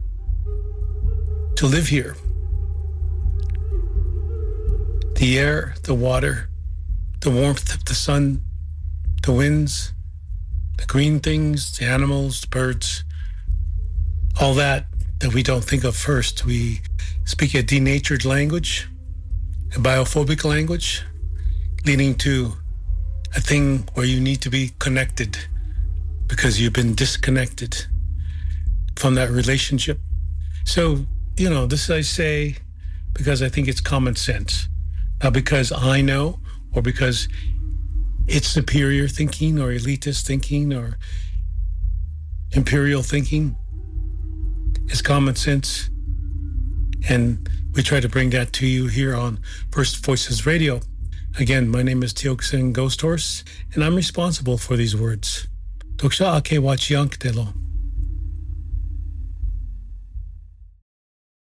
to 1.54 1.66
live 1.66 1.86
here. 1.86 2.16
The 5.14 5.38
air, 5.38 5.76
the 5.84 5.94
water, 5.94 6.50
the 7.20 7.30
warmth 7.30 7.72
of 7.72 7.84
the 7.84 7.94
sun, 7.94 8.42
the 9.22 9.32
winds, 9.32 9.92
the 10.78 10.86
green 10.86 11.20
things, 11.20 11.78
the 11.78 11.84
animals, 11.84 12.40
the 12.40 12.48
birds, 12.48 13.04
all 14.40 14.54
that 14.54 14.86
that 15.20 15.32
we 15.32 15.44
don't 15.44 15.62
think 15.62 15.84
of 15.84 15.94
first. 15.94 16.44
We 16.44 16.80
speak 17.24 17.54
a 17.54 17.62
denatured 17.62 18.24
language, 18.24 18.88
a 19.76 19.78
biophobic 19.78 20.44
language, 20.44 21.04
leading 21.84 22.14
to 22.16 22.52
a 23.34 23.40
thing 23.40 23.88
where 23.94 24.06
you 24.06 24.20
need 24.20 24.40
to 24.42 24.50
be 24.50 24.72
connected 24.78 25.38
because 26.26 26.60
you've 26.60 26.72
been 26.72 26.94
disconnected 26.94 27.86
from 28.96 29.14
that 29.14 29.30
relationship. 29.30 29.98
So, 30.64 31.06
you 31.36 31.48
know, 31.48 31.66
this 31.66 31.90
I 31.90 32.02
say 32.02 32.56
because 33.12 33.42
I 33.42 33.48
think 33.48 33.66
it's 33.68 33.80
common 33.80 34.16
sense, 34.16 34.68
not 35.22 35.32
because 35.32 35.72
I 35.72 36.00
know 36.00 36.38
or 36.74 36.82
because 36.82 37.28
it's 38.28 38.48
superior 38.48 39.08
thinking 39.08 39.58
or 39.58 39.72
elitist 39.72 40.26
thinking 40.26 40.72
or 40.72 40.98
imperial 42.52 43.02
thinking 43.02 43.56
is 44.88 45.02
common 45.02 45.34
sense. 45.34 45.88
And 47.08 47.48
we 47.74 47.82
try 47.82 48.00
to 48.00 48.08
bring 48.08 48.30
that 48.30 48.52
to 48.54 48.66
you 48.66 48.86
here 48.86 49.16
on 49.16 49.40
First 49.72 50.04
Voices 50.04 50.46
Radio. 50.46 50.80
Again, 51.38 51.68
my 51.68 51.82
name 51.82 52.02
is 52.02 52.12
Tiokasin 52.12 52.72
Ghosthorse, 52.72 53.44
and 53.72 53.84
I'm 53.84 53.94
responsible 53.94 54.58
for 54.58 54.76
these 54.76 54.96
words. 54.96 55.46
Toksha 55.96 56.36
ake 56.36 56.58
wachiank 56.58 57.18
telo. 57.18 57.54